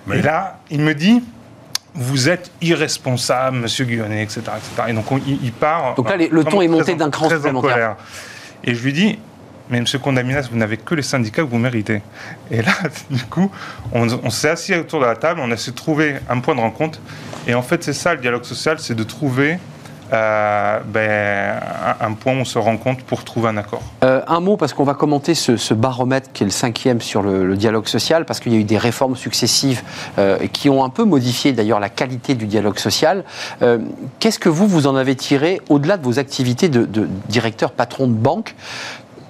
Mais- 0.07 0.17
Et 0.17 0.21
là, 0.21 0.59
il 0.69 0.81
me 0.81 0.93
dit 0.95 1.23
Vous 1.93 2.29
êtes 2.29 2.51
irresponsable, 2.61 3.57
monsieur 3.57 3.85
Guyonnet, 3.85 4.23
etc. 4.23 4.41
etc. 4.57 4.87
Et 4.89 4.93
donc, 4.93 5.11
on- 5.11 5.17
il, 5.27 5.39
il 5.43 5.51
part. 5.51 5.93
Donc 5.95 6.09
là, 6.09 6.17
les- 6.17 6.29
le 6.29 6.43
ton 6.43 6.61
est 6.61 6.67
monté 6.67 6.95
d'un 6.95 7.09
cran 7.11 7.27
très 7.27 7.35
en 7.35 7.39
supplémentaire. 7.39 7.71
colère. 7.73 7.95
Et 8.63 8.73
je 8.75 8.83
lui 8.83 8.93
dis 8.93 9.19
Mais 9.69 9.79
monsieur 9.79 9.99
Condaminas, 9.99 10.47
vous 10.51 10.57
n'avez 10.57 10.75
que 10.77 10.95
les 10.95 11.01
syndicats 11.01 11.43
que 11.43 11.47
vous 11.47 11.57
méritez. 11.57 12.01
Et 12.49 12.61
là, 12.61 12.73
du 13.09 13.23
coup, 13.25 13.49
on, 13.93 14.07
on 14.23 14.29
s'est 14.29 14.49
assis 14.49 14.73
autour 14.75 14.99
de 14.99 15.05
la 15.05 15.15
table, 15.15 15.39
on 15.43 15.49
a 15.51 15.53
essayé 15.53 15.71
de 15.71 15.77
trouver 15.77 16.15
un 16.29 16.39
point 16.39 16.55
de 16.55 16.59
rencontre. 16.59 16.99
Et 17.47 17.53
en 17.53 17.61
fait, 17.61 17.83
c'est 17.83 17.93
ça 17.93 18.13
le 18.15 18.19
dialogue 18.21 18.43
social 18.45 18.79
c'est 18.79 18.95
de 18.95 19.03
trouver 19.03 19.59
euh, 20.13 20.79
ben, 20.85 21.59
un, 22.01 22.13
point 22.13 22.33
où 22.33 22.37
on 22.37 22.45
se 22.45 22.57
rencontre 22.57 23.03
pour 23.05 23.23
trouver 23.23 23.49
un 23.49 23.57
accord. 23.57 23.81
Euh, 24.03 24.21
un 24.27 24.39
mot, 24.39 24.57
parce 24.57 24.73
qu'on 24.73 24.83
va 24.83 24.93
commenter 24.93 25.35
ce, 25.35 25.73
baromètre 25.73 26.31
qui 26.33 26.43
est 26.43 26.45
le 26.45 26.51
cinquième 26.51 26.99
sur 27.01 27.21
le, 27.21 27.55
dialogue 27.55 27.87
social, 27.87 28.25
parce 28.25 28.39
qu'il 28.39 28.53
y 28.53 28.55
a 28.55 28.59
eu 28.59 28.63
des 28.65 28.77
réformes 28.77 29.15
successives 29.15 29.83
euh, 30.19 30.37
qui 30.51 30.69
ont 30.69 30.83
un 30.83 30.89
peu 30.89 31.05
modifié 31.05 31.53
d'ailleurs 31.53 31.79
la 31.79 31.89
qualité 31.89 32.35
du 32.35 32.45
dialogue 32.45 32.77
social. 32.77 33.23
Qu'est-ce 34.19 34.39
que 34.39 34.49
vous, 34.49 34.67
vous 34.67 34.87
en 34.87 34.95
avez 34.95 35.15
tiré 35.15 35.61
au-delà 35.69 35.97
de 35.97 36.03
vos 36.03 36.19
activités 36.19 36.69
de 36.69 37.07
directeur 37.29 37.71
patron 37.71 38.07
de 38.07 38.13
banque? 38.13 38.55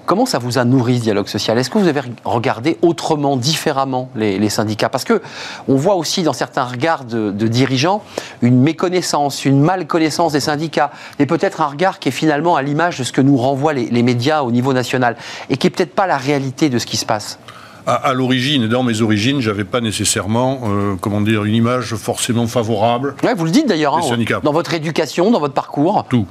Comment 0.05 0.25
ça 0.25 0.39
vous 0.39 0.57
a 0.57 0.65
nourri 0.65 0.97
ce 0.97 1.03
dialogue 1.03 1.27
social? 1.27 1.57
Est-ce 1.57 1.69
que 1.69 1.77
vous 1.77 1.87
avez 1.87 2.01
regardé 2.25 2.77
autrement, 2.81 3.37
différemment 3.37 4.09
les, 4.15 4.39
les 4.39 4.49
syndicats? 4.49 4.89
Parce 4.89 5.03
que 5.03 5.21
on 5.67 5.75
voit 5.75 5.95
aussi 5.95 6.23
dans 6.23 6.33
certains 6.33 6.65
regards 6.65 7.05
de, 7.05 7.31
de 7.31 7.47
dirigeants 7.47 8.03
une 8.41 8.59
méconnaissance, 8.59 9.45
une 9.45 9.61
malconnaissance 9.61 10.33
des 10.33 10.39
syndicats, 10.39 10.91
et 11.19 11.25
peut-être 11.25 11.61
un 11.61 11.67
regard 11.67 11.99
qui 11.99 12.09
est 12.09 12.11
finalement 12.11 12.55
à 12.55 12.61
l'image 12.61 12.99
de 12.99 13.03
ce 13.03 13.11
que 13.11 13.21
nous 13.21 13.37
renvoient 13.37 13.73
les, 13.73 13.85
les 13.85 14.03
médias 14.03 14.41
au 14.41 14.51
niveau 14.51 14.73
national, 14.73 15.15
et 15.49 15.57
qui 15.57 15.67
est 15.67 15.69
peut-être 15.69 15.95
pas 15.95 16.07
la 16.07 16.17
réalité 16.17 16.69
de 16.69 16.79
ce 16.79 16.85
qui 16.85 16.97
se 16.97 17.05
passe. 17.05 17.39
À, 17.87 18.13
l'origine, 18.13 18.67
dans 18.67 18.83
mes 18.83 19.01
origines, 19.01 19.41
j'avais 19.41 19.63
pas 19.63 19.81
nécessairement, 19.81 20.61
euh, 20.65 20.95
comment 21.01 21.19
dire, 21.19 21.45
une 21.45 21.55
image 21.55 21.95
forcément 21.95 22.45
favorable. 22.45 23.15
Ouais, 23.23 23.33
vous 23.33 23.45
le 23.45 23.49
dites 23.49 23.67
d'ailleurs, 23.67 23.95
hein, 23.95 24.01
dans 24.43 24.51
votre 24.51 24.75
éducation, 24.75 25.31
dans 25.31 25.39
votre 25.39 25.55
parcours. 25.55 26.05
Tout. 26.07 26.27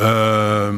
Euh, 0.00 0.72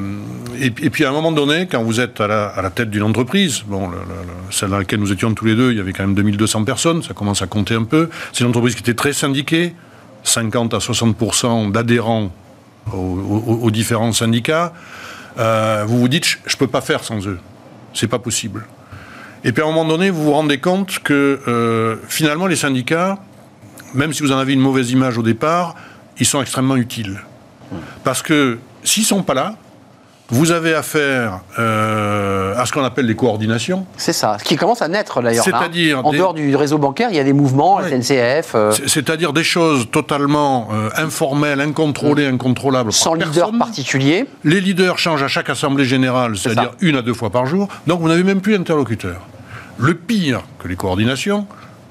et, 0.67 0.71
puis- 0.91 1.05
à 1.05 1.09
un 1.09 1.13
moment 1.13 1.33
donné, 1.33 1.67
quand 1.67 1.83
vous 1.83 2.01
êtes 2.01 2.21
à 2.21 2.27
la, 2.29 2.71
tête 2.71 2.91
d'une 2.91 3.03
entreprise, 3.03 3.63
bon, 3.67 3.89
le- 3.89 3.97
le- 3.97 4.03
le- 4.03 4.53
celle 4.53 4.71
dans 4.71 4.79
laquelle 4.79 5.01
nous 5.01 5.13
étions 5.13 5.33
tous 5.35 5.45
les 5.45 5.55
deux, 5.57 5.73
il 5.73 5.79
y 5.79 5.81
avait 5.81 5.93
quand 5.93 6.05
même 6.05 6.15
2200 6.15 6.65
personnes, 6.65 7.03
ça 7.03 7.15
commence 7.15 7.43
à 7.43 7.47
compter 7.47 7.75
un 7.75 7.85
peu. 7.85 8.09
C'est 8.33 8.45
une 8.45 8.51
entreprise 8.51 8.75
qui 8.75 8.81
était 8.81 8.95
très 8.95 9.13
syndiquée, 9.13 9.75
50 10.25 10.75
à 10.75 10.79
60% 10.79 11.71
d'adhérents 11.73 12.31
aux, 12.93 13.71
différents 13.71 14.13
syndicats. 14.13 14.73
Euh, 15.39 15.85
vous 15.87 15.99
vous 16.01 16.09
dites, 16.09 16.25
je 16.27 16.55
ne 16.55 16.59
peux 16.59 16.67
pas 16.67 16.81
faire 16.81 17.03
sans 17.05 17.27
eux. 17.27 17.39
C'est 17.95 18.09
pas 18.09 18.19
possible. 18.19 18.65
Et 19.45 19.53
puis 19.53 19.63
à 19.63 19.67
un 19.67 19.69
moment 19.73 19.85
donné, 19.85 20.11
vous 20.11 20.23
vous 20.25 20.33
rendez 20.33 20.59
compte 20.59 20.99
que 21.01 21.41
euh, 21.49 21.97
finalement, 22.09 22.47
les 22.47 22.57
syndicats, 22.57 23.19
même 23.95 24.13
si 24.13 24.23
vous 24.23 24.33
en 24.33 24.39
avez 24.39 24.53
une 24.53 24.61
mauvaise 24.61 24.91
image 24.91 25.19
au 25.19 25.23
départ, 25.23 25.75
ils 26.19 26.27
sont 26.27 26.41
extrêmement 26.41 26.77
utiles. 26.77 27.21
Parce 28.05 28.23
que 28.23 28.59
s'ils 28.85 29.05
sont 29.05 29.23
pas 29.23 29.35
là, 29.35 29.57
vous 30.33 30.51
avez 30.51 30.75
affaire 30.75 31.41
euh, 31.59 32.55
à 32.57 32.65
ce 32.67 32.73
qu'on 32.73 32.83
appelle 32.83 33.07
les 33.07 33.15
coordinations. 33.15 33.87
C'est 33.97 34.13
ça, 34.15 34.39
ce 34.39 34.45
qui 34.45 34.57
commence 34.57 34.81
à 34.83 34.89
naître 34.89 35.21
d'ailleurs. 35.23 35.45
hein. 35.47 35.51
C'est-à-dire 35.59 36.05
En 36.05 36.11
des- 36.11 36.19
dehors 36.19 36.35
du 36.35 36.57
réseau 36.57 36.79
bancaire, 36.79 37.09
il 37.11 37.17
y 37.17 37.21
a 37.21 37.25
des 37.25 37.33
mouvements, 37.35 37.77
Ouais. 37.77 37.89
SNCF, 37.91 38.53
euh, 38.55 38.73
C'est- 38.73 38.89
C'est-à-dire 38.89 39.33
des 39.33 39.45
choses 39.45 39.91
totalement 39.91 40.69
euh, 40.73 40.89
informelles, 40.97 41.61
incontrôlées, 41.61 42.27
incontrôlables. 42.27 42.91
par 42.91 42.95
sans 42.95 43.15
leader 43.15 43.31
personne. 43.51 43.59
particulier. 43.59 44.25
Les 44.45 44.61
leaders 44.61 44.99
changent 44.99 45.23
à 45.23 45.29
chaque 45.29 45.51
assemblée 45.51 45.85
générale, 45.85 46.37
C'est 46.37 46.49
c'est-à-dire 46.51 46.73
une 46.81 46.97
à 46.97 47.03
deux 47.03 47.15
fois 47.15 47.31
par 47.31 47.47
jour. 47.47 47.69
Donc 47.87 48.01
vous 48.01 48.09
n'avez 48.09 48.25
même 48.25 48.41
plus 48.41 48.57
d'interlocuteur. 48.57 49.21
Le 49.79 49.95
pire 49.95 50.43
que 50.59 50.67
les 50.69 50.77
coordinations, 50.77 51.47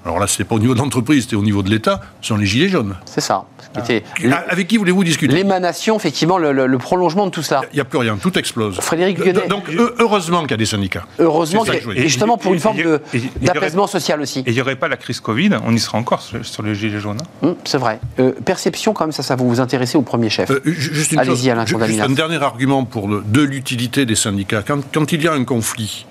alors 0.05 0.19
là, 0.19 0.25
c'est 0.27 0.43
pas 0.43 0.55
au 0.55 0.59
niveau 0.59 0.73
de 0.73 0.79
l'entreprise, 0.79 1.27
c'est 1.29 1.35
au 1.35 1.43
niveau 1.43 1.61
de 1.63 1.69
l'État, 1.69 2.01
sont 2.21 2.35
les 2.37 2.45
gilets 2.45 2.69
jaunes. 2.69 2.95
C'est 3.05 3.21
ça. 3.21 3.43
Ce 3.59 3.69
qui 3.69 3.79
était 3.97 4.03
Ah, 4.31 4.43
Avec 4.49 4.67
qui 4.67 4.77
voulez-vous 4.77 5.03
discuter? 5.03 5.33
L'émanation, 5.35 5.95
effectivement, 5.95 6.37
le, 6.39 6.51
le- 6.51 6.65
le 6.65 6.77
prolongement 6.79 7.25
de 7.27 7.31
tout 7.31 7.43
ça. 7.43 7.61
Il 7.71 7.75
n'y 7.75 7.81
a 7.81 7.85
plus 7.85 7.99
rien, 7.99 8.17
tout 8.17 8.37
explose. 8.37 8.79
Frédéric 8.79 9.19
De- 9.19 9.23
Guenet. 9.25 9.47
Donc 9.47 9.69
heu- 9.69 9.93
heureusement 9.99 10.41
qu'il 10.41 10.51
y 10.51 10.53
a 10.55 10.57
des 10.57 10.65
syndicats. 10.65 11.05
Heureusement, 11.19 11.63
a- 11.63 11.75
et 11.75 11.79
dire. 11.79 11.91
justement 11.97 12.37
pour 12.37 12.51
une 12.53 12.57
Et- 12.57 12.61
forme 12.61 12.79
et- 12.79 13.17
et- 13.17 13.17
et- 13.41 13.45
d'apaisement 13.45 13.85
social 13.87 14.19
aussi. 14.21 14.39
Et 14.39 14.43
il 14.47 14.53
n'y 14.53 14.61
aurait 14.61 14.75
pas 14.75 14.87
la 14.87 14.97
crise 14.97 15.19
Covid, 15.19 15.51
on 15.65 15.73
y 15.73 15.79
serait 15.79 15.99
encore 15.99 16.21
sur, 16.21 16.43
sur 16.45 16.63
les 16.63 16.73
gilets 16.75 16.99
jaunes. 16.99 17.19
hein? 17.43 17.47
Hum, 17.49 17.55
c'est 17.63 17.77
vrai. 17.77 17.99
Euh, 18.19 18.31
perception, 18.43 18.93
quand 18.93 19.05
même, 19.05 19.11
ça, 19.11 19.21
ça 19.23 19.35
va 19.35 19.43
vous 19.43 19.59
intéresser 19.61 19.97
au 19.97 20.01
premier 20.01 20.29
chef. 20.29 20.49
Euh, 20.49 20.61
ju- 20.65 20.93
juste 20.95 21.11
une 21.11 21.19
Allez-y, 21.19 21.35
chose, 21.35 21.49
Alain 21.49 21.65
juste 21.65 22.01
un 22.01 22.09
dernier 22.09 22.41
argument 22.41 22.83
pour 22.85 23.07
le- 23.07 23.21
de 23.25 23.41
l'utilité 23.41 24.05
des 24.07 24.15
syndicats. 24.15 24.63
Quand, 24.65 24.79
quand 24.91 25.11
il 25.13 25.21
y 25.23 25.27
a 25.27 25.33
un 25.33 25.43
conflit, 25.43 26.05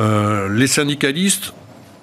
euh, 0.00 0.48
les 0.54 0.66
syndicalistes, 0.66 1.52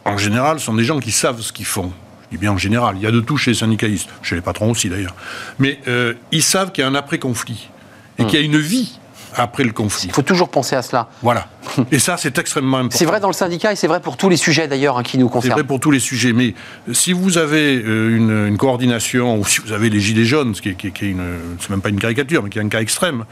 en 0.09 0.17
général, 0.17 0.59
sont 0.59 0.73
des 0.73 0.83
gens 0.83 0.99
qui 0.99 1.11
savent 1.11 1.41
ce 1.41 1.51
qu'ils 1.51 1.65
font. 1.65 1.91
Je 2.23 2.37
dis 2.37 2.41
bien 2.41 2.51
en 2.51 2.57
général, 2.57 2.95
il 2.97 3.01
y 3.01 3.07
a 3.07 3.11
de 3.11 3.21
tout 3.21 3.37
chez 3.37 3.51
les 3.51 3.57
syndicalistes, 3.57 4.09
chez 4.21 4.35
les 4.35 4.41
patrons 4.41 4.71
aussi 4.71 4.89
d'ailleurs. 4.89 5.15
Mais 5.57 5.79
euh, 5.87 6.13
ils 6.31 6.43
savent 6.43 6.71
qu'il 6.71 6.83
y 6.83 6.85
a 6.85 6.89
un 6.89 6.95
après-conflit 6.95 7.69
et 8.17 8.25
qu'il 8.25 8.39
y 8.39 8.41
a 8.41 8.45
une 8.45 8.59
vie 8.59 8.99
après 9.35 9.63
le 9.63 9.71
conflit. 9.71 10.07
Il 10.09 10.13
faut 10.13 10.21
toujours 10.21 10.49
penser 10.49 10.75
à 10.75 10.81
cela. 10.81 11.07
Voilà. 11.21 11.47
Et 11.91 11.99
ça, 11.99 12.17
c'est 12.17 12.37
extrêmement 12.37 12.77
important. 12.77 12.97
C'est 12.97 13.05
vrai 13.05 13.19
dans 13.19 13.27
le 13.27 13.33
syndicat 13.33 13.71
et 13.73 13.75
c'est 13.75 13.87
vrai 13.87 13.99
pour 13.99 14.17
tous 14.17 14.29
les 14.29 14.37
sujets 14.37 14.67
d'ailleurs 14.67 14.97
hein, 14.97 15.03
qui 15.03 15.17
nous 15.17 15.27
C'est 15.27 15.33
concernent. 15.33 15.53
vrai 15.53 15.63
pour 15.63 15.79
tous 15.79 15.91
les 15.91 15.99
sujets, 15.99 16.33
mais 16.33 16.55
si 16.93 17.13
vous 17.13 17.37
avez 17.37 17.77
euh, 17.77 18.15
une, 18.17 18.47
une 18.47 18.57
coordination, 18.57 19.37
ou 19.37 19.45
si 19.45 19.61
vous 19.61 19.71
avez 19.71 19.89
les 19.89 19.99
gilets 19.99 20.25
jaunes, 20.25 20.55
ce 20.55 20.61
qui 20.61 20.69
est, 20.69 20.73
qui 20.75 20.87
est- 20.87 20.91
qui 20.91 21.05
est 21.05 21.09
une, 21.09 21.23
c'est 21.59 21.69
même 21.69 21.81
pas 21.81 21.89
une 21.89 21.99
caricature, 21.99 22.41
mais 22.43 22.49
qui 22.49 22.57
est 22.59 22.61
un 22.63 22.69
cas 22.69 22.81
extrême, 22.81 23.25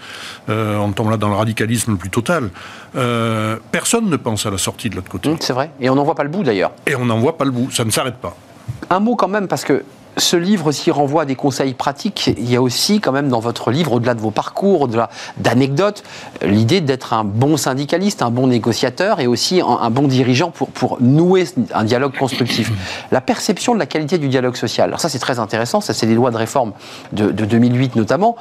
euh, 0.49 0.77
on 0.77 0.91
tombe 0.91 1.09
là 1.09 1.17
dans 1.17 1.29
le 1.29 1.35
radicalisme 1.35 1.91
le 1.91 1.97
plus 1.97 2.09
total. 2.09 2.49
euh, 2.95 3.57
personne 3.71 4.09
ne 4.09 4.15
pense 4.17 4.45
à 4.45 4.51
la 4.51 4.57
sortie 4.57 4.89
de 4.89 4.95
l'autre 4.95 5.09
côté, 5.09 5.29
Hum, 5.29 5.37
c'est 5.39 5.53
vrai. 5.53 5.71
Et 5.79 5.89
on 5.89 5.95
n'en 5.95 6.03
voit 6.03 6.15
pas 6.15 6.23
le 6.23 6.29
bout 6.29 6.43
d'ailleurs. 6.43 6.71
et 6.85 6.95
on 6.95 7.05
n'en 7.05 7.17
voit 7.19 7.37
pas 7.37 7.45
le 7.45 7.51
bout. 7.51 7.71
Ça 7.71 7.83
ne 7.85 7.91
s'arrête 7.91 8.15
pas. 8.17 8.35
Un 8.89 8.99
mot 8.99 9.15
quand 9.15 9.27
même, 9.27 9.47
parce 9.47 9.63
que 9.63 9.83
ce 10.17 10.35
livre 10.35 10.67
aussi 10.67 10.91
renvoie 10.91 11.23
à 11.23 11.25
des 11.25 11.35
conseils 11.35 11.73
pratiques. 11.73 12.27
Il 12.37 12.49
y 12.49 12.55
a 12.55 12.61
aussi, 12.61 12.99
quand 12.99 13.11
même, 13.11 13.29
dans 13.29 13.39
votre 13.39 13.71
livre, 13.71 13.93
au-delà 13.93 14.13
de 14.13 14.19
vos 14.19 14.31
parcours, 14.31 14.81
au-delà 14.81 15.09
d'anecdotes, 15.37 16.03
l'idée 16.41 16.81
d'être 16.81 17.13
un 17.13 17.23
bon 17.23 17.57
syndicaliste, 17.57 18.21
un 18.21 18.31
bon 18.31 18.47
négociateur 18.47 19.19
et 19.19 19.27
aussi 19.27 19.61
un, 19.61 19.89
bon 19.89 20.07
dirigeant 20.07 20.51
pour, 20.51 20.69
pour 20.69 20.97
nouer 21.01 21.45
un 21.73 21.83
dialogue 21.83 22.17
constructif. 22.17 22.71
La 23.11 23.21
perception 23.21 23.73
de 23.73 23.79
la 23.79 23.85
qualité 23.85 24.17
du 24.17 24.27
dialogue 24.27 24.55
social. 24.55 24.89
Alors 24.89 24.99
ça, 24.99 25.09
c'est 25.09 25.19
très 25.19 25.39
intéressant. 25.39 25.81
Ça, 25.81 25.93
c'est 25.93 26.05
les 26.05 26.15
lois 26.15 26.31
de 26.31 26.37
réforme 26.37 26.73
de, 27.11 27.29
2008 27.31 27.95
notamment. 27.95 28.35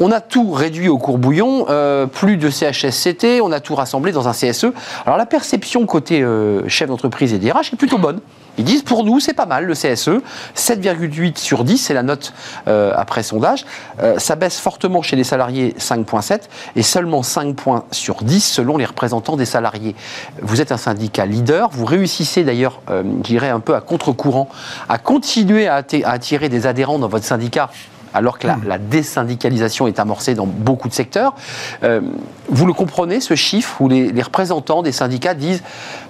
On 0.00 0.10
a 0.12 0.20
tout 0.20 0.52
réduit 0.52 0.88
au 0.88 0.98
courbouillon, 0.98 1.66
euh, 1.70 2.06
plus 2.06 2.36
de 2.36 2.50
CHSCT, 2.50 3.40
on 3.42 3.52
a 3.52 3.60
tout 3.60 3.74
rassemblé 3.74 4.12
dans 4.12 4.28
un 4.28 4.32
CSE. 4.32 4.66
Alors 5.04 5.16
la 5.16 5.26
perception 5.26 5.86
côté 5.86 6.22
euh, 6.22 6.68
chef 6.68 6.88
d'entreprise 6.88 7.32
et 7.32 7.38
DRH 7.38 7.72
est 7.72 7.76
plutôt 7.76 7.98
bonne. 7.98 8.20
Ils 8.58 8.64
disent 8.64 8.82
pour 8.82 9.04
nous, 9.04 9.20
c'est 9.20 9.34
pas 9.34 9.46
mal 9.46 9.64
le 9.64 9.74
CSE. 9.74 10.20
7,8 10.56 11.38
sur 11.38 11.64
10, 11.64 11.78
c'est 11.78 11.94
la 11.94 12.02
note 12.02 12.32
euh, 12.68 12.92
après 12.96 13.22
sondage. 13.22 13.64
Euh, 14.02 14.18
ça 14.18 14.36
baisse 14.36 14.58
fortement 14.58 15.02
chez 15.02 15.16
les 15.16 15.24
salariés, 15.24 15.74
5,7 15.78 16.42
et 16.74 16.82
seulement 16.82 17.22
5 17.22 17.54
points 17.54 17.84
sur 17.90 18.22
10 18.22 18.40
selon 18.40 18.76
les 18.76 18.84
représentants 18.84 19.36
des 19.36 19.44
salariés. 19.44 19.94
Vous 20.42 20.60
êtes 20.60 20.72
un 20.72 20.76
syndicat 20.76 21.26
leader. 21.26 21.68
Vous 21.72 21.84
réussissez 21.84 22.44
d'ailleurs, 22.44 22.80
euh, 22.90 23.02
je 23.26 23.36
un 23.46 23.60
peu 23.60 23.74
à 23.74 23.80
contre-courant, 23.80 24.48
à 24.88 24.98
continuer 24.98 25.68
à 25.68 25.84
attirer 26.04 26.48
des 26.48 26.66
adhérents 26.66 26.98
dans 26.98 27.08
votre 27.08 27.24
syndicat 27.24 27.70
alors 28.16 28.38
que 28.38 28.46
la, 28.46 28.78
désyndicalisation 28.78 29.86
est 29.86 29.98
amorcée 29.98 30.34
dans 30.34 30.46
beaucoup 30.46 30.88
de 30.88 30.94
secteurs. 30.94 31.34
Euh, 31.82 32.00
vous 32.48 32.66
le 32.66 32.72
comprenez, 32.72 33.20
ce 33.20 33.34
chiffre 33.34 33.80
où 33.80 33.88
les, 33.88 34.22
représentants 34.22 34.82
des 34.82 34.92
syndicats 34.92 35.34
disent 35.34 35.62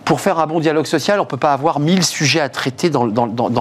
pour 0.04 0.20
faire 0.20 0.38
un 0.38 0.46
bon 0.46 0.60
dialogue 0.60 0.86
social, 0.86 1.18
on 1.18 1.24
ne 1.24 1.28
peut 1.28 1.36
pas 1.36 1.52
avoir 1.52 1.80
1000 1.80 2.04
sujets 2.04 2.40
à 2.40 2.48
traiter 2.48 2.90
dans, 2.90 3.06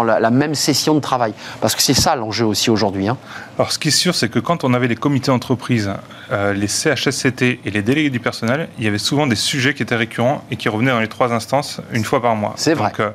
la, 0.03 0.29
même 0.29 0.53
session 0.53 0.93
de 0.93 0.99
travail. 0.99 1.33
Parce 1.59 1.75
que 1.75 1.81
c'est 1.81 1.95
ça 1.95 2.15
l'enjeu 2.15 2.45
aussi 2.45 2.69
aujourd'hui. 2.69 3.07
Hein. 3.07 3.17
Alors 3.57 3.71
ce 3.71 3.79
qui 3.79 3.87
est 3.87 3.91
sûr, 3.91 4.13
c'est 4.13 4.29
que 4.29 4.39
quand 4.39 4.63
on 4.63 4.73
avait 4.73 4.87
les 4.87 4.95
comités 4.95 5.31
d'entreprise, 5.31 5.91
euh, 6.31 6.53
les 6.53 6.67
CHSCT 6.67 7.61
et 7.65 7.71
les 7.71 7.81
délégués 7.81 8.11
du 8.11 8.19
personnel, 8.19 8.69
il 8.77 8.85
y 8.85 8.87
avait 8.87 8.99
souvent 8.99 9.25
des 9.25 9.35
sujets 9.35 9.73
qui 9.73 9.81
étaient 9.81 9.95
récurrents 9.95 10.43
et 10.51 10.55
qui 10.55 10.69
revenaient 10.69 10.91
dans 10.91 10.99
les 10.99 11.07
trois 11.07 11.33
instances 11.33 11.81
une 11.91 12.03
fois 12.03 12.21
par 12.21 12.35
mois. 12.35 12.53
C'est 12.57 12.75
vrai. 12.75 12.89
Donc, 12.89 12.99
euh, 12.99 13.09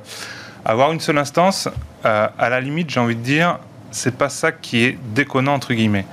avoir 0.65 0.91
une 0.93 1.01
seule 1.01 1.19
instance, 1.19 1.69
à 2.03 2.49
la 2.49 2.61
limite, 2.61 2.91
j'ai 2.91 3.01
envie 3.01 3.17
de 3.17 3.23
dire, 3.23 3.59
c'est 3.91 4.17
pas 4.17 4.29
ça 4.29 4.53
qui 4.53 4.85
est 4.85 4.99
déconnant 5.15 5.55
entre 5.55 5.75
guillemets. 5.75 6.07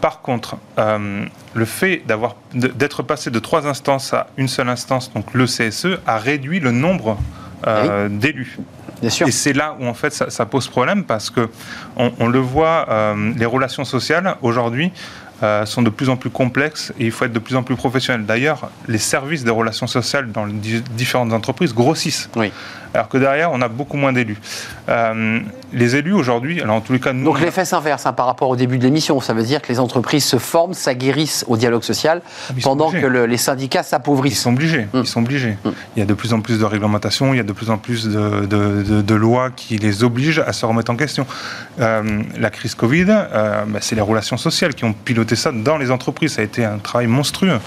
Par 0.00 0.22
contre, 0.22 0.56
euh, 0.78 1.24
le 1.54 1.64
fait 1.64 2.02
d'avoir 2.06 2.36
d'être 2.54 3.02
passé 3.02 3.30
de 3.30 3.38
trois 3.38 3.66
instances 3.66 4.14
à 4.14 4.28
une 4.36 4.48
seule 4.48 4.68
instance, 4.68 5.12
donc 5.12 5.34
le 5.34 5.46
CSE, 5.46 5.98
a 6.06 6.16
réduit 6.16 6.58
le 6.58 6.70
nombre 6.70 7.18
euh, 7.66 8.08
d'élus. 8.08 8.58
Et 9.02 9.10
c'est 9.10 9.52
là 9.52 9.76
où 9.78 9.86
en 9.86 9.94
fait 9.94 10.12
ça, 10.12 10.46
pose 10.46 10.68
problème 10.68 11.04
parce 11.04 11.30
que 11.30 11.48
on, 11.96 12.28
le 12.28 12.38
voit, 12.38 12.86
euh, 12.88 13.32
les 13.36 13.46
relations 13.46 13.84
sociales 13.84 14.36
aujourd'hui 14.42 14.92
euh, 15.42 15.64
sont 15.64 15.80
de 15.80 15.88
plus 15.88 16.10
en 16.10 16.16
plus 16.16 16.28
complexes 16.28 16.92
et 16.98 17.06
il 17.06 17.10
faut 17.10 17.24
être 17.24 17.32
de 17.32 17.38
plus 17.38 17.56
en 17.56 17.62
plus 17.62 17.76
professionnel. 17.76 18.26
D'ailleurs, 18.26 18.70
les 18.88 18.98
services 18.98 19.42
des 19.42 19.50
relations 19.50 19.86
sociales 19.86 20.32
dans 20.32 20.44
les 20.44 20.52
différentes 20.52 21.32
entreprises 21.32 21.72
grossissent. 21.74 22.28
Oui. 22.36 22.52
Alors 22.94 23.08
que 23.08 23.18
derrière, 23.18 23.50
on 23.52 23.60
a 23.60 23.68
beaucoup 23.68 23.96
moins 23.96 24.12
d'élus. 24.12 24.38
Euh, 24.88 25.40
les 25.72 25.94
élus 25.94 26.12
aujourd'hui, 26.12 26.60
alors 26.60 26.76
en 26.76 26.80
tous 26.80 26.92
les 26.92 26.98
cas, 26.98 27.12
nous. 27.12 27.24
Donc 27.24 27.40
l'effet 27.40 27.64
s'inverse 27.64 28.06
hein, 28.06 28.12
par 28.12 28.26
rapport 28.26 28.48
au 28.48 28.56
début 28.56 28.78
de 28.78 28.84
l'émission. 28.84 29.20
Ça 29.20 29.34
veut 29.34 29.44
dire 29.44 29.62
que 29.62 29.68
les 29.68 29.78
entreprises 29.78 30.24
se 30.24 30.38
forment, 30.38 30.74
s'aguerrissent 30.74 31.44
au 31.46 31.56
dialogue 31.56 31.84
social, 31.84 32.22
ah, 32.48 32.52
pendant 32.62 32.90
que 32.90 33.06
les 33.06 33.36
syndicats 33.36 33.84
s'appauvrissent. 33.84 34.34
Ils 34.34 34.36
sont 34.36 34.52
obligés. 34.52 34.88
Hum. 34.92 35.02
Ils 35.02 35.06
sont 35.06 35.20
obligés. 35.20 35.56
Hum. 35.64 35.72
Il 35.96 36.00
y 36.00 36.02
a 36.02 36.06
de 36.06 36.14
plus 36.14 36.32
en 36.32 36.40
plus 36.40 36.58
de 36.58 36.64
réglementations, 36.64 37.32
il 37.32 37.36
y 37.36 37.40
a 37.40 37.44
de 37.44 37.52
plus 37.52 37.70
en 37.70 37.78
plus 37.78 38.08
de, 38.08 38.46
de, 38.46 39.14
lois 39.14 39.50
qui 39.54 39.76
les 39.76 40.02
obligent 40.02 40.42
à 40.44 40.52
se 40.52 40.66
remettre 40.66 40.90
en 40.90 40.96
question. 40.96 41.26
Euh, 41.80 42.22
la 42.38 42.50
crise 42.50 42.74
Covid, 42.74 43.04
bah, 43.04 43.64
c'est 43.80 43.94
les 43.94 44.00
relations 44.00 44.36
sociales 44.36 44.74
qui 44.74 44.84
ont 44.84 44.92
piloté 44.92 45.36
ça 45.36 45.52
dans 45.52 45.78
les 45.78 45.90
entreprises. 45.90 46.34
Ça 46.34 46.40
a 46.40 46.44
été 46.44 46.64
un 46.64 46.78
travail 46.78 47.06
monstrueux. 47.06 47.58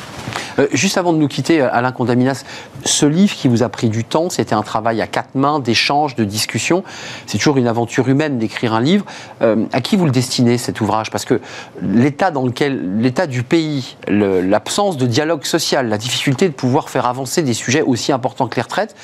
Euh, 0.59 0.67
juste 0.73 0.97
avant 0.97 1.13
de 1.13 1.17
nous 1.17 1.27
quitter, 1.27 1.61
euh, 1.61 1.69
Alain 1.71 1.91
Condaminas, 1.91 2.43
ce 2.85 3.05
livre 3.05 3.33
qui 3.35 3.47
vous 3.47 3.63
a 3.63 3.69
pris 3.69 3.89
du 3.89 4.03
temps, 4.03 4.29
c'était 4.29 4.53
un 4.53 4.61
travail 4.61 5.01
à 5.01 5.07
quatre 5.07 5.35
mains, 5.35 5.59
d'échanges, 5.59 6.15
de 6.15 6.23
discussions. 6.23 6.83
C'est 7.25 7.37
toujours 7.37 7.57
une 7.57 7.67
aventure 7.67 8.07
humaine 8.07 8.37
d'écrire 8.37 8.73
un 8.73 8.81
livre. 8.81 9.05
Euh, 9.41 9.65
à 9.71 9.81
qui 9.81 9.95
vous 9.95 10.05
le 10.05 10.11
destinez 10.11 10.57
cet 10.57 10.81
ouvrage? 10.81 11.09
Parce 11.11 11.25
que 11.25 11.39
l'état 11.81 12.31
dans 12.31 12.45
lequel, 12.45 12.99
l'état 12.99 13.27
du 13.27 13.43
pays, 13.43 13.97
l'absence 14.07 14.97
de 14.97 15.05
dialogue 15.05 15.43
social, 15.43 15.89
la 15.89 15.97
difficulté 15.97 16.47
de 16.47 16.53
pouvoir 16.53 16.89
faire 16.89 17.05
avancer 17.05 17.41
des 17.41 17.53
sujets 17.53 17.81
aussi 17.81 18.11
importants 18.11 18.47
que 18.47 18.55
les 18.55 18.61
retraites, 18.61 18.95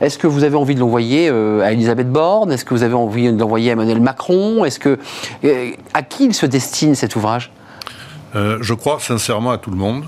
est-ce 0.00 0.18
que 0.18 0.26
vous 0.26 0.44
avez 0.44 0.56
envie 0.56 0.74
de 0.74 0.80
l'envoyer 0.80 1.28
à 1.28 1.72
Elisabeth 1.72 2.10
Borne? 2.10 2.52
Est-ce 2.52 2.64
que 2.64 2.74
vous 2.74 2.82
avez 2.82 2.94
envie 2.94 3.32
de 3.32 3.38
l'envoyer 3.38 3.70
à 3.70 3.72
Emmanuel 3.72 4.00
Macron? 4.00 4.64
Est-ce 4.64 4.78
que 4.78 4.98
à 5.94 6.02
qui 6.02 6.26
il 6.26 6.34
se 6.34 6.46
destine 6.46 6.94
cet 6.94 7.16
ouvrage? 7.16 7.50
Je 8.34 8.74
crois 8.74 8.98
sincèrement 9.00 9.50
à 9.50 9.58
tout 9.58 9.70
le 9.70 9.76
monde. 9.76 10.04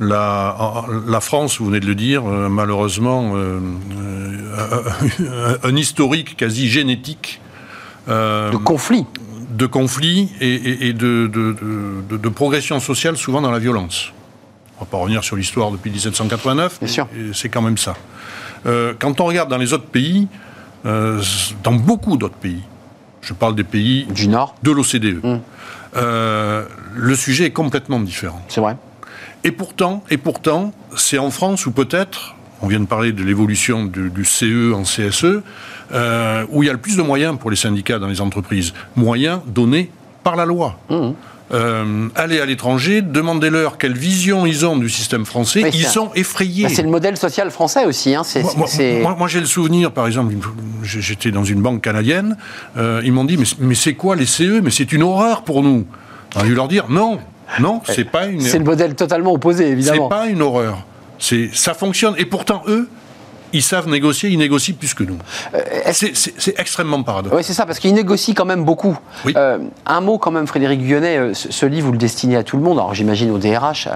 La, 0.00 0.84
la, 1.06 1.20
France, 1.20 1.58
vous 1.58 1.66
venez 1.66 1.80
de 1.80 1.86
le 1.86 1.94
dire, 1.94 2.24
euh, 2.26 2.48
malheureusement, 2.48 3.32
euh, 3.34 3.58
un 5.62 5.76
historique 5.76 6.36
quasi 6.36 6.68
génétique. 6.68 7.40
de 8.06 8.56
conflits. 8.56 9.06
De 9.50 9.66
conflits 9.66 10.30
et, 10.40 10.92
de, 10.92 11.26
de, 11.26 12.28
progression 12.28 12.78
sociale, 12.80 13.16
souvent 13.16 13.40
dans 13.40 13.50
la 13.50 13.58
violence. 13.58 14.12
On 14.76 14.82
ne 14.82 14.86
va 14.86 14.90
pas 14.90 14.98
revenir 14.98 15.24
sur 15.24 15.34
l'histoire 15.34 15.72
depuis 15.72 15.90
1789, 15.90 16.80
c'est 17.32 17.48
quand 17.48 17.62
même 17.62 17.78
ça. 17.78 17.94
quand 18.64 19.20
on 19.20 19.24
regarde 19.24 19.50
dans 19.50 19.58
les 19.58 19.72
autres 19.72 19.86
pays, 19.86 20.28
dans 20.84 21.72
beaucoup 21.72 22.16
d'autres 22.16 22.36
pays, 22.36 22.62
je 23.22 23.32
parle 23.32 23.56
des 23.56 23.64
pays 23.64 24.06
du 24.06 24.28
Nord, 24.28 24.54
de 24.62 24.70
l'OCDE. 24.70 25.24
Hum. 25.24 25.40
Euh, 25.96 26.64
le 26.94 27.14
sujet 27.14 27.46
est 27.46 27.50
complètement 27.50 28.00
différent. 28.00 28.42
C'est 28.48 28.60
vrai. 28.60 28.76
Et 29.44 29.52
pourtant, 29.52 30.02
et 30.10 30.16
pourtant, 30.16 30.72
c'est 30.96 31.18
en 31.18 31.30
France 31.30 31.66
où 31.66 31.70
peut-être, 31.70 32.34
on 32.60 32.66
vient 32.66 32.80
de 32.80 32.86
parler 32.86 33.12
de 33.12 33.22
l'évolution 33.22 33.84
du, 33.84 34.24
CE 34.24 34.72
en 34.72 34.82
CSE, 34.82 35.42
euh, 35.92 36.44
où 36.50 36.62
il 36.62 36.66
y 36.66 36.70
a 36.70 36.72
le 36.72 36.78
plus 36.78 36.96
de 36.96 37.02
moyens 37.02 37.38
pour 37.38 37.50
les 37.50 37.56
syndicats 37.56 37.98
dans 37.98 38.08
les 38.08 38.20
entreprises. 38.20 38.74
Moyens 38.96 39.40
donnés 39.46 39.90
par 40.24 40.36
la 40.36 40.44
loi. 40.44 40.78
Hum. 40.90 41.14
Euh, 41.50 42.08
allez 42.14 42.40
à 42.40 42.46
l'étranger, 42.46 43.00
demandez-leur 43.00 43.78
quelle 43.78 43.96
vision 43.96 44.44
ils 44.44 44.66
ont 44.66 44.76
du 44.76 44.90
système 44.90 45.24
français. 45.24 45.62
ils 45.72 45.86
sont 45.86 46.10
effrayés. 46.14 46.64
Bah, 46.64 46.70
c'est 46.70 46.82
le 46.82 46.90
modèle 46.90 47.16
social 47.16 47.50
français 47.50 47.86
aussi. 47.86 48.14
Hein. 48.14 48.22
moi, 49.16 49.28
j'ai 49.28 49.40
le 49.40 49.46
souvenir, 49.46 49.92
par 49.92 50.06
exemple, 50.06 50.34
j'étais 50.82 51.30
dans 51.30 51.44
une 51.44 51.62
banque 51.62 51.80
canadienne, 51.80 52.36
euh, 52.76 53.00
ils 53.04 53.12
m'ont 53.12 53.24
dit, 53.24 53.38
mais, 53.58 53.74
c'est 53.74 53.94
quoi 53.94 54.14
les 54.14 54.26
CE 54.26 54.60
Mais 54.60 54.70
c'est 54.70 54.92
une 54.92 55.02
horreur 55.02 55.42
pour 55.42 55.62
nous. 55.62 55.86
On 56.36 56.40
a 56.40 56.44
dû 56.44 56.54
leur 56.54 56.68
dire, 56.68 56.86
non, 56.90 57.18
non, 57.60 57.80
c'est 57.84 58.04
pas 58.04 58.26
une... 58.26 58.40
C'est 58.40 58.58
le 58.58 58.64
modèle 58.64 58.94
totalement 58.94 59.32
opposé, 59.32 59.68
évidemment. 59.68 60.08
C'est 60.10 60.16
pas 60.16 60.26
une 60.26 60.42
horreur. 60.42 60.84
Ça 61.18 61.74
fonctionne. 61.74 62.14
Et 62.18 62.24
pourtant, 62.24 62.62
eux, 62.68 62.88
ils 63.52 63.62
savent 63.62 63.88
négocier, 63.88 64.30
ils 64.30 64.38
négocient 64.38 64.74
plus 64.74 64.94
que 64.94 65.04
nous. 65.04 65.18
Euh, 65.54 65.60
c'est 65.92 66.58
extrêmement 66.58 67.02
paradoxal. 67.02 67.36
Oui, 67.36 67.44
c'est 67.44 67.54
ça, 67.54 67.66
parce 67.66 67.78
qu'ils 67.78 67.94
négocient 67.94 68.34
quand 68.34 68.44
même 68.44 68.64
beaucoup. 68.64 68.98
Euh, 69.26 69.58
un 69.86 70.00
mot 70.00 70.18
quand 70.18 70.30
même, 70.30 70.46
Frédéric 70.46 70.80
Guionnet, 70.80 71.18
euh, 71.18 71.34
ce, 71.34 71.66
livre, 71.66 71.86
vous 71.86 71.92
le 71.92 71.98
destinez 71.98 72.36
à 72.36 72.42
tout 72.42 72.56
le 72.56 72.62
monde. 72.62 72.78
Alors 72.78 72.94
j'imagine 72.94 73.30
au 73.30 73.38
DRH, 73.38 73.88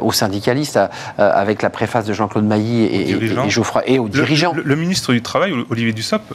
aux 0.00 0.12
syndicalistes, 0.12 0.78
avec 1.18 1.62
la 1.62 1.70
préface 1.70 2.04
de 2.04 2.12
Jean-Claude 2.12 2.44
Mailly 2.44 2.84
et, 2.84 3.48
Geoffroy, 3.48 3.82
et 3.86 3.98
aux 3.98 4.08
dirigeants. 4.08 4.54
Le, 4.54 4.76
ministre 4.76 5.12
du 5.12 5.22
Travail, 5.22 5.52
Olivier 5.70 5.92
Dussopt, 5.92 6.32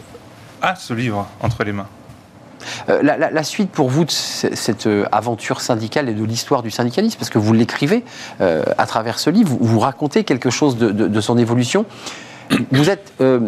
a 0.62 0.75
ce 0.75 0.93
livre 0.93 1.27
entre 1.41 1.63
les 1.63 1.71
mains. 1.71 1.88
La, 2.88 3.43
suite 3.43 3.71
pour 3.71 3.89
vous 3.89 4.06
de 4.06 4.12
cette 4.12 4.88
aventure 5.12 5.62
syndicale 5.62 6.10
et 6.10 6.13
de 6.13 6.23
l'histoire 6.23 6.63
du 6.63 6.71
syndicalisme, 6.71 7.17
parce 7.17 7.30
que 7.30 7.39
vous 7.39 7.53
l'écrivez 7.53 8.03
à 8.39 8.86
travers 8.86 9.19
ce 9.19 9.30
livre, 9.30 9.58
vous, 9.60 9.80
racontez 9.80 10.23
quelque 10.23 10.49
chose 10.49 10.77
de, 10.77 11.21
son 11.21 11.38
évolution. 11.38 11.86
Vous 12.71 12.89
êtes 12.89 13.13
euh, 13.21 13.39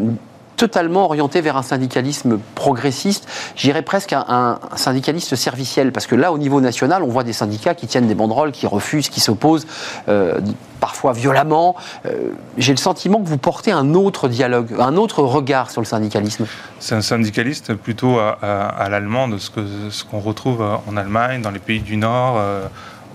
totalement 0.60 1.06
orienté 1.06 1.40
vers 1.40 1.56
un 1.56 1.64
syndicalisme 1.64 2.38
progressiste, 2.54 3.26
j'irais 3.56 3.82
presque 3.82 4.12
un, 4.12 4.26
un, 4.28 4.60
syndicaliste 4.76 5.38
serviciel, 5.38 5.94
parce 5.94 6.06
que 6.06 6.16
là, 6.16 6.34
au 6.34 6.38
niveau 6.38 6.60
national, 6.60 7.02
on 7.02 7.08
voit 7.08 7.24
des 7.24 7.32
syndicats 7.32 7.74
qui 7.76 7.88
tiennent 7.88 8.08
des 8.08 8.16
banderoles, 8.16 8.52
qui 8.52 8.68
refusent, 8.68 9.08
qui 9.08 9.22
s'opposent, 9.22 9.66
euh, 10.10 10.42
parfois 10.82 11.14
violemment. 11.14 11.78
Euh, 12.06 12.32
j'ai 12.58 12.74
le 12.74 12.78
sentiment 12.78 13.22
que 13.22 13.28
vous 13.28 13.38
portez 13.38 13.72
un 13.72 13.94
autre 13.94 14.28
dialogue, 14.28 14.76
un 14.78 14.98
autre 14.98 15.24
regard 15.24 15.72
sur 15.72 15.80
le 15.80 15.86
syndicalisme. 15.86 16.46
C'est 16.80 16.96
un 16.96 17.02
syndicaliste 17.02 17.74
plutôt 17.76 18.20
à, 18.20 18.32
à, 18.42 18.90
l'allemand 18.90 19.30
de 19.30 19.38
ce 19.38 20.04
qu'on 20.04 20.20
retrouve 20.20 20.62
en 20.62 20.98
Allemagne, 20.98 21.42
dans 21.42 21.52
les 21.52 21.60
pays 21.60 21.80
du 21.80 21.96
Nord. 21.96 22.38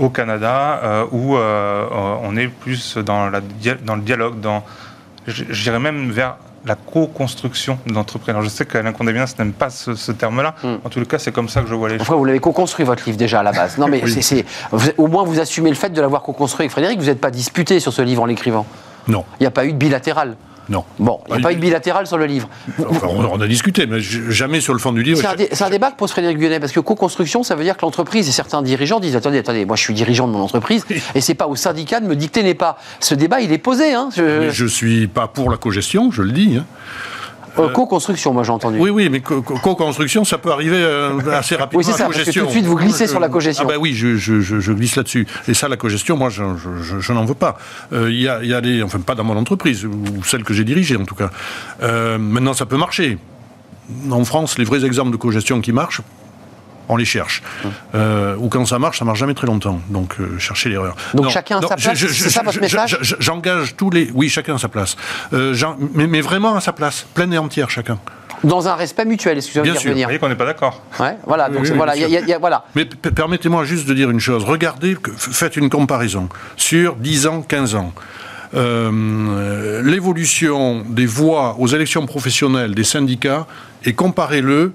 au 0.00 0.08
Canada, 0.08 1.06
où 1.12 1.36
on 1.36 2.36
est 2.36 2.48
plus 2.48 2.96
dans, 2.96 3.30
dans 3.84 3.96
le 3.96 4.02
dialogue, 4.02 4.40
dans 4.40 4.64
j'irais 5.26 5.78
même 5.78 6.10
vers 6.10 6.36
la 6.66 6.74
co-construction 6.74 7.78
de 7.86 7.92
l'entreprise. 7.92 8.30
Alors 8.30 8.42
je 8.42 8.48
sais 8.48 8.64
qu'Alain 8.64 8.92
Condémias 8.92 9.34
n'aime 9.38 9.52
pas 9.52 9.70
ce, 9.70 10.12
terme-là. 10.12 10.54
Hmm. 10.62 10.76
En 10.84 10.88
tout 10.88 11.04
cas, 11.04 11.18
c'est 11.18 11.32
comme 11.32 11.48
ça 11.48 11.62
que 11.62 11.68
je 11.68 11.74
vois 11.74 11.88
les 11.88 11.98
choses. 11.98 12.08
vous 12.08 12.24
l'avez 12.24 12.40
co-construit 12.40 12.84
votre 12.84 13.04
livre 13.04 13.18
déjà 13.18 13.40
à 13.40 13.42
la 13.42 13.52
base. 13.52 13.78
Non, 13.78 13.88
mais 13.88 14.02
c'est, 14.20 14.44
au 14.96 15.06
moins 15.06 15.24
vous 15.24 15.40
assumez 15.40 15.70
le 15.70 15.76
fait 15.76 15.90
de 15.90 16.00
l'avoir 16.00 16.22
co-construit 16.22 16.64
avec 16.64 16.72
Frédéric. 16.72 16.98
Vous 16.98 17.06
n'êtes 17.06 17.20
pas 17.20 17.30
disputé 17.30 17.80
sur 17.80 17.92
ce 17.92 18.02
livre 18.02 18.22
en 18.22 18.26
l'écrivant. 18.26 18.66
Non. 19.08 19.24
Il 19.38 19.42
n'y 19.42 19.46
a 19.46 19.50
pas 19.50 19.66
eu 19.66 19.72
de 19.72 19.78
bilatéral. 19.78 20.36
Non. 20.68 20.84
Bon, 20.98 21.20
il 21.26 21.30
n'y 21.30 21.34
a 21.34 21.38
Ah, 21.40 21.42
pas 21.42 21.52
eu 21.52 21.56
de 21.56 21.60
bilatéral 21.60 22.06
sur 22.06 22.16
le 22.18 22.26
livre. 22.26 22.48
Enfin, 22.88 23.06
on, 23.08 23.40
a 23.40 23.46
discuté, 23.46 23.86
mais 23.86 24.00
jamais 24.00 24.60
sur 24.60 24.72
le 24.72 24.78
fond 24.78 24.92
du 24.92 25.02
livre. 25.02 25.20
C'est 25.20 25.26
un, 25.26 25.34
dé- 25.36 25.48
c'est 25.52 25.64
un 25.64 25.70
débat 25.70 25.90
que 25.90 25.96
pose 25.96 26.10
Frédéric 26.10 26.38
Guenet, 26.38 26.58
parce 26.60 26.72
que 26.72 26.80
co-construction, 26.80 27.42
ça 27.42 27.54
veut 27.54 27.64
dire 27.64 27.76
que 27.76 27.82
l'entreprise 27.82 28.28
et 28.28 28.32
certains 28.32 28.62
dirigeants 28.62 29.00
disent 29.00 29.16
attendez, 29.16 29.38
attendez, 29.38 29.64
moi 29.66 29.76
je 29.76 29.82
suis 29.82 29.94
dirigeant 29.94 30.26
de 30.26 30.32
mon 30.32 30.40
entreprise, 30.40 30.86
et 31.14 31.20
c'est 31.20 31.34
pas 31.34 31.46
au 31.48 31.56
syndicat 31.56 32.00
de 32.00 32.06
me 32.06 32.16
dicter 32.16 32.42
les 32.42 32.54
pas. 32.54 32.78
Ce 33.00 33.14
débat, 33.14 33.40
il 33.40 33.52
est 33.52 33.58
posé. 33.58 33.92
Hein, 33.94 34.08
je- 34.16 34.22
Mais 34.40 34.50
je 34.52 34.66
suis 34.66 35.06
pas 35.06 35.28
pour 35.28 35.50
la 35.50 35.56
cogestion, 35.56 36.10
je 36.10 36.22
le 36.22 36.32
dis. 36.32 36.56
hein. 36.58 36.64
Euh, 37.58 37.68
co-construction, 37.68 38.32
moi 38.32 38.42
j'ai 38.42 38.50
entendu. 38.50 38.78
Oui, 38.78 38.90
oui, 38.90 39.08
mais 39.08 39.20
co- 39.20 39.42
co- 39.42 39.58
co-construction, 39.58 40.24
ça 40.24 40.38
peut 40.38 40.50
arriver 40.50 40.76
euh, 40.78 41.18
assez 41.32 41.54
rapidement. 41.56 41.78
Oui, 41.78 41.84
c'est 41.84 41.92
ça, 41.92 42.06
parce 42.06 42.16
que 42.24 42.30
tout 42.38 42.46
de 42.46 42.50
suite, 42.50 42.64
vous 42.66 42.76
glissez 42.76 43.06
sur 43.06 43.20
la 43.20 43.28
cogestion. 43.28 43.64
Ah 43.66 43.72
ben 43.72 43.78
oui, 43.80 43.94
je, 43.94 44.16
je- 44.16 44.40
je- 44.40 44.60
je 44.60 44.72
glisse 44.72 44.96
là-dessus. 44.96 45.26
Et 45.48 45.54
ça, 45.54 45.68
la 45.68 45.76
cogestion, 45.76 46.16
moi, 46.16 46.30
je, 46.30 47.12
n'en 47.12 47.24
veux 47.24 47.34
pas. 47.34 47.56
Euh, 47.92 48.10
Il 48.10 48.20
y, 48.20 48.28
a, 48.28 48.42
y 48.42 48.54
a 48.54 48.60
des... 48.60 48.82
Enfin, 48.82 49.00
pas 49.00 49.14
dans 49.14 49.24
mon 49.24 49.36
entreprise, 49.36 49.84
ou 49.84 49.92
celle 50.24 50.42
que 50.44 50.52
j'ai 50.54 50.64
dirigée, 50.64 50.96
en 50.96 51.04
tout 51.04 51.14
cas. 51.14 51.30
Euh, 51.82 52.18
maintenant, 52.18 52.54
ça 52.54 52.66
peut 52.66 52.76
marcher. 52.76 53.18
En 54.10 54.24
France, 54.24 54.58
les 54.58 54.64
vrais 54.64 54.84
exemples 54.84 55.10
de 55.12 55.16
cogestion 55.16 55.60
qui 55.60 55.72
marchent, 55.72 56.00
on 56.88 56.96
les 56.96 57.04
cherche. 57.04 57.42
Hum. 57.64 57.70
Euh, 57.94 58.36
ou 58.38 58.48
quand 58.48 58.64
ça 58.66 58.78
marche, 58.78 58.98
ça 58.98 59.04
marche 59.04 59.18
jamais 59.18 59.34
très 59.34 59.46
longtemps. 59.46 59.80
Donc, 59.88 60.14
euh, 60.20 60.38
cherchez 60.38 60.68
l'erreur. 60.68 60.96
Donc 61.14 61.28
chacun 61.30 61.58
à 61.58 61.62
sa 61.66 61.76
place, 61.76 61.98
c'est 61.98 62.30
ça 62.30 62.42
votre 62.42 62.60
message 62.60 62.98
je- 63.00 63.14
J'engage 63.20 63.76
tous 63.76 63.90
les... 63.90 64.10
Oui, 64.14 64.28
chacun 64.28 64.56
à 64.56 64.58
sa 64.58 64.68
place. 64.68 64.96
Euh, 65.32 65.54
mais, 65.94 66.06
mais 66.06 66.20
vraiment 66.20 66.54
à 66.56 66.60
sa 66.60 66.72
place, 66.72 67.06
pleine 67.14 67.32
et 67.32 67.38
entière, 67.38 67.70
chacun. 67.70 67.98
Dans 68.42 68.68
un 68.68 68.74
respect 68.74 69.06
mutuel, 69.06 69.38
excusez-moi 69.38 69.64
Bien 69.64 69.72
de 69.74 69.78
sûr. 69.78 69.88
Vous 69.88 69.92
revenir. 69.92 70.06
voyez 70.08 70.18
qu'on 70.18 70.28
n'est 70.28 70.34
pas 70.34 70.44
d'accord. 70.44 70.82
Ouais, 71.00 71.16
voilà, 71.26 71.48
donc 71.48 71.62
Oui, 71.62 71.70
voilà, 71.74 71.94
bien 71.94 72.06
il 72.08 72.12
y 72.12 72.16
a- 72.18 72.20
y 72.20 72.32
a- 72.34 72.38
voilà. 72.38 72.64
Mais 72.74 72.84
permettez-moi 72.84 73.64
juste 73.64 73.86
de 73.88 73.94
dire 73.94 74.10
une 74.10 74.20
chose. 74.20 74.44
Regardez, 74.44 74.96
faites 75.16 75.56
une 75.56 75.70
comparaison 75.70 76.28
sur 76.56 76.96
10 76.96 77.26
ans, 77.26 77.40
15 77.40 77.74
ans. 77.74 77.92
Euh, 78.54 79.82
L'évolution 79.82 80.84
des 80.88 81.06
voix 81.06 81.56
aux 81.58 81.66
élections 81.68 82.06
professionnelles 82.06 82.74
des 82.74 82.84
syndicats 82.84 83.46
et 83.84 83.94
comparez-le 83.94 84.72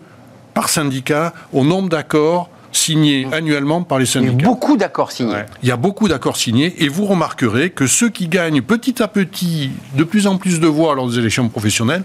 par 0.54 0.70
syndicat 0.70 1.34
au 1.54 1.64
nombre 1.64 1.90
d'accords 1.90 2.50
signés 2.72 3.28
annuellement 3.32 3.82
par 3.82 3.98
les 3.98 4.06
Il 4.06 4.22
y 4.22 4.26
a 4.26 4.28
syndicats. 4.30 4.46
beaucoup 4.48 4.78
d'accords 4.78 5.12
signés. 5.12 5.34
Ouais. 5.34 5.46
Il 5.64 5.70
y 5.70 5.72
a 5.72 5.76
beaucoup 5.78 6.08
d'accords 6.08 6.38
signés 6.38 6.76
et 6.84 6.88
vous 6.88 7.06
remarquerez 7.06 7.72
que 7.72 7.88
ceux 7.88 8.10
qui 8.10 8.28
gagnent 8.28 8.62
petit 8.62 9.02
à 9.02 9.08
petit 9.08 9.72
de 9.96 10.04
plus 10.04 10.28
en 10.28 10.38
plus 10.38 10.60
de 10.60 10.68
voix 10.68 10.94
lors 10.94 11.10
des 11.10 11.18
élections 11.18 11.50
professionnelles, 11.50 12.04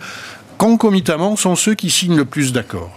concomitamment, 0.57 1.37
sont 1.37 1.57
ceux 1.57 1.75
qui 1.75 1.91
signent 1.91 2.17
le 2.17 2.25
plus 2.25 2.53
d'accords. 2.53 2.91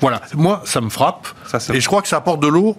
Voilà. 0.00 0.22
Moi, 0.34 0.62
ça 0.64 0.80
me 0.80 0.88
frappe 0.88 1.28
Ça, 1.46 1.58
et 1.74 1.80
je 1.80 1.86
crois 1.86 2.00
que 2.02 2.08
ça 2.08 2.16
apporte 2.16 2.40
de 2.40 2.48
l'eau 2.48 2.76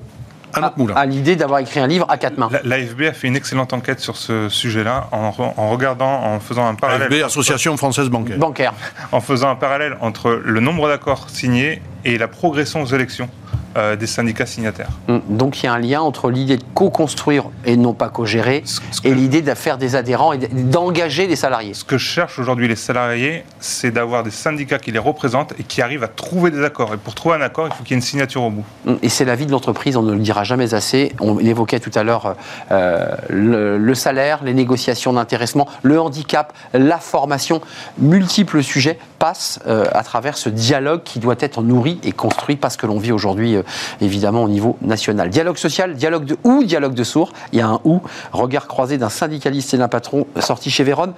à 0.53 0.73
moulin. 0.77 0.93
à 0.95 1.05
l'idée 1.05 1.35
d'avoir 1.35 1.59
écrit 1.59 1.79
un 1.79 1.87
livre 1.87 2.05
à 2.09 2.17
quatre 2.17 2.37
mains. 2.37 2.49
La- 2.51 2.77
L'AFB 2.77 3.01
a 3.03 3.13
fait 3.13 3.27
une 3.27 3.35
excellente 3.35 3.73
enquête 3.73 3.99
sur 3.99 4.17
ce 4.17 4.49
sujet-là 4.49 5.07
en, 5.11 5.29
re- 5.31 5.53
en 5.57 5.69
regardant, 5.69 6.23
en 6.23 6.39
faisant 6.39 6.67
un 6.67 6.75
parallèle. 6.75 7.11
AFB, 7.13 7.23
Association 7.25 7.75
Française 7.77 8.09
Bancaire. 8.09 8.37
Bancaire. 8.37 8.73
en 9.11 9.21
faisant 9.21 9.49
un 9.49 9.55
parallèle 9.55 9.97
entre 10.01 10.31
le 10.43 10.59
nombre 10.59 10.87
d'accords 10.87 11.29
signés 11.29 11.81
et 12.05 12.17
la 12.17 12.27
progression 12.27 12.81
aux 12.81 12.85
élections 12.87 13.29
euh, 13.77 13.95
des 13.95 14.07
syndicats 14.07 14.45
signataires. 14.45 14.89
Hum, 15.07 15.21
Donc 15.29 15.61
il 15.61 15.65
y 15.65 15.69
a 15.69 15.73
un 15.73 15.79
lien 15.79 16.01
entre 16.01 16.29
l'idée 16.29 16.57
de 16.57 16.63
co-construire 16.73 17.45
et 17.65 17.77
non 17.77 17.93
pas 17.93 18.09
co-gérer 18.09 18.63
et 19.03 19.13
l'idée 19.13 19.41
de 19.41 19.53
faire 19.53 19.77
des 19.77 19.95
adhérents 19.95 20.33
et 20.33 20.37
d'engager 20.37 21.27
les 21.27 21.35
salariés. 21.35 21.73
Ce 21.73 21.83
que 21.83 21.97
cherchent 21.97 22.39
aujourd'hui 22.39 22.67
les 22.67 22.75
salariés, 22.75 23.43
c'est 23.59 23.91
d'avoir 23.91 24.23
des 24.23 24.31
syndicats 24.31 24.79
qui 24.79 24.91
les 24.91 24.99
représentent 24.99 25.53
et 25.59 25.63
qui 25.63 25.81
arrivent 25.81 26.03
à 26.03 26.07
trouver 26.07 26.51
des 26.51 26.63
accords. 26.63 26.93
Et 26.93 26.97
pour 26.97 27.15
trouver 27.15 27.35
un 27.35 27.41
accord, 27.41 27.67
il 27.67 27.73
faut 27.73 27.83
qu'il 27.83 27.91
y 27.91 27.93
ait 27.93 28.01
une 28.01 28.01
signature 28.05 28.43
au 28.43 28.49
bout. 28.49 28.65
Hum, 28.87 28.97
Et 29.01 29.09
c'est 29.09 29.25
la 29.25 29.35
vie 29.35 29.45
de 29.45 29.51
l'entreprise, 29.51 29.97
on 29.97 30.01
ne 30.03 30.13
le 30.13 30.19
dira 30.19 30.43
jamais 30.43 30.73
assez. 30.73 31.13
On 31.19 31.39
évoquait 31.39 31.79
tout 31.79 31.91
à 31.95 32.03
l'heure 32.03 32.35
euh, 32.71 33.07
le, 33.29 33.77
le 33.77 33.95
salaire, 33.95 34.43
les 34.43 34.53
négociations 34.53 35.13
d'intéressement, 35.13 35.67
le 35.83 35.99
handicap, 35.99 36.53
la 36.73 36.97
formation. 36.97 37.61
Multiples 37.97 38.63
sujets 38.63 38.97
passent 39.19 39.59
euh, 39.67 39.85
à 39.93 40.03
travers 40.03 40.37
ce 40.37 40.49
dialogue 40.49 41.03
qui 41.03 41.19
doit 41.19 41.35
être 41.39 41.61
nourri 41.61 41.99
et 42.03 42.11
construit 42.11 42.55
parce 42.55 42.77
que 42.77 42.85
l'on 42.87 42.97
vit 42.99 43.11
aujourd'hui, 43.11 43.55
évidemment, 44.01 44.43
au 44.43 44.49
niveau 44.49 44.77
national. 44.81 45.29
Dialogue 45.29 45.57
social, 45.57 45.95
dialogue 45.95 46.25
de 46.25 46.37
ou, 46.43 46.63
dialogue 46.63 46.93
de 46.93 47.03
sourds. 47.03 47.33
Il 47.51 47.59
y 47.59 47.61
a 47.61 47.67
un 47.67 47.79
ou. 47.83 48.01
Regard 48.31 48.67
croisé 48.67 48.97
d'un 48.97 49.09
syndicaliste 49.09 49.73
et 49.73 49.77
d'un 49.77 49.87
patron 49.87 50.25
sorti 50.39 50.69
chez 50.69 50.83
Véron. 50.83 51.13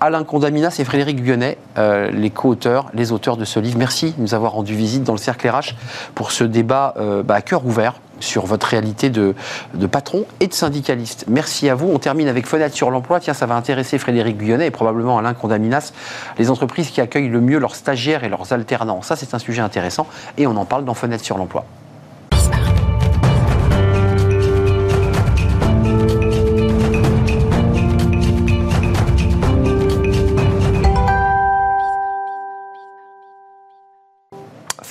Alain 0.00 0.24
Condaminas 0.24 0.76
et 0.78 0.84
Frédéric 0.84 1.22
Guionnet, 1.22 1.58
euh, 1.78 2.10
les 2.10 2.30
co-auteurs, 2.30 2.90
les 2.94 3.12
auteurs 3.12 3.36
de 3.36 3.44
ce 3.44 3.60
livre. 3.60 3.78
Merci 3.78 4.14
de 4.16 4.22
nous 4.22 4.34
avoir 4.34 4.52
rendu 4.52 4.74
visite 4.74 5.04
dans 5.04 5.12
le 5.12 5.18
Cercle 5.18 5.48
RH 5.48 5.74
pour 6.14 6.32
ce 6.32 6.44
débat 6.44 6.94
euh, 6.96 7.22
bah, 7.22 7.36
à 7.36 7.42
cœur 7.42 7.64
ouvert 7.64 7.94
sur 8.22 8.46
votre 8.46 8.66
réalité 8.66 9.10
de, 9.10 9.34
de 9.74 9.86
patron 9.86 10.24
et 10.40 10.46
de 10.46 10.54
syndicaliste. 10.54 11.26
Merci 11.28 11.68
à 11.68 11.74
vous. 11.74 11.90
On 11.92 11.98
termine 11.98 12.28
avec 12.28 12.46
Fenêtre 12.46 12.74
sur 12.74 12.90
l'emploi. 12.90 13.20
Tiens, 13.20 13.34
ça 13.34 13.46
va 13.46 13.54
intéresser 13.54 13.98
Frédéric 13.98 14.38
Guionnet 14.38 14.66
et 14.66 14.70
probablement 14.70 15.18
Alain 15.18 15.34
Condaminas, 15.34 15.92
les 16.38 16.50
entreprises 16.50 16.90
qui 16.90 17.00
accueillent 17.00 17.28
le 17.28 17.40
mieux 17.40 17.58
leurs 17.58 17.74
stagiaires 17.74 18.24
et 18.24 18.28
leurs 18.28 18.52
alternants. 18.52 19.02
Ça, 19.02 19.16
c'est 19.16 19.34
un 19.34 19.38
sujet 19.38 19.62
intéressant 19.62 20.06
et 20.38 20.46
on 20.46 20.56
en 20.56 20.64
parle 20.64 20.84
dans 20.84 20.94
Fenêtre 20.94 21.24
sur 21.24 21.38
l'emploi. 21.38 21.64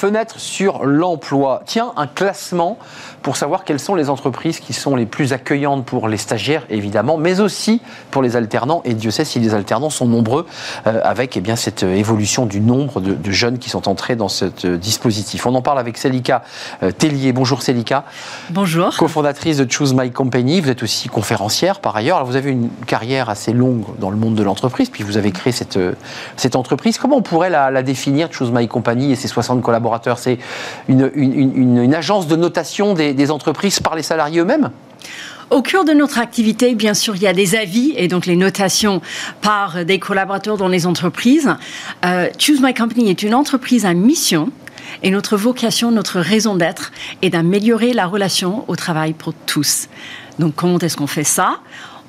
Fenêtre 0.01 0.39
sur 0.39 0.83
l'emploi. 0.83 1.61
Tiens, 1.67 1.93
un 1.95 2.07
classement 2.07 2.79
pour 3.21 3.37
savoir 3.37 3.63
quelles 3.63 3.79
sont 3.79 3.93
les 3.93 4.09
entreprises 4.09 4.59
qui 4.59 4.73
sont 4.73 4.95
les 4.95 5.05
plus 5.05 5.31
accueillantes 5.31 5.85
pour 5.85 6.07
les 6.07 6.17
stagiaires, 6.17 6.65
évidemment, 6.71 7.17
mais 7.17 7.39
aussi 7.39 7.83
pour 8.09 8.23
les 8.23 8.35
alternants. 8.35 8.81
Et 8.83 8.95
Dieu 8.95 9.11
sait 9.11 9.25
si 9.25 9.39
les 9.39 9.53
alternants 9.53 9.91
sont 9.91 10.07
nombreux, 10.07 10.47
euh, 10.87 11.01
avec 11.03 11.37
eh 11.37 11.39
bien, 11.39 11.55
cette 11.55 11.83
euh, 11.83 11.93
évolution 11.93 12.47
du 12.47 12.61
nombre 12.61 12.99
de, 12.99 13.13
de 13.13 13.31
jeunes 13.31 13.59
qui 13.59 13.69
sont 13.69 13.87
entrés 13.87 14.15
dans 14.15 14.27
ce 14.27 14.45
euh, 14.65 14.75
dispositif. 14.75 15.45
On 15.45 15.53
en 15.53 15.61
parle 15.61 15.77
avec 15.77 15.99
Célika 15.99 16.41
euh, 16.81 16.89
Tellier. 16.89 17.31
Bonjour 17.31 17.61
Célika, 17.61 18.05
Bonjour. 18.49 18.97
cofondatrice 18.97 19.57
de 19.57 19.71
Choose 19.71 19.93
My 19.93 20.09
Company. 20.09 20.61
Vous 20.61 20.71
êtes 20.71 20.81
aussi 20.81 21.09
conférencière 21.09 21.79
par 21.79 21.95
ailleurs. 21.95 22.15
Alors, 22.15 22.27
vous 22.27 22.37
avez 22.37 22.49
une 22.49 22.69
carrière 22.87 23.29
assez 23.29 23.53
longue 23.53 23.85
dans 23.99 24.09
le 24.09 24.17
monde 24.17 24.33
de 24.33 24.41
l'entreprise, 24.41 24.89
puis 24.89 25.03
vous 25.03 25.17
avez 25.17 25.31
créé 25.31 25.53
cette, 25.53 25.77
cette 26.37 26.55
entreprise. 26.55 26.97
Comment 26.97 27.17
on 27.17 27.21
pourrait 27.21 27.51
la, 27.51 27.69
la 27.69 27.83
définir, 27.83 28.29
Choose 28.33 28.49
My 28.51 28.67
Company 28.67 29.11
et 29.11 29.15
ses 29.15 29.27
60 29.27 29.61
collaborateurs? 29.61 29.90
C'est 30.17 30.39
une, 30.87 31.93
agence 31.93 32.27
de 32.27 32.35
notation 32.35 32.93
des, 32.93 33.31
entreprises 33.31 33.79
par 33.79 33.95
les 33.95 34.03
salariés 34.03 34.39
eux-mêmes? 34.39 34.71
Au 35.49 35.61
cœur 35.61 35.83
de 35.83 35.91
notre 35.91 36.19
activité, 36.19 36.75
bien 36.75 36.93
sûr, 36.93 37.15
il 37.17 37.23
y 37.23 37.27
a 37.27 37.33
des 37.33 37.55
avis 37.55 37.93
et 37.97 38.07
donc 38.07 38.25
les 38.25 38.37
notations 38.37 39.01
par 39.41 39.83
des 39.83 39.99
collaborateurs 39.99 40.55
dans 40.55 40.69
les 40.69 40.87
entreprises. 40.87 41.53
Euh, 42.05 42.29
Choose 42.39 42.61
My 42.61 42.73
Company 42.73 43.09
est 43.09 43.21
une 43.21 43.35
entreprise 43.35 43.85
à 43.85 43.93
mission. 43.93 44.49
Et 45.03 45.09
notre 45.09 45.37
vocation, 45.37 45.91
notre 45.91 46.19
raison 46.19 46.55
d'être 46.55 46.91
est 47.21 47.29
d'améliorer 47.29 47.93
la 47.93 48.07
relation 48.07 48.65
au 48.67 48.75
travail 48.75 49.13
pour 49.13 49.33
tous. 49.45 49.87
Donc 50.39 50.55
comment 50.55 50.79
est-ce 50.79 50.97
qu'on 50.97 51.07
fait 51.07 51.23
ça? 51.23 51.59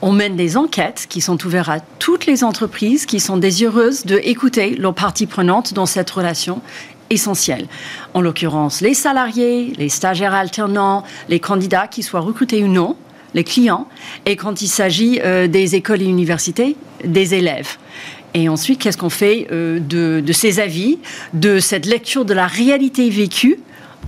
On 0.04 0.12
mène 0.12 0.34
des 0.34 0.56
enquêtes 0.56 1.06
qui 1.08 1.20
sont 1.20 1.44
ouvertes 1.46 1.68
à 1.68 1.78
toutes 2.00 2.26
les 2.26 2.42
entreprises 2.42 3.06
qui 3.06 3.20
sont 3.20 3.36
désireuses 3.36 4.04
d'écouter 4.04 4.74
leurs 4.74 4.94
parties 4.94 5.26
prenantes 5.26 5.74
dans 5.74 5.86
cette 5.86 6.10
relation 6.10 6.60
essentielle. 7.12 7.66
En 8.14 8.20
l'occurrence, 8.20 8.80
les 8.80 8.94
salariés, 8.94 9.72
les 9.76 9.88
stagiaires 9.88 10.34
alternants, 10.34 11.04
les 11.28 11.40
candidats 11.40 11.86
qui 11.86 12.02
soient 12.02 12.20
recrutés 12.20 12.64
ou 12.64 12.68
non, 12.68 12.96
les 13.34 13.44
clients, 13.44 13.86
et 14.26 14.36
quand 14.36 14.62
il 14.62 14.68
s'agit 14.68 15.20
euh, 15.24 15.46
des 15.46 15.74
écoles 15.74 16.02
et 16.02 16.06
universités, 16.06 16.76
des 17.04 17.34
élèves. 17.34 17.76
Et 18.34 18.48
ensuite, 18.48 18.80
qu'est-ce 18.80 18.98
qu'on 18.98 19.10
fait 19.10 19.46
euh, 19.52 19.78
de, 19.78 20.22
de 20.24 20.32
ces 20.32 20.58
avis, 20.58 20.98
de 21.34 21.58
cette 21.58 21.86
lecture 21.86 22.24
de 22.24 22.34
la 22.34 22.46
réalité 22.46 23.08
vécue 23.10 23.58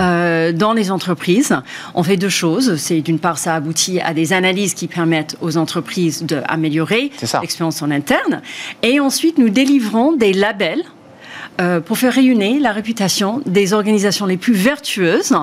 euh, 0.00 0.52
dans 0.52 0.72
les 0.72 0.90
entreprises, 0.90 1.57
on 1.94 2.02
fait 2.02 2.16
deux 2.16 2.28
choses. 2.28 2.76
C'est 2.76 3.00
d'une 3.00 3.20
part, 3.20 3.38
ça 3.38 3.55
aboutit 3.55 4.00
à 4.00 4.12
des 4.12 4.32
analyses 4.32 4.74
qui 4.74 4.88
permettent 4.88 5.36
aux 5.40 5.57
entreprises 5.57 6.24
d'améliorer 6.24 7.12
l'expérience 7.40 7.80
en 7.80 7.90
interne. 7.90 8.42
Et 8.82 8.98
ensuite, 8.98 9.38
nous 9.38 9.50
délivrons 9.50 10.12
des 10.12 10.32
labels 10.32 10.82
euh, 11.61 11.80
pour 11.80 11.98
faire 11.98 12.12
rayonner 12.12 12.59
la 12.59 12.72
réputation 12.72 13.40
des 13.46 13.72
organisations 13.72 14.26
les 14.26 14.36
plus 14.36 14.55
vertueuses 14.55 15.34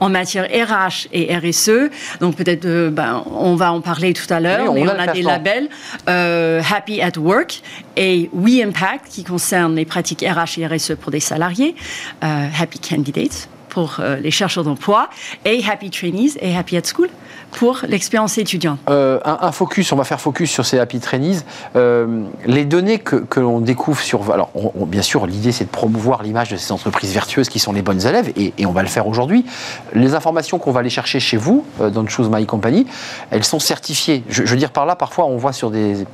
en 0.00 0.08
matière 0.08 0.44
RH 0.44 1.06
et 1.12 1.36
RSE. 1.36 1.90
Donc 2.20 2.36
peut-être, 2.36 2.64
euh, 2.64 2.90
ben, 2.90 3.22
on 3.32 3.54
va 3.54 3.72
en 3.72 3.80
parler 3.80 4.12
tout 4.12 4.32
à 4.32 4.40
l'heure, 4.40 4.62
Oui, 4.62 4.68
on 4.68 4.74
mais 4.74 4.88
a 4.88 4.94
on 4.94 4.96
le 4.96 5.08
a 5.08 5.12
des 5.12 5.22
labels 5.22 5.68
euh, 6.08 6.60
Happy 6.68 7.00
at 7.00 7.18
Work 7.18 7.62
et 7.96 8.28
We 8.32 8.62
Impact 8.62 9.06
qui 9.10 9.22
concernent 9.22 9.76
les 9.76 9.84
pratiques 9.84 10.24
RH 10.26 10.58
et 10.58 10.66
RSE 10.66 10.94
pour 11.00 11.10
des 11.12 11.20
salariés, 11.20 11.74
Happy 12.20 12.78
Candidates 12.78 13.48
pour 13.70 13.96
euh, 14.00 14.16
les 14.16 14.30
chercheurs 14.30 14.64
d'emploi 14.64 15.08
et 15.46 15.62
Happy 15.66 15.90
Trainees 15.90 16.32
et 16.40 16.56
Happy 16.56 16.76
at 16.76 16.82
School 16.94 17.08
pour 17.52 17.80
l'expérience 17.88 18.38
étudiante. 18.38 18.78
Euh, 18.88 19.18
un, 19.24 19.52
focus, 19.52 19.92
on 19.92 19.96
va 19.96 20.04
faire 20.04 20.20
focus 20.20 20.50
sur 20.50 20.64
ces 20.64 20.78
happy 20.78 21.00
trainees. 21.00 21.40
Euh, 21.76 22.24
les 22.46 22.64
données 22.64 22.98
que, 22.98 23.16
que 23.16 23.40
l'on 23.40 23.60
découvre 23.60 24.00
sur. 24.00 24.30
Alors, 24.30 24.50
bien 24.86 25.02
sûr, 25.02 25.26
l'idée, 25.26 25.52
c'est 25.52 25.64
de 25.64 25.70
promouvoir 25.70 26.22
l'image 26.22 26.50
de 26.50 26.56
ces 26.56 26.72
entreprises 26.72 27.12
vertueuses 27.12 27.48
qui 27.48 27.58
sont 27.58 27.72
les 27.72 27.82
bonnes 27.82 28.06
élèves, 28.06 28.32
et, 28.36 28.52
on 28.66 28.72
va 28.72 28.82
le 28.82 28.88
faire 28.88 29.08
aujourd'hui. 29.08 29.44
Les 29.94 30.14
informations 30.14 30.58
qu'on 30.58 30.70
va 30.70 30.80
aller 30.80 30.90
chercher 30.90 31.18
chez 31.18 31.36
vous, 31.36 31.64
dans 31.80 32.06
Choose 32.06 32.28
My 32.30 32.46
Company, 32.46 32.86
elles 33.30 33.44
sont 33.44 33.58
certifiées. 33.58 34.22
Je, 34.28 34.42
veux 34.44 34.56
dire 34.56 34.70
par 34.70 34.86
là, 34.86 34.94
parfois, 34.94 35.26
on 35.26 35.36
voit 35.36 35.52
sur 35.52 35.70
des 35.70 36.06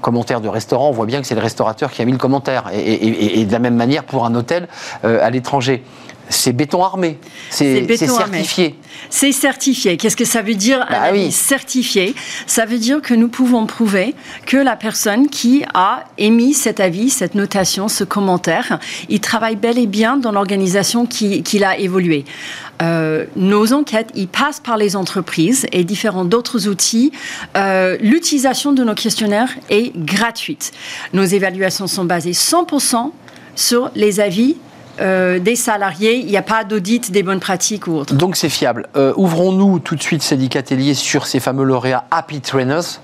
commentaire 0.00 0.40
de 0.40 0.48
restaurant, 0.48 0.90
on 0.90 0.92
voit 0.92 1.06
bien 1.06 1.20
que 1.20 1.26
c'est 1.26 1.34
le 1.34 1.40
restaurateur 1.40 1.90
qui 1.90 2.00
a 2.00 2.04
mis 2.04 2.12
le 2.12 2.18
commentaire. 2.18 2.70
Et, 2.72 3.44
de 3.44 3.52
la 3.52 3.58
même 3.58 3.74
manière 3.74 4.04
pour 4.04 4.24
un 4.24 4.34
hôtel 4.34 4.68
à 5.02 5.28
l'étranger. 5.28 5.82
C'est 6.30 6.52
béton 6.52 6.82
armé, 6.82 7.18
c'est 7.50 7.86
certifié. 7.96 8.74
C'est 9.10 9.32
certifié. 9.32 9.96
Qu'est-ce 9.96 10.16
que 10.16 10.24
ça 10.24 10.42
veut 10.42 10.54
dire 10.54 10.86
bah 10.90 11.10
oui. 11.12 11.32
certifié? 11.32 12.14
Ça 12.46 12.66
veut 12.66 12.78
dire 12.78 13.00
que 13.00 13.14
nous 13.14 13.28
pouvons 13.28 13.66
prouver 13.66 14.14
que 14.44 14.56
la 14.56 14.76
personne 14.76 15.28
qui 15.28 15.64
a 15.74 16.04
émis 16.18 16.52
cet 16.52 16.80
avis, 16.80 17.08
cette 17.08 17.34
notation, 17.34 17.88
ce 17.88 18.04
commentaire, 18.04 18.78
il 19.08 19.20
travaille 19.20 19.56
bel 19.56 19.78
et 19.78 19.86
bien 19.86 20.16
dans 20.16 20.32
l'organisation 20.32 21.06
qu'il 21.06 21.42
qui 21.42 21.64
a 21.64 21.78
évolué. 21.78 22.24
Euh, 22.82 23.24
nos 23.36 23.72
enquêtes, 23.72 24.10
ils 24.14 24.28
passent 24.28 24.60
par 24.60 24.76
les 24.76 24.94
entreprises 24.96 25.66
et 25.72 25.84
différents 25.84 26.24
d'autres 26.24 26.68
outils. 26.68 27.12
Euh, 27.56 27.96
l'utilisation 28.00 28.72
de 28.72 28.84
nos 28.84 28.94
questionnaires 28.94 29.50
est 29.70 29.96
gratuite. 29.96 30.72
Nos 31.12 31.24
évaluations 31.24 31.86
sont 31.86 32.04
basées 32.04 32.32
100% 32.32 33.10
sur 33.56 33.90
les 33.96 34.20
avis 34.20 34.56
euh, 35.00 35.38
des 35.38 35.56
salariés, 35.56 36.16
il 36.16 36.26
n'y 36.26 36.36
a 36.36 36.42
pas 36.42 36.64
d'audit 36.64 37.10
des 37.10 37.22
bonnes 37.22 37.40
pratiques 37.40 37.86
ou 37.86 37.96
autre. 37.96 38.14
Donc 38.14 38.36
c'est 38.36 38.48
fiable. 38.48 38.88
Ouvrons-nous 39.16 39.78
tout 39.78 39.96
de 39.96 40.02
suite, 40.02 40.22
Cédric 40.22 40.56
Atelier, 40.56 40.94
sur 40.94 41.26
ces 41.26 41.40
fameux 41.40 41.64
lauréats 41.64 42.04
Happy 42.10 42.40
Trainers. 42.40 43.00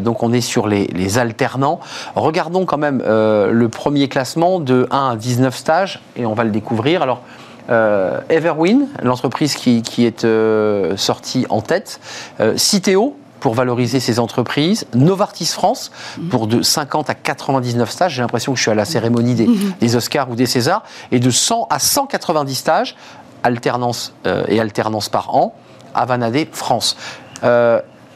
donc 0.00 0.22
on 0.22 0.32
est 0.32 0.40
sur 0.40 0.66
les, 0.68 1.18
alternants. 1.18 1.80
Regardons 2.14 2.64
quand 2.64 2.78
même 2.78 3.02
le 3.02 3.68
premier 3.68 4.08
classement 4.08 4.60
de 4.60 4.86
1 4.90 5.10
à 5.10 5.16
19 5.16 5.56
stages 5.56 6.00
et 6.16 6.26
on 6.26 6.34
va 6.34 6.44
le 6.44 6.50
découvrir. 6.50 7.02
Alors 7.02 7.22
euh, 7.70 8.20
Everwin, 8.28 8.88
l'entreprise 9.02 9.54
qui, 9.54 10.04
est 10.04 10.24
euh, 10.24 10.96
sortie 10.96 11.46
en 11.48 11.60
tête, 11.60 12.00
euh, 12.40 12.56
Citeo, 12.56 13.16
pour 13.42 13.54
valoriser 13.54 14.00
ses 14.00 14.18
entreprises, 14.18 14.86
Novartis 14.94 15.46
France 15.46 15.90
pour 16.30 16.46
de 16.46 16.62
50 16.62 17.10
à 17.10 17.14
99 17.14 17.90
stages, 17.90 18.14
j'ai 18.14 18.22
l'impression 18.22 18.52
que 18.52 18.56
je 18.56 18.62
suis 18.62 18.70
à 18.70 18.74
la 18.74 18.84
cérémonie 18.84 19.34
des, 19.34 19.48
mhm. 19.48 19.74
des, 19.80 19.96
Oscars 19.96 20.30
ou 20.30 20.36
des 20.36 20.46
Césars, 20.46 20.84
et 21.10 21.18
de 21.18 21.30
100 21.30 21.66
à 21.68 21.78
190 21.78 22.54
stages, 22.54 22.96
alternance 23.42 24.14
et 24.48 24.60
alternance 24.60 25.08
par 25.08 25.34
an, 25.34 25.54
à 25.92 26.06
Vanadé 26.06 26.48
France. 26.52 26.96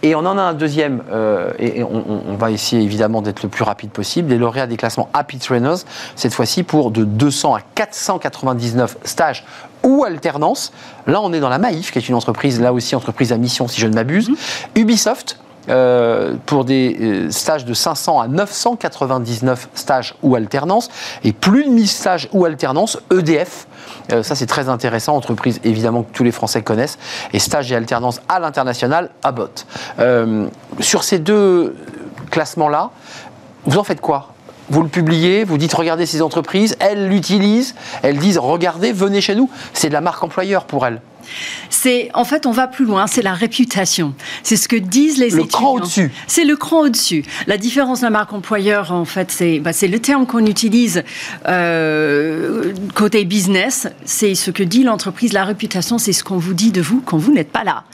Et 0.03 0.15
on 0.15 0.21
en 0.21 0.39
a 0.39 0.43
un 0.43 0.55
deuxième, 0.55 1.03
euh, 1.11 1.51
et, 1.59 1.83
on, 1.83 2.37
va 2.37 2.51
essayer 2.51 2.83
évidemment 2.83 3.23
d'être 3.23 3.43
le 3.43 3.49
plus 3.49 3.65
rapide 3.65 3.91
possible, 3.91 4.31
les 4.31 4.39
lauréats 4.39 4.67
des 4.67 4.77
classements 4.77 5.09
Happy 5.15 5.39
Trainers, 5.39 5.79
cette 6.15 6.35
fois-ci 6.35 6.63
pour 6.63 6.91
de 6.91 7.05
200 7.05 7.55
à 7.55 7.61
499 7.75 8.99
stages 9.05 9.45
ou 9.87 10.05
alternance. 10.05 10.73
Là, 11.07 11.21
on 11.23 11.33
est 11.33 11.41
dans 11.41 11.49
la 11.49 11.59
Maïf, 11.59 11.93
qui 11.93 11.99
est 11.99 12.09
une 12.09 12.15
entreprise, 12.15 12.61
là 12.61 12.75
aussi 12.75 12.95
entreprise 12.95 13.33
à 13.33 13.39
mission, 13.39 13.69
si 13.69 13.81
je 13.81 13.87
ne 13.87 13.95
m'abuse. 13.95 14.29
Mhm. 14.29 14.37
Ubisoft, 14.75 15.39
euh, 15.69 16.35
pour 16.45 16.65
des 16.65 16.97
euh, 17.01 17.31
stages 17.31 17.65
de 17.65 17.75
500 17.75 18.21
à 18.21 18.29
999 18.29 19.69
stages 19.75 20.15
ou 20.23 20.35
alternance, 20.35 20.91
et 21.25 21.33
plus 21.33 21.65
de 21.65 21.71
1000 21.71 21.89
stages 21.89 22.29
ou 22.33 22.45
alternance, 22.45 22.99
EDF, 23.11 23.67
euh, 24.13 24.23
ça, 24.23 24.35
c'est 24.35 24.47
très 24.47 24.69
intéressant. 24.69 25.17
Entreprise, 25.17 25.61
évidemment, 25.65 26.03
que 26.03 26.13
tous 26.13 26.25
les 26.25 26.33
Français 26.33 26.63
connaissent. 26.63 26.99
Et 27.33 27.39
stage 27.39 27.73
et 27.73 27.77
alternance 27.77 28.21
à 28.29 28.39
l'international, 28.39 29.11
à 29.23 29.35
Euh, 29.99 30.49
sur 30.81 31.05
ces 31.05 31.19
deux 31.19 31.77
classements-là, 32.31 32.91
vous 33.67 33.79
en 33.79 33.85
faites 33.85 34.01
quoi? 34.01 34.36
Vous 34.71 34.83
le 34.83 34.89
publiez, 34.89 35.45
vous 35.45 35.59
dites 35.59 35.75
regardez 35.75 36.07
ces 36.07 36.23
entreprises, 36.23 36.77
elles 36.81 37.09
l'utilisent, 37.09 37.75
elles 38.03 38.19
disent 38.19 38.39
regardez, 38.39 38.93
venez 38.93 39.21
chez 39.21 39.35
nous. 39.35 39.51
C'est 39.73 39.89
de 39.89 39.93
la 39.93 40.01
marque 40.01 40.23
employeur 40.23 40.65
pour 40.65 40.87
elles. 40.87 41.01
C'est 41.71 42.11
en 42.15 42.25
fait 42.25 42.47
on 42.47 42.53
va 42.53 42.67
plus 42.67 42.85
loin, 42.85 43.07
c'est 43.07 43.23
la 43.23 43.35
réputation. 43.35 44.15
C'est 44.43 44.57
ce 44.57 44.69
que 44.69 44.77
disent 44.77 45.19
les 45.19 45.31
le 45.31 45.41
étudiants. 45.41 45.59
Cran 45.59 45.73
au-dessus. 45.75 46.13
C'est 46.27 46.45
le 46.45 46.57
cran 46.57 46.81
au-dessus. 46.81 47.25
La 47.47 47.59
différence 47.59 48.01
de 48.01 48.05
la 48.05 48.11
marque 48.11 48.33
employeur, 48.33 48.93
en 48.93 49.05
fait, 49.05 49.31
c'est 49.31 49.59
bah, 49.59 49.71
le 49.83 49.99
terme 49.99 50.27
qu'on 50.27 50.45
utilise 50.47 51.05
euh, 51.49 52.73
côté 52.95 53.25
business. 53.25 53.89
C'est 54.05 54.35
ce 54.35 54.51
que 54.51 54.63
dit 54.63 54.83
l'entreprise. 54.83 55.33
La 55.33 55.45
réputation, 55.45 55.99
c'est 55.99 56.13
ce 56.13 56.25
qu'on 56.25 56.39
vous 56.39 56.55
dit 56.55 56.73
de 56.73 56.81
vous 56.81 57.03
quand 57.05 57.19
vous 57.19 57.33
n'êtes 57.33 57.51
pas 57.51 57.65
là. 57.65 57.85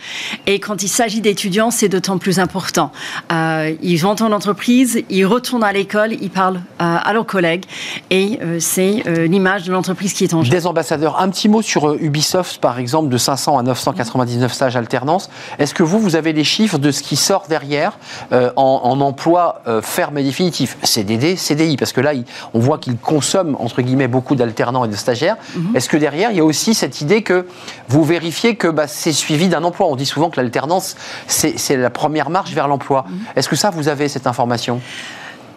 Et 0.47 0.61
quand 0.61 0.83
il 0.83 0.89
s'agit 0.89 1.21
d'étudiants, 1.21 1.71
c'est 1.71 1.89
d'autant 1.89 2.19
plus 2.19 2.39
important. 2.39 2.93
Euh, 3.33 3.75
ils 3.83 3.97
vont 3.97 4.13
en 4.21 4.33
entreprise, 4.33 5.03
ils 5.11 5.25
retournent 5.25 5.65
à 5.65 5.73
l'école, 5.73 6.13
ils 6.21 6.31
parlent 6.31 6.61
euh, 6.81 6.99
à 7.03 7.13
leurs 7.13 7.27
collègues, 7.27 7.65
et 8.11 8.39
c'est 8.59 9.03
l'image 9.29 9.65
de 9.65 9.73
l'entreprise 9.73 10.13
qui 10.13 10.25
est 10.25 10.35
en 10.35 10.43
jeu. 10.43 10.51
Des 10.51 10.67
ambassadeurs. 10.67 11.21
Un 11.21 11.31
petit 11.31 11.49
mot 11.49 11.63
sur 11.63 11.95
Ubisoft, 11.95 12.59
par 12.61 12.79
exemple, 12.79 13.09
de 13.09 13.17
500 13.23 13.59
à 13.59 13.63
999 13.63 14.53
stages 14.53 14.77
alternance. 14.77 15.31
Est-ce 15.59 15.75
que 15.75 15.83
vous, 15.83 15.99
vous 15.99 16.17
avez 16.17 16.33
les 16.33 16.45
chiffres 16.45 16.79
de 16.79 16.91
ce 16.91 17.03
qui 17.03 17.17
sort 17.17 17.45
derrière 17.49 17.99
euh, 18.33 18.51
en, 18.57 19.01
emploi 19.01 19.63
euh, 19.67 19.81
ferme 19.81 20.19
et 20.19 20.23
définitif? 20.23 20.77
CDD, 20.83 21.37
CDI 21.37 21.77
Parce 21.77 21.93
que 21.93 22.01
là, 22.01 22.13
on 22.55 22.59
voit 22.59 22.79
qu'ils 22.79 22.97
consomment, 22.97 23.57
entre 23.59 23.83
guillemets, 23.83 24.09
beaucoup 24.09 24.35
d'alternants 24.35 24.85
et 24.85 24.89
de 24.89 24.97
stagiaires. 24.97 25.37
Mhm. 25.55 25.77
Est-ce 25.77 25.89
que 25.89 25.97
derrière, 25.97 26.31
il 26.31 26.37
y 26.37 26.41
a 26.41 26.45
aussi 26.45 26.75
cette 26.75 27.01
idée 27.01 27.23
que 27.23 27.47
vous 27.89 28.05
vérifiez 28.05 28.57
que 28.57 28.69
bah, 28.69 28.87
c'est 28.87 29.13
suivi 29.13 29.49
d'un 29.49 29.65
emploi? 29.65 29.87
On 29.89 29.97
dit 29.97 30.07
souvent 30.07 30.31
que 30.31 30.41
l'alternance, 30.41 30.97
c'est 31.27 31.77
la 31.77 31.91
première 31.91 32.31
marche 32.31 32.53
vers 32.53 32.69
l'emploi. 32.69 33.05
Mhm. 33.09 33.19
Est-ce 33.37 33.49
que 33.49 33.57
ça, 33.57 33.71
vous 33.71 33.89
avez 33.89 34.09
cette 34.09 34.27
information? 34.27 34.81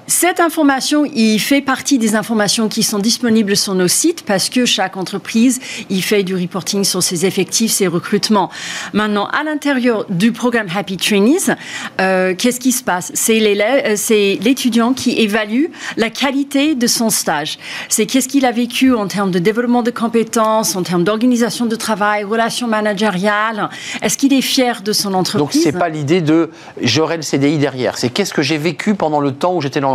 Cette 0.07 0.39
information, 0.39 1.03
il 1.05 1.39
fait 1.39 1.61
partie 1.61 1.97
des 1.97 2.15
informations 2.15 2.69
qui 2.69 2.83
sont 2.83 2.99
disponibles 2.99 3.57
sur 3.57 3.73
nos 3.73 3.87
sites 3.87 4.23
parce 4.23 4.49
que 4.49 4.65
chaque 4.65 4.97
entreprise, 4.97 5.59
il 5.89 6.03
fait 6.03 6.21
du 6.23 6.35
reporting 6.35 6.83
sur 6.83 7.01
ses 7.01 7.25
effectifs, 7.25 7.71
ses 7.71 7.87
recrutements. 7.87 8.51
Maintenant, 8.93 9.25
à 9.27 9.43
l'intérieur 9.43 10.05
du 10.09 10.31
programme 10.31 10.67
Happy 10.75 10.97
Trainees, 10.97 11.55
euh, 11.99 12.35
qu'est-ce 12.37 12.59
qui 12.59 12.71
se 12.71 12.83
passe? 12.83 13.13
Euh, 13.29 13.93
C'est 13.95 14.37
l'étudiant 14.41 14.93
qui 14.93 15.19
évalue 15.19 15.65
la 15.97 16.11
qualité 16.11 16.75
de 16.75 16.85
son 16.85 17.09
stage. 17.09 17.57
C'est 17.89 18.05
qu'est-ce 18.05 18.27
qu'il 18.27 18.45
a 18.45 18.51
vécu 18.51 18.93
en 18.93 19.07
termes 19.07 19.31
de 19.31 19.39
développement 19.39 19.81
de 19.81 19.91
compétences, 19.91 20.75
en 20.75 20.83
termes 20.83 21.03
d'organisation 21.03 21.65
de 21.65 21.75
travail, 21.75 22.23
relations 22.23 22.67
managériales. 22.67 23.69
Est-ce 24.03 24.17
qu'il 24.17 24.33
est 24.33 24.41
fier 24.41 24.83
de 24.83 24.93
son 24.93 25.15
entreprise 25.15 25.63
Donc, 25.63 25.63
c'est 25.63 25.77
pas 25.77 25.89
l'idée 25.89 26.21
de 26.21 26.51
j'aurai 26.79 27.15
le 27.17 27.23
CDI 27.23 27.57
derrière. 27.57 27.97
C'est 27.97 28.09
qu'est-ce 28.09 28.33
que 28.33 28.43
j'ai 28.43 28.59
vécu 28.59 28.93
pendant 28.93 29.19
le 29.19 29.31
temps 29.31 29.55
où 29.55 29.61
j'étais 29.61 29.79
dans 29.79 29.94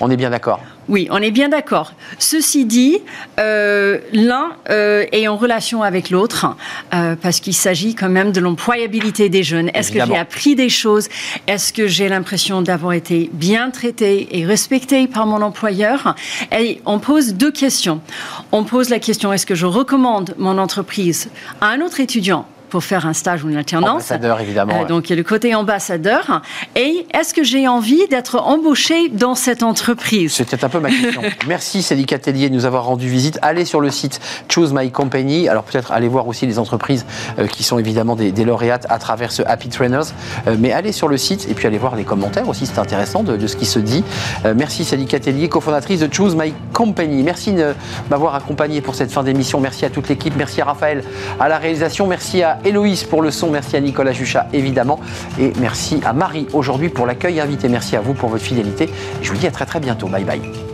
On 0.00 0.10
est 0.10 0.16
bien 0.16 0.30
d'accord 0.30 0.60
Oui, 0.88 1.08
on 1.10 1.18
est 1.18 1.30
bien 1.30 1.48
d'accord. 1.48 1.92
Ceci 2.18 2.64
dit, 2.64 2.98
euh, 3.38 3.98
l'un 4.12 4.52
euh, 4.70 5.04
est 5.12 5.28
en 5.28 5.36
relation 5.36 5.82
avec 5.82 6.10
l'autre 6.10 6.56
euh, 6.94 7.16
parce 7.20 7.40
qu'il 7.40 7.54
s'agit 7.54 7.94
quand 7.94 8.08
même 8.08 8.32
de 8.32 8.40
l'employabilité 8.40 9.28
des 9.28 9.42
jeunes. 9.42 9.70
Est-ce 9.74 9.92
que 9.92 10.04
j'ai 10.04 10.16
appris 10.16 10.54
des 10.54 10.68
choses? 10.68 11.08
Est-ce 11.46 11.72
que 11.72 11.86
j'ai 11.86 12.08
l'impression 12.08 12.62
d'avoir 12.62 12.94
été 12.94 13.30
bien 13.32 13.70
traité 13.70 14.38
et 14.38 14.44
respecté 14.44 15.06
par 15.06 15.26
mon 15.26 15.42
employeur? 15.42 16.14
Et 16.56 16.80
on 16.86 16.98
pose 16.98 17.34
deux 17.34 17.52
questions. 17.52 18.00
On 18.50 18.64
pose 18.64 18.88
la 18.88 18.98
question 18.98 19.32
est-ce 19.32 19.46
que 19.46 19.54
je 19.54 19.66
recommande 19.66 20.34
mon 20.38 20.58
entreprise 20.58 21.30
à 21.60 21.68
un 21.68 21.80
autre 21.80 22.00
étudiant 22.00 22.46
pour 22.72 22.82
faire 22.82 23.06
un 23.06 23.12
stage 23.12 23.44
ou 23.44 23.50
une 23.50 23.58
alternance. 23.58 23.90
Ambassadeur, 23.90 24.40
évidemment. 24.40 24.80
Euh, 24.80 24.86
donc, 24.86 25.10
il 25.10 25.10
y 25.10 25.12
a 25.12 25.16
le 25.16 25.22
côté 25.22 25.54
ambassadeur. 25.54 26.40
Et 26.74 27.06
est-ce 27.12 27.34
que 27.34 27.44
j'ai 27.44 27.68
envie 27.68 28.08
d'être 28.08 28.36
embauché 28.36 29.10
dans 29.10 29.34
cette 29.34 29.62
entreprise? 29.62 30.32
C'était 30.32 30.64
un 30.64 30.70
peu 30.70 30.80
ma 30.80 30.88
question. 30.88 31.20
Merci, 31.46 31.82
Cédric 31.82 32.14
Atelier, 32.14 32.48
de 32.48 32.54
nous 32.54 32.64
avoir 32.64 32.86
rendu 32.86 33.10
visite. 33.10 33.38
Allez 33.42 33.66
sur 33.66 33.82
le 33.82 33.90
site 33.90 34.20
Choose 34.48 34.72
My 34.72 34.90
Company. 34.90 35.50
Alors, 35.50 35.64
peut-être 35.64 35.92
allez 35.92 36.08
voir 36.08 36.26
aussi 36.26 36.46
les 36.46 36.58
entreprises 36.58 37.04
euh, 37.38 37.46
qui 37.46 37.62
sont 37.62 37.78
évidemment 37.78 38.16
des, 38.16 38.32
lauréates 38.42 38.86
à 38.88 38.98
travers 38.98 39.32
ce 39.32 39.42
Happy 39.42 39.68
Trainers. 39.68 40.14
Euh, 40.46 40.56
mais 40.58 40.72
allez 40.72 40.92
sur 40.92 41.08
le 41.08 41.18
site 41.18 41.46
et 41.50 41.52
puis 41.52 41.66
allez 41.66 41.76
voir 41.76 41.94
les 41.94 42.04
commentaires 42.04 42.48
aussi. 42.48 42.64
C'est 42.64 42.78
intéressant 42.78 43.22
de, 43.22 43.46
ce 43.46 43.54
qui 43.54 43.66
se 43.66 43.80
dit. 43.80 44.02
merci, 44.56 44.86
Cédric 44.86 45.12
Atelier, 45.12 45.50
cofondatrice 45.50 46.00
de 46.00 46.08
Choose 46.10 46.34
My 46.36 46.54
Company. 46.72 47.22
Merci 47.22 47.52
de 47.52 47.74
m'avoir 48.10 48.34
accompagné 48.34 48.80
pour 48.80 48.94
cette 48.94 49.12
fin 49.12 49.22
d'émission. 49.22 49.60
Merci 49.60 49.84
à 49.84 49.90
toute 49.90 50.08
l'équipe. 50.08 50.34
Merci 50.38 50.62
à 50.62 50.64
Raphaël 50.64 51.04
à 51.38 51.50
la 51.50 51.58
réalisation. 51.58 52.06
Merci 52.06 52.42
à 52.42 52.61
Héloïse 52.64 53.04
pour 53.04 53.22
le 53.22 53.30
son, 53.30 53.50
merci 53.50 53.76
à 53.76 53.80
Nicolas 53.80 54.12
Juchat 54.12 54.46
évidemment, 54.52 55.00
et 55.38 55.52
merci 55.60 56.00
à 56.04 56.12
Marie 56.12 56.46
aujourd'hui 56.52 56.88
pour 56.88 57.06
l'accueil 57.06 57.40
invité. 57.40 57.68
Merci 57.68 57.96
à 57.96 58.00
vous 58.00 58.14
pour 58.14 58.28
votre 58.28 58.44
fidélité. 58.44 58.88
Je 59.22 59.30
vous 59.30 59.36
dis 59.36 59.46
à 59.46 59.50
très 59.50 59.66
très 59.66 59.80
bientôt. 59.80 60.08
Bye 60.08 60.24
bye. 60.24 60.71